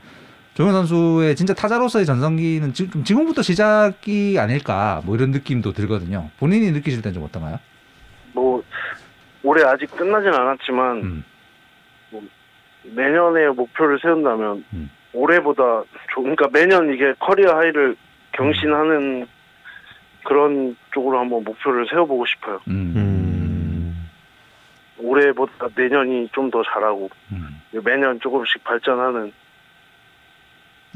[0.55, 6.28] 조현 선수의 진짜 타자로서의 전성기는 지금 지금부터 시작이 아닐까 뭐 이런 느낌도 들거든요.
[6.39, 7.59] 본인이 느끼실 땐좀 어떤가요?
[9.43, 11.24] 뭐 올해 아직 끝나진 않았지만 음.
[12.84, 14.90] 내년에 목표를 세운다면 음.
[15.12, 15.62] 올해보다
[16.12, 17.97] 조, 그러니까 매년 이게 커리어 하이를
[18.32, 19.26] 경신하는
[20.24, 22.61] 그런 쪽으로 한번 목표를 세워보고 싶어요.
[22.68, 22.93] 음.
[22.97, 24.09] 음.
[24.99, 27.61] 올해보다 내년이 좀 더 잘하고 음.
[27.84, 29.32] 매년 조금씩 발전하는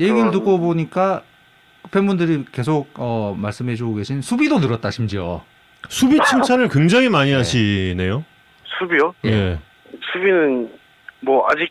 [0.01, 1.22] 얘기를 듣고 보니까
[1.90, 5.42] 팬분들이 계속 어, 말씀해주고 계신 수비도 늘었다 심지어.
[5.88, 7.36] 수비 칭찬을 굉장히 많이 네.
[7.36, 8.24] 하시네요.
[8.79, 9.14] 수비요.
[9.24, 9.59] 예.
[10.12, 10.70] 수비는
[11.20, 11.70] 뭐 아직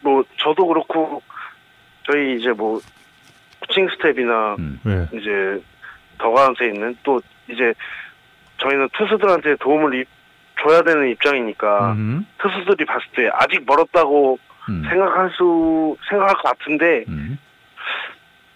[0.00, 1.22] 뭐 저도 그렇고
[2.04, 2.80] 저희 이제 뭐
[3.60, 4.80] 코칭 스텝이나 음.
[4.86, 5.16] 예.
[5.18, 5.62] 이제
[6.18, 7.72] 더가운트에 있는 또 이제
[8.58, 10.08] 저희는 투수들한테 도움을 입-
[10.60, 12.26] 줘야 되는 입장이니까 음.
[12.38, 14.38] 투수들이 봤을 때 아직 멀었다고
[14.68, 14.82] 음.
[14.88, 17.38] 생각할 수 생각할 것 같은데 음.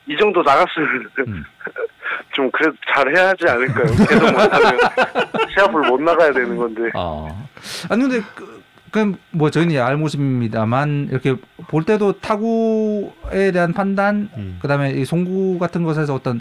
[0.07, 1.45] 이 정도 나갔으면 음.
[2.33, 3.87] 좀 그래도 잘 해야 하지 않을까요?
[4.09, 4.81] 계속 못하면
[5.55, 7.29] 시합을 못 나가야 되는 건데 아.
[7.91, 11.37] 아니 근데 그, 그럼 뭐 저희는 알못입니다만 이렇게
[11.69, 14.59] 볼 때도 타구에 대한 판단 음.
[14.61, 16.41] 그다음에 이 송구 같은 것에서 어떤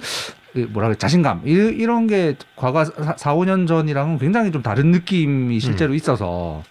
[0.53, 5.59] 이 뭐라 그래 자신감 이, 이런 게 과거 4, 5년 전이랑은 굉장히 좀 다른 느낌이
[5.59, 6.61] 실제로 있어서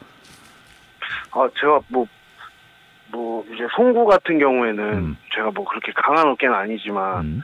[1.30, 5.16] 아 제가 뭐뭐 이제 송구 같은 경우에는 음.
[5.34, 7.42] 제가 뭐 그렇게 강한 어깨는 아니지만 음.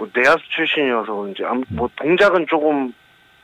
[0.00, 2.90] 뭐 내야수 출신이어서 그런지 아무- 뭐 동작은 조금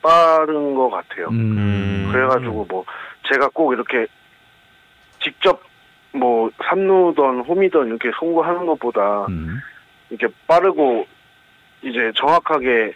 [0.00, 1.28] 빠른 것 같아요.
[1.28, 1.59] 음.
[1.59, 2.09] 음.
[2.11, 2.84] 그래가지고 뭐
[3.30, 4.07] 제가 꼭 이렇게
[5.22, 5.61] 직접
[6.12, 9.59] 뭐 삼루던 홈이던 이렇게 송구하는 것보다 음.
[10.09, 11.07] 이렇게 빠르고
[11.82, 12.94] 이제 정확하게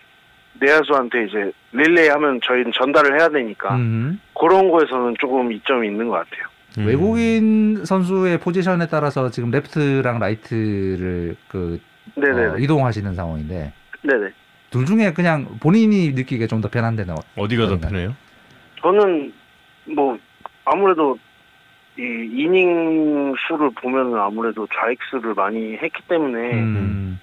[0.58, 4.20] 내야수한테 이제 릴레이 하면 저희는 전달을 해야 되니까 음.
[4.38, 6.46] 그런 거에서는 조금 이점이 있는 것 같아요.
[6.78, 6.86] 음.
[6.86, 11.78] 외국인 선수의 포지션에 따라서 지금 레프트랑 라이트를 그.
[12.16, 13.72] 어, 이동하시는 상황인데
[14.02, 14.30] 네네.
[14.70, 17.78] 둘 중에 그냥 본인이 느끼기에 좀 더 편한 데는 어- 어디가 더?
[17.78, 18.14] 편해요?
[18.80, 19.32] 저는
[19.94, 20.18] 뭐
[20.64, 21.18] 아무래도
[21.98, 27.20] 이 이닝 수를 보면은 아무래도 좌익수를 많이 했기 때문에 음.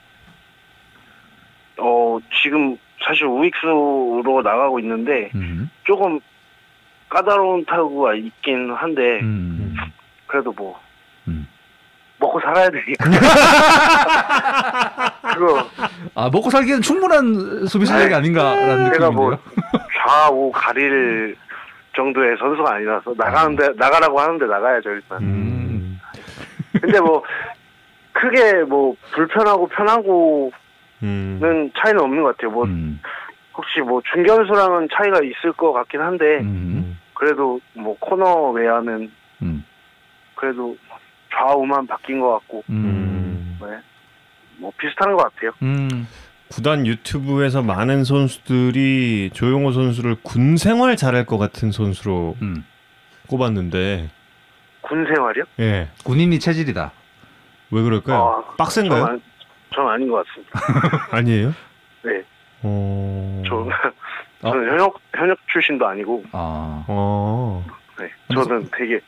[1.79, 5.69] 어 지금 사실 우익수로 나가고 있는데 음.
[5.83, 6.19] 조금
[7.09, 9.75] 까다로운 타구가 있긴 한데 음.
[10.25, 10.79] 그래도 뭐
[11.27, 11.47] 음.
[12.19, 13.05] 먹고 살아야 되니까
[15.33, 15.67] 그거
[16.15, 19.11] 아 먹고 살기에는 충분한 수비 실력이 아이, 아닌가라는 제가 느낌인데요.
[19.11, 19.37] 뭐
[19.97, 21.35] 좌우 가릴
[21.95, 25.17] 정도의 선수가 아니라서 나가는데 나가라고 하는데 나가야죠 일단.
[25.21, 25.99] 음.
[26.79, 27.23] 근데 뭐
[28.13, 30.51] 크게 뭐 불편하고 편하고는
[31.03, 31.71] 음.
[31.77, 32.51] 차이는 없는 것 같아요.
[32.51, 32.99] 뭐 음.
[33.53, 36.97] 혹시 뭐 중견수랑은 차이가 있을 것 같긴 한데 음.
[37.15, 39.11] 그래도 뭐 코너 외야는
[39.41, 39.65] 음.
[40.35, 40.77] 그래도
[41.37, 43.57] 좌우만 바뀐 것 같고 음.
[43.61, 43.67] 네.
[44.57, 45.51] 뭐 비슷한 것 같아요.
[45.61, 46.07] 음.
[46.49, 52.63] 구단 유튜브에서 많은 선수들이 조용호 선수를 군 생활 잘할 것 같은 선수로 음.
[53.27, 54.09] 꼽았는데
[54.81, 55.43] 군 생활이요?
[55.59, 55.89] 예.
[56.05, 56.91] 군인이 체질이다.
[57.71, 58.43] 왜 그럴까요?
[58.47, 59.01] 아, 빡센가요?
[59.05, 59.21] 전, 안-
[59.75, 61.07] 전 아닌 것 같습니다.
[61.15, 61.53] 아니에요?
[62.03, 62.23] 네.
[62.63, 63.43] 어.
[63.47, 63.55] 저
[64.47, 64.51] 어?
[64.51, 66.85] 저는 현역 현역 출신도 아니고 아.
[66.87, 67.65] 어.
[67.99, 68.09] 네.
[68.33, 68.99] 저는 되게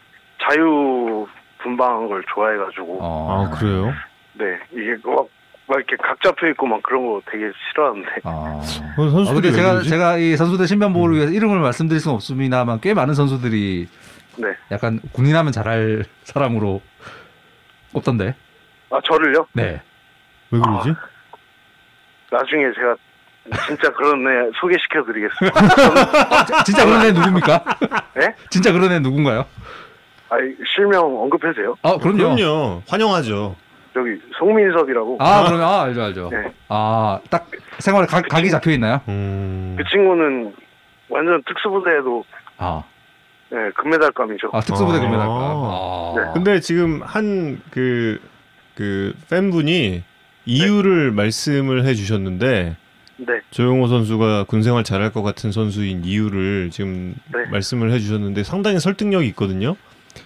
[0.42, 1.26] 자유
[1.60, 3.46] 분방한 걸 좋아해가지고 어.
[3.48, 3.94] 아 그래요?
[4.34, 5.28] 네 이게 막,
[5.68, 8.30] 막 이렇게 각 잡혀 있고 막 그런 거 되게 싫어하는데 아.
[8.30, 8.64] 어, 아,
[8.96, 9.90] 선수들이 근데 왜 제가 그러지?
[9.90, 13.88] 제가 이 선수들 신변 보호를 위해서 이름을 말씀드릴 수는 없습니다만 꽤 많은 선수들이
[14.38, 14.48] 네.
[14.72, 16.82] 약간 군인하면 잘할 사람으로
[17.94, 18.36] 꼽던데.
[18.92, 19.48] 아 저를요?
[19.54, 19.82] 네.
[20.52, 20.94] 왜 그러지?
[22.32, 22.96] 나중에 제가
[23.68, 25.60] 진짜 그런 애 소개시켜 드리겠습니다.
[25.60, 27.64] 아, 진짜 그런 애 누굽니까?
[28.16, 28.36] 네?
[28.50, 29.46] 진짜 그런 애 누군가요?
[30.30, 30.36] 아
[30.76, 31.76] 실명 언급해도 돼요?
[31.82, 32.36] 아, 그럼요.
[32.36, 32.82] 그럼요.
[32.88, 33.56] 환영하죠.
[33.94, 35.18] 저기 송민섭이라고.
[35.20, 36.30] 아 그러면 아 알죠 알죠.
[36.32, 36.52] 네.
[36.68, 37.50] 아 딱
[37.80, 39.02] 생활에 각, 각이 잡혀 있나요?
[39.08, 39.76] 음.
[39.78, 40.54] 그 친구는
[41.10, 42.24] 완전 특수부대에도
[42.58, 42.84] 아,
[43.50, 44.50] 네, 금메달감이죠.
[44.54, 45.02] 아 특수부대 아.
[45.02, 45.26] 금메달까.
[45.34, 46.14] 아.
[46.18, 46.22] 네.
[46.34, 48.20] 근데 지금 한 그
[48.76, 50.04] 그 팬분이
[50.46, 52.78] 이유를 말씀을 해주셨는데
[53.18, 53.34] 네.
[53.52, 57.46] 조용호 선수가 군 생활 잘할 것 같은 선수인 이유를 지금 네.
[57.52, 59.76] 말씀을 해주셨는데 상당히 설득력이 있거든요.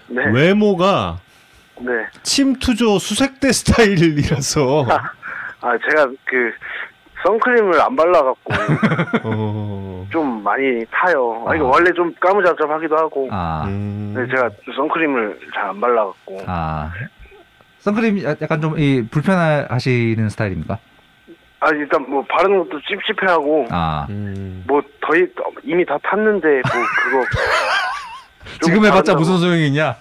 [0.07, 0.25] 네.
[0.31, 1.19] 외모가
[1.79, 1.91] 네.
[2.23, 4.85] 침투조 수색대 스타일이라서
[5.61, 6.51] 아 제가 그
[7.25, 8.53] 선크림을 안 발라갖고
[9.23, 11.45] 어, 좀 많이 타요.
[11.47, 11.69] 아, 이거 아.
[11.73, 13.29] 원래 좀 까무잡잡하기도 하고.
[13.31, 16.43] 아, 음, 네, 제가 선크림을 잘 안 발라갖고.
[16.47, 16.91] 아.
[17.79, 20.77] 선크림 야- 약간 좀 이 불편하시는 스타일입니까?
[21.61, 24.05] 아 일단 뭐 바르는 것도 찝찝해하고 아.
[24.09, 24.65] 음.
[24.67, 25.25] 뭐 거의
[25.63, 26.61] 이미 다 탔는데 뭐
[27.03, 27.41] 그거 좀
[28.61, 29.15] 지금 해봤자.
[29.15, 29.95] 무슨 소용이 있냐?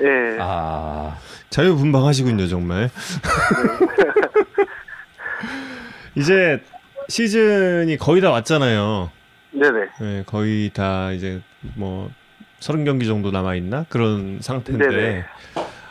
[0.00, 0.36] 예.
[0.40, 1.16] 아.
[1.50, 2.90] 자유분방하시군요 정말.
[6.16, 6.60] 이제
[7.08, 9.10] 시즌이 거의 다 왔잖아요.
[9.52, 9.88] 네네.
[10.00, 11.40] 네, 거의 다 이제
[11.76, 12.10] 뭐
[12.58, 15.24] 서른 경기 정도 남아 있나 그런 상태인데 네네.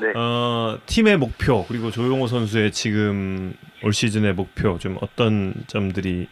[0.02, 0.14] 네.
[0.16, 3.54] 어, 팀의 목표 그리고 조용호 선수의 지금
[3.84, 6.28] 올 시즌의 목표 좀 어떤 점들이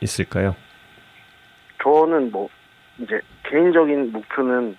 [0.00, 0.54] 있을까요?
[1.82, 2.48] 저는 뭐
[2.98, 3.20] 이제
[3.50, 4.76] 개인적인 목표는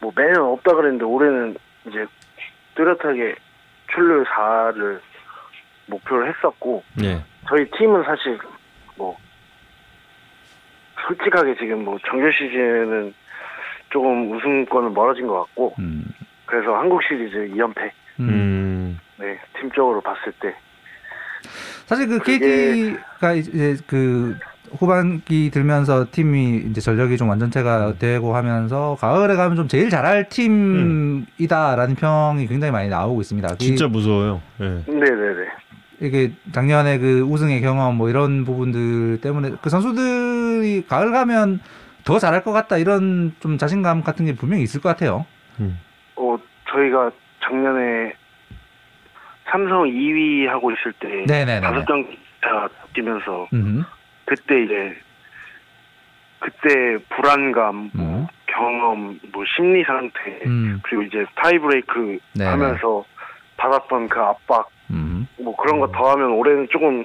[0.00, 1.56] 뭐 매년 없다 그랬는데 올해는
[1.86, 2.06] 이제
[2.74, 3.34] 뚜렷하게
[3.92, 5.00] 출루 4를
[5.86, 7.22] 목표를 했었고 네.
[7.48, 8.38] 저희 팀은 사실
[8.96, 9.16] 뭐
[11.06, 13.14] 솔직하게 지금 뭐 정규 시즌은
[13.90, 16.04] 조금 우승권은 멀어진 것 같고 음.
[16.46, 18.28] 그래서 한국 시리즈 2연패 음.
[18.28, 19.00] 음.
[19.16, 20.54] 네 팀적으로 봤을 때
[21.86, 24.38] 사실 그 KT가 이제 그
[24.78, 31.94] 후반기 들면서 팀이 이제 전력이 좀 완전체가 되고 하면서 가을에 가면 좀 제일 잘할 팀이다라는
[31.96, 33.48] 평이 굉장히 많이 나오고 있습니다.
[33.48, 34.40] 그 진짜 무서워요.
[34.58, 34.82] 네.
[34.86, 35.48] 네네네
[36.00, 41.60] 이게 작년에 그 우승의 경험 뭐 이런 부분들 때문에 그 선수들이 가을 가면
[42.04, 45.26] 더 잘할 것 같다 이런 좀 자신감 같은 게 분명히 있을 것 같아요.
[45.60, 45.78] 음.
[46.16, 46.36] 어
[46.70, 47.10] 저희가
[47.42, 48.14] 작년에
[49.50, 51.60] 삼성 2위 하고 있을 때 네네네.
[51.60, 53.84] 다섯 경기 다 뛰면서 음.
[54.28, 54.96] 그때 이제
[56.38, 58.26] 그때 불안감, 뭐 음.
[58.46, 60.80] 경험, 뭐 심리 상태 음.
[60.84, 62.50] 그리고 이제 타이브레이크 네네.
[62.50, 63.04] 하면서
[63.56, 65.26] 받았던 그 압박 음.
[65.40, 67.04] 뭐 그런 거 더하면 올해는 조금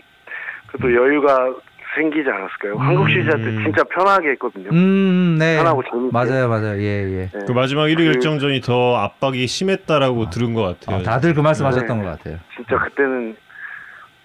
[0.68, 1.54] 그래도 여유가
[1.96, 2.74] 생기지 않았을까요?
[2.76, 2.80] 음.
[2.80, 4.70] 한국 시리즈 할때 진짜 편하게 했거든요.
[4.72, 5.58] 음, 네.
[5.58, 6.10] 편하고 재밌게.
[6.12, 6.80] 맞아요, 맞아요.
[6.80, 7.30] 예, 예.
[7.32, 7.40] 네.
[7.48, 10.98] 그 마지막 1위 그- 결정전이 더 압박이 심했다라고 들은 것 같아요.
[11.00, 12.04] 어, 다들 그 말씀하셨던 네.
[12.04, 12.40] 것 같아요.
[12.56, 13.36] 진짜 그때는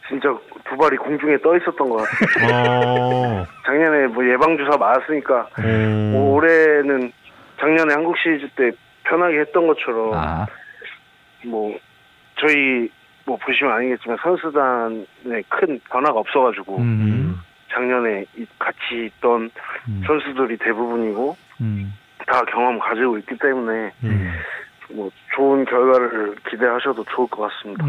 [0.08, 0.28] 진짜
[0.68, 2.54] 두 발이 공중에 떠 있었던 것 같아요.
[2.54, 3.46] 어.
[3.64, 6.10] 작년에 뭐 예방 주사 맞았으니까 음.
[6.12, 7.12] 뭐 올해는
[7.60, 8.70] 작년에 한국 시리즈 때
[9.04, 10.46] 편하게 했던 것처럼 아,
[11.46, 11.76] 뭐
[12.38, 12.90] 저희
[13.24, 17.38] 뭐 보시면 아니겠지만 선수단에 큰 변화가 없어가지고 음,
[17.72, 19.50] 작년에 이- 같이 있던
[19.88, 21.94] 음, 선수들이 대부분이고 음.
[22.26, 24.32] 다 경험 가지고 있기 때문에 음.
[24.90, 27.84] 뭐 좋은 결과를 기대하셔도 좋을 것 같습니다.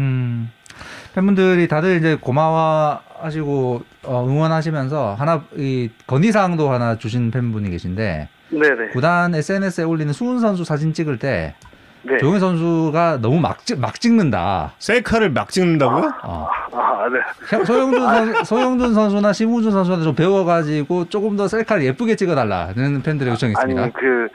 [1.10, 1.14] 음.
[1.14, 8.88] 팬분들이 다들 이제 고마워하시고 어, 응원하시면서 하나 이 건의사항도 하나 주신 팬분이 계신데 네네.
[8.88, 11.54] 구단 SNS에 올리는 수훈 선수 사진 찍을 때
[12.02, 12.16] 네.
[12.16, 14.72] 조용희 선수가 너무 막, 찍, 막 찍는다.
[14.78, 16.10] 셀카를 막 찍는다고요?
[16.24, 16.48] 어.
[16.72, 17.18] 아, 네.
[17.50, 23.32] 형, 소영준, 선, 소영준 선수나 심우준 선수한테 좀 배워가지고 조금 더 셀카를 예쁘게 찍어달라는 팬들의
[23.32, 23.82] 요청이 있습니다.
[23.82, 24.28] 아니 그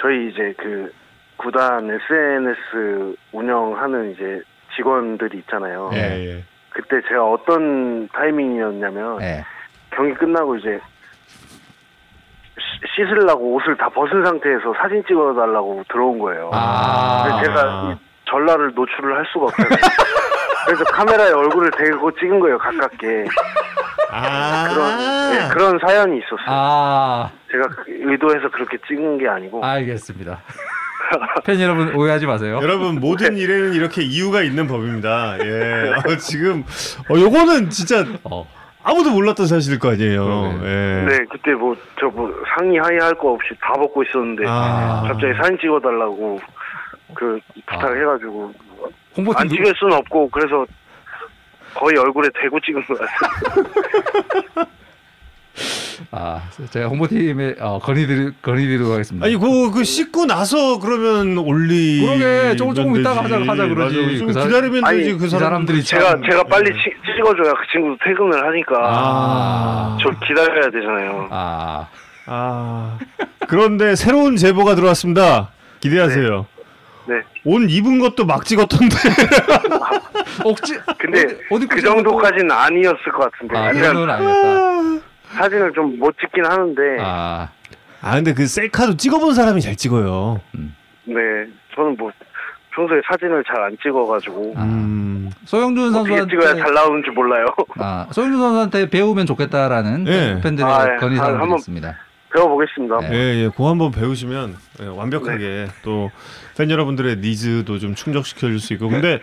[0.00, 0.92] 저희 이제 그
[1.36, 4.42] 구단 SNS 운영하는 이제
[4.76, 5.90] 직원들이 있잖아요.
[5.94, 5.98] 예,
[6.36, 6.44] 예.
[6.70, 9.44] 그때 제가 어떤 타이밍이었냐면 예.
[9.90, 10.80] 경기 끝나고 이제
[12.58, 16.50] 씻- 씻으려고 옷을 다 벗은 상태에서 사진 찍어달라고 들어온 거예요.
[16.52, 17.24] 아.
[17.28, 17.96] 근데 제가 이
[18.28, 19.68] 전라를 노출을 할 수가 없잖아요.
[20.66, 23.26] 그래서 카메라에 얼굴을 대고 찍은 거예요, 가깝게.
[24.10, 24.68] 아.
[24.72, 24.98] 그런,
[25.32, 26.46] 네, 그런 사연이 있었어요.
[26.46, 29.64] 아, 제가 그- 의도해서 그렇게 찍은 게 아니고.
[29.64, 30.40] 알겠습니다.
[31.44, 32.58] 팬 여러분 오해하지 마세요.
[32.62, 35.36] 여러분 모든 일에는 이렇게 이유가 있는 법입니다.
[35.44, 35.92] 예.
[35.94, 36.64] 아, 지금
[37.10, 38.46] 어 요거는 진짜 어.
[38.86, 40.60] 아무도 몰랐던 사실일 거 아니에요.
[40.62, 41.04] 예.
[41.08, 45.04] 네, 그때 뭐, 저 뭐, 상의 하의 할 거 없이 다 벗고 있었는데, 아.
[45.08, 46.38] 갑자기 사진 찍어달라고,
[47.14, 48.52] 그, 부탁해가지고,
[49.16, 50.66] 홍보팀 안 찍을 수는 없고, 그래서
[51.74, 54.66] 거의 얼굴에 대고 찍은 거 같아요.
[56.10, 59.26] 아, 제가 홍보팀에 어, 건의드리 건의드리도록 하겠습니다.
[59.26, 62.00] 아니 그, 그 씻고 나서 그러면 올리.
[62.04, 64.18] 그러게, 조금 조금 이따가 하자- 하자 그러지.
[64.18, 65.44] 좀그 사람- 기다리면 아니, 되지 그이 사람.
[65.44, 66.74] 사람 들이 참- 제가, 제가 빨리 예.
[66.74, 71.28] 치- 찍어줘야 그 친구도 퇴근을 하니까, 아, 저 기다려야 되잖아요.
[71.30, 71.86] 아,
[72.26, 72.98] 아.
[73.46, 75.50] 그런데 새로운 제보가 들어왔습니다.
[75.80, 76.46] 기대하세요.
[77.06, 77.14] 네.
[77.44, 78.96] 옷 입은 것도 막 찍었던데.
[80.44, 83.56] 억지 근데 어디, 어디 그 정도까지는 아니었을 것 같은데.
[83.56, 85.04] 아, 그 그냥 정도는 아니었다.
[85.34, 87.48] 사진을 좀 못 찍긴 하는데, 아,
[88.00, 90.40] 아 근데 그 셀카도 찍어본 사람이 잘 찍어요.
[91.04, 91.14] 네.
[91.74, 92.10] 저는 뭐
[92.74, 94.62] 평소에 사진을 잘 안 찍어가지고 아.
[94.62, 95.30] 음.
[95.44, 97.46] 소영준 어떻게 선수한테 찍어야 잘 나오는지 몰라요.
[97.78, 100.40] 아, 소영준 선수한테 배우면 좋겠다라는 예.
[100.42, 100.96] 팬들의 아, 예.
[100.98, 101.96] 건의사항이 아, 한번- 있습니다.
[102.34, 102.98] 배워보겠습니다.
[102.98, 103.08] 네.
[103.12, 108.72] 예, 예, 그거 한번 배우시면 예, 완벽하게 또 팬 여러분들의 needs도 좀 충족시켜 줄 수
[108.72, 108.88] 있고.
[108.88, 109.18] 근데 어,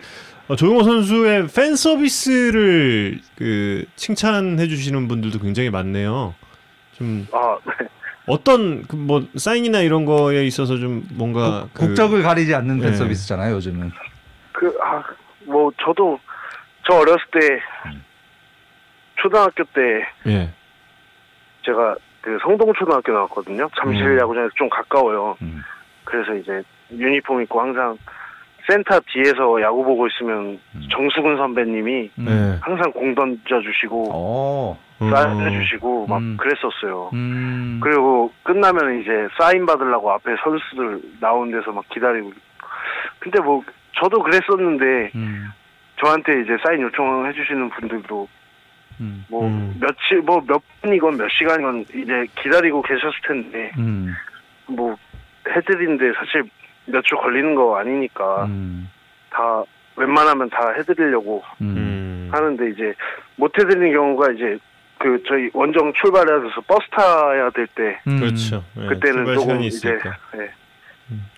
[0.56, 6.34] 조용호 선수의 팬 서비스를 그 칭찬해 주시는 분들도 굉장히 많네요.
[6.92, 7.86] 좀 아, 네.
[8.26, 12.96] 어떤 그 뭐 사인이나 이런 거에 있어서 좀 뭔가 그- 국적을 가리지 않는 팬 예.
[12.96, 13.90] 서비스잖아요, 요즘은.
[14.52, 15.02] 그, 아,
[15.46, 16.20] 뭐, 저도,
[16.86, 17.60] 저 어렸을 때,
[19.16, 20.50] 초등학교 때, 예.
[21.64, 23.68] 제가 그 성동초등학교 나왔거든요.
[23.80, 24.18] 잠실 음.
[24.20, 25.36] 야구장에서 좀 가까워요.
[25.42, 25.62] 음.
[26.04, 26.62] 그래서 이제
[26.92, 27.96] 유니폼 입고 항상
[28.68, 30.88] 센터 뒤에서 야구 보고 있으면 음.
[30.90, 32.26] 정수근 선배님이 음.
[32.28, 32.58] 예.
[32.60, 34.78] 항상 공 던져주시고, 어.
[34.98, 35.40] 사인 어.
[35.40, 36.36] 해주시고, 막 음.
[36.36, 37.10] 그랬었어요.
[37.12, 37.80] 음.
[37.82, 42.32] 그리고 끝나면 이제 사인 받으려고 앞에 선수들 나온 데서 막 기다리고.
[43.18, 43.62] 근데 뭐,
[44.00, 45.52] 저도 그랬었는데, 음.
[46.02, 48.28] 저한테 이제 사인 요청해 주시는 분들도
[49.00, 49.24] 음.
[49.28, 49.76] 뭐 음.
[49.80, 54.12] 며칠 뭐 몇 분이건 몇 시간이건 이제 기다리고 계셨을 텐데 음.
[54.66, 54.96] 뭐
[55.48, 56.44] 해드리는데 사실
[56.86, 58.90] 몇 주 걸리는 거 아니니까 음.
[59.30, 59.62] 다
[59.96, 61.66] 웬만하면 다 해드리려고 음.
[61.76, 62.28] 음.
[62.32, 62.94] 하는데 이제
[63.36, 64.58] 못 해드리는 경우가 이제
[64.98, 68.20] 그 저희 원정 출발해야 돼서 버스 타야 될때 음.
[68.20, 68.64] 그렇죠.
[68.78, 69.98] 예, 그때는 조금 이제.
[70.36, 70.50] 예.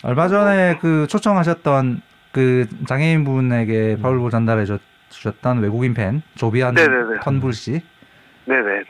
[0.04, 2.00] 얼마 전에 그 초청하셨던
[2.32, 7.20] 그 장애인 분에게 파울볼 전달해 주- 주셨던 외국인 팬 조비안 네네네.
[7.22, 7.80] 턴불 씨
[8.46, 8.82] 네네네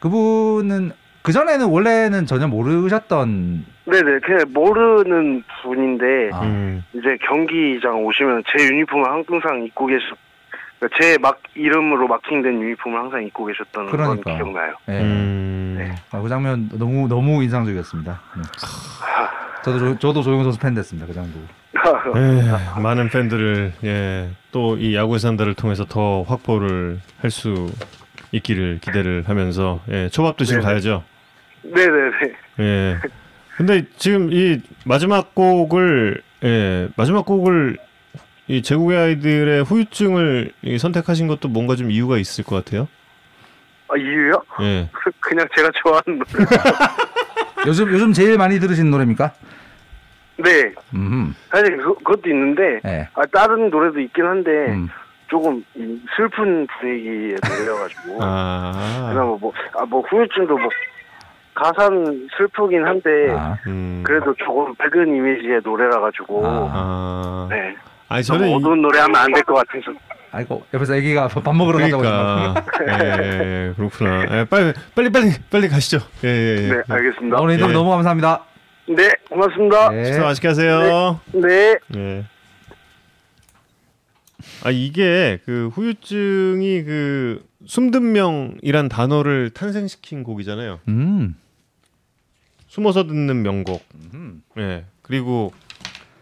[0.00, 0.92] 그분은
[1.24, 6.42] 그 전에는 원래는 전혀 모르셨던 네네 그냥 모르는 분인데 아.
[6.42, 6.84] 음.
[6.92, 10.02] 이제 경기장 오시면 제 유니폼을 항상 입고 계셨
[11.00, 14.36] 제 막 이름으로 마킹된 유니폼을 항상 입고 계셨던 건 그러니까.
[14.36, 14.74] 기억나요.
[14.90, 15.00] 예.
[15.00, 15.94] 음.
[16.10, 18.20] 아, 그 장면 너무 너무 인상적이었습니다.
[18.36, 18.42] 네.
[19.64, 21.06] 저도 조, 저도 조용 선수 팬 됐습니다.
[21.06, 21.32] 그 장면.
[22.16, 27.70] 예, 많은 팬들을 예, 또 이 야구의 산다를 통해서 더 확보를 할 수
[28.32, 30.70] 있기를 기대를 하면서 예, 초밥 드시고 네네.
[30.70, 31.02] 가야죠.
[31.64, 32.34] 네네네.
[32.60, 32.98] 예.
[33.56, 37.76] 근데 지금 이 마지막 곡을 예, 마지막 곡을
[38.48, 42.88] 이 제국의 아이들의 후유증을 이 선택하신 것도 뭔가 좀 이유가 있을 것 같아요.
[43.88, 44.42] 아 이유요?
[44.60, 44.88] 예.
[45.20, 46.46] 그냥 제가 좋아하는 노래.
[47.66, 49.32] 요즘 요즘 제일 많이 들으신 노래입니까?
[50.36, 50.74] 네.
[50.94, 51.34] 음.
[51.50, 53.08] 사실 그, 그것도 있는데 네.
[53.14, 54.88] 아, 다른 노래도 있긴 한데 음.
[55.28, 59.08] 조금 이 슬픈 분위기의 노래여가지고 아.
[59.10, 60.68] 그나마 뭐아 뭐 후유증도 뭐
[61.54, 63.56] 가사는 슬프긴 한데 아.
[63.66, 64.02] 음.
[64.04, 66.70] 그래도 조금 밝은 이미지의 노래라 가지고 아.
[66.72, 67.46] 아.
[67.50, 67.74] 네.
[68.08, 69.96] 아니 너무 저는 이- 어두운 노래 하면 안 될 것 같아서
[70.32, 72.64] 아이고 옆에서 아기가 밥 먹으러 가자고 그러니까
[73.24, 74.40] 예, 그렇구나.
[74.40, 75.98] 예, 빨리 빨리 빨리 빨리 가시죠.
[76.24, 76.68] 예, 예, 예.
[76.74, 77.36] 네 알겠습니다.
[77.36, 77.74] 아, 오늘 인터뷰 예.
[77.74, 78.42] 너무 감사합니다.
[78.88, 79.90] 네 고맙습니다.
[79.90, 80.04] 네.
[80.06, 81.20] 식사 맛있게 하세요.
[81.32, 81.76] 네.
[81.96, 82.24] 예.
[84.64, 90.80] 아 이게 그 후유증이 그 숨든 명이란 단어를 탄생시킨 곡이잖아요.
[90.88, 91.36] 음.
[92.74, 93.86] 숨어서 듣는 명곡.
[94.14, 94.42] 음.
[94.58, 94.84] 예.
[95.02, 95.52] 그리고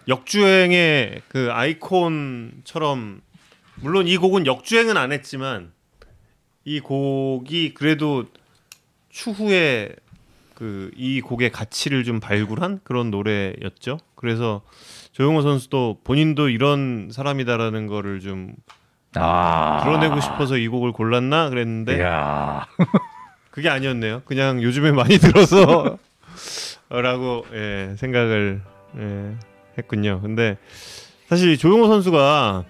[0.06, 3.22] 역주행의 그 아이콘처럼
[3.76, 5.72] 물론 이 곡은 역주행은 안 했지만
[6.64, 8.26] 이 곡이 그래도
[9.08, 9.94] 추후에
[10.54, 13.98] 그 이 곡의 가치를 좀 발굴한 그런 노래였죠.
[14.14, 14.60] 그래서
[15.12, 18.54] 조용호 선수도 본인도 이런 사람이다라는 거를 좀
[19.14, 19.80] 아.
[19.82, 21.98] 드러내고 싶어서 이 곡을 골랐나 그랬는데.
[23.50, 24.20] 그게 아니었네요.
[24.26, 25.98] 그냥 요즘에 많이 들어서
[27.00, 28.60] 라고 예, 생각을
[28.98, 29.34] 예,
[29.78, 30.20] 했군요.
[30.20, 30.58] 근데
[31.28, 32.64] 사실 조용호 선수가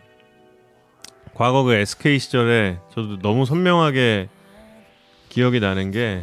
[1.35, 4.28] 과거 그 SK 시절에 저도 너무 선명하게
[5.28, 6.23] 기억이 나는 게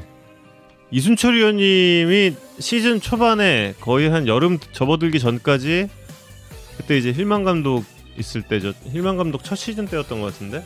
[0.91, 5.89] 이순철 위원님이 시즌 초반에 거의 한 여름 접어들기 전까지
[6.77, 7.83] 그때 이제 힐만 감독
[8.17, 8.73] 있을 때죠.
[8.85, 10.63] 힐만 감독 첫 시즌 때였던 것 같은데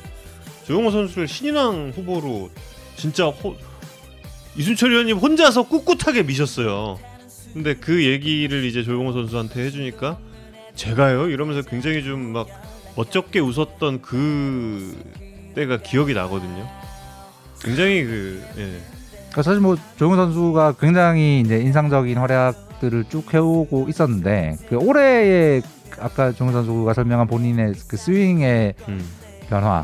[0.65, 2.51] 조용호 선수를 신인왕 후보로
[2.95, 3.55] 진짜 호,
[4.55, 6.99] 이순철 위원님 혼자서 꿋꿋하게 미셨어요.
[7.53, 10.17] 근데 그 얘기를 이제 조용호 선수한테 해주니까
[10.75, 12.47] 제가요 이러면서 굉장히 좀막
[12.95, 14.95] 멋쩍게 웃었던 그
[15.55, 16.67] 때가 기억이 나거든요.
[17.63, 18.79] 굉장히 그 예.
[19.15, 25.61] 그러니까 사실 뭐 조용 선수가 굉장히 이제 인상적인 활약들을 쭉 해오고 있었는데 그 올해의
[25.99, 29.05] 아까 조용 선수가 설명한 본인의 그 스윙의 음.
[29.47, 29.83] 변화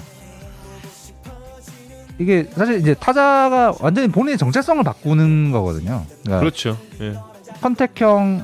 [2.17, 6.05] 이게 사실 이제 타자가 완전히 본인의 정체성을 바꾸는 거거든요.
[6.23, 6.77] 그러니까 그렇죠.
[6.99, 7.15] 예.
[7.61, 8.43] contact형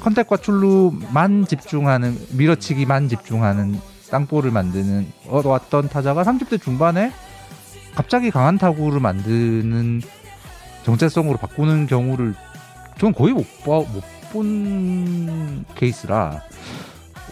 [0.00, 3.80] contact과 출루만 집중하는 밀어치기만 집중하는
[4.10, 7.12] 땅볼을 만드는 어, 왔던 타자가 30대 중반에
[7.94, 10.02] 갑자기 강한 타구를 만드는
[10.82, 12.34] 정체성으로 바꾸는 경우를
[12.98, 16.42] 저는 거의 못본 케이스라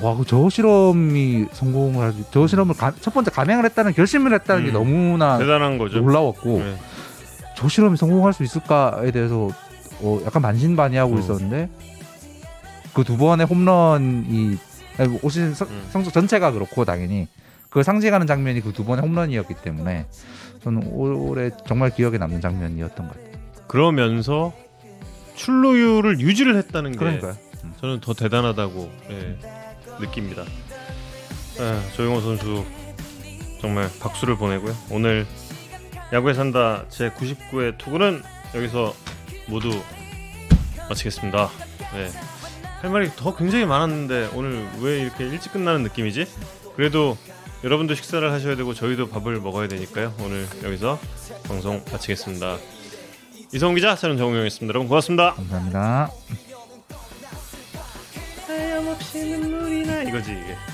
[0.03, 2.25] 와, 그 저 실험이 성공을 하지.
[2.31, 4.73] 저 실험을 가, 첫 번째 감행을 했다는 결심을 했다는 게 음.
[4.73, 5.99] 너무나 대단한 거죠.
[5.99, 6.75] 놀라웠고 네.
[7.55, 9.51] 저 실험이 성공할 수 있을까에 대해서
[10.03, 11.19] 어, 약간 만신반의하고 어.
[11.19, 11.69] 있었는데
[12.95, 14.59] 그 두 번의 홈런이
[15.29, 15.87] 시즌 성- 음.
[15.91, 17.29] 성적 전체가 그렇고 당연히
[17.69, 20.07] 그걸 상징하는 장면이 그 두 번의 홈런이었기 때문에
[20.65, 23.41] 저는 올해 정말 기억에 남는 장면이었던 것 같아요.
[23.69, 24.53] 그러면서
[25.37, 27.35] 출루율을 유지를 했다는 게 그러니까요.
[27.81, 29.39] 저는 더 대단하다고 예,
[30.01, 30.43] 느낍니다.
[31.61, 32.65] 아, 조용호 선수
[33.61, 34.75] 정말 박수를 보내고요.
[34.91, 35.27] 오늘
[36.13, 38.23] 야구에 산다 제 99회 투구는
[38.55, 38.93] 여기서
[39.51, 39.71] 모두
[40.89, 41.51] 마치겠습니다.
[41.95, 42.11] 네.
[42.81, 46.27] 할 말이 더 굉장히 많았는데 오늘 왜 이렇게 일찍 끝나는 느낌이지?
[46.77, 47.19] 그래도
[47.63, 50.15] 여러분도 식사를 하셔야 되고 저희도 밥을 먹어야 되니까요.
[50.21, 50.99] 오늘 여기서
[51.47, 52.57] 방송 마치겠습니다.
[53.53, 54.71] 이성훈 기자, 저는 정우영이었습니다.
[54.71, 55.35] 여러분 고맙습니다.
[55.35, 56.11] 감사합니다.
[60.09, 60.70] 이거지 이게.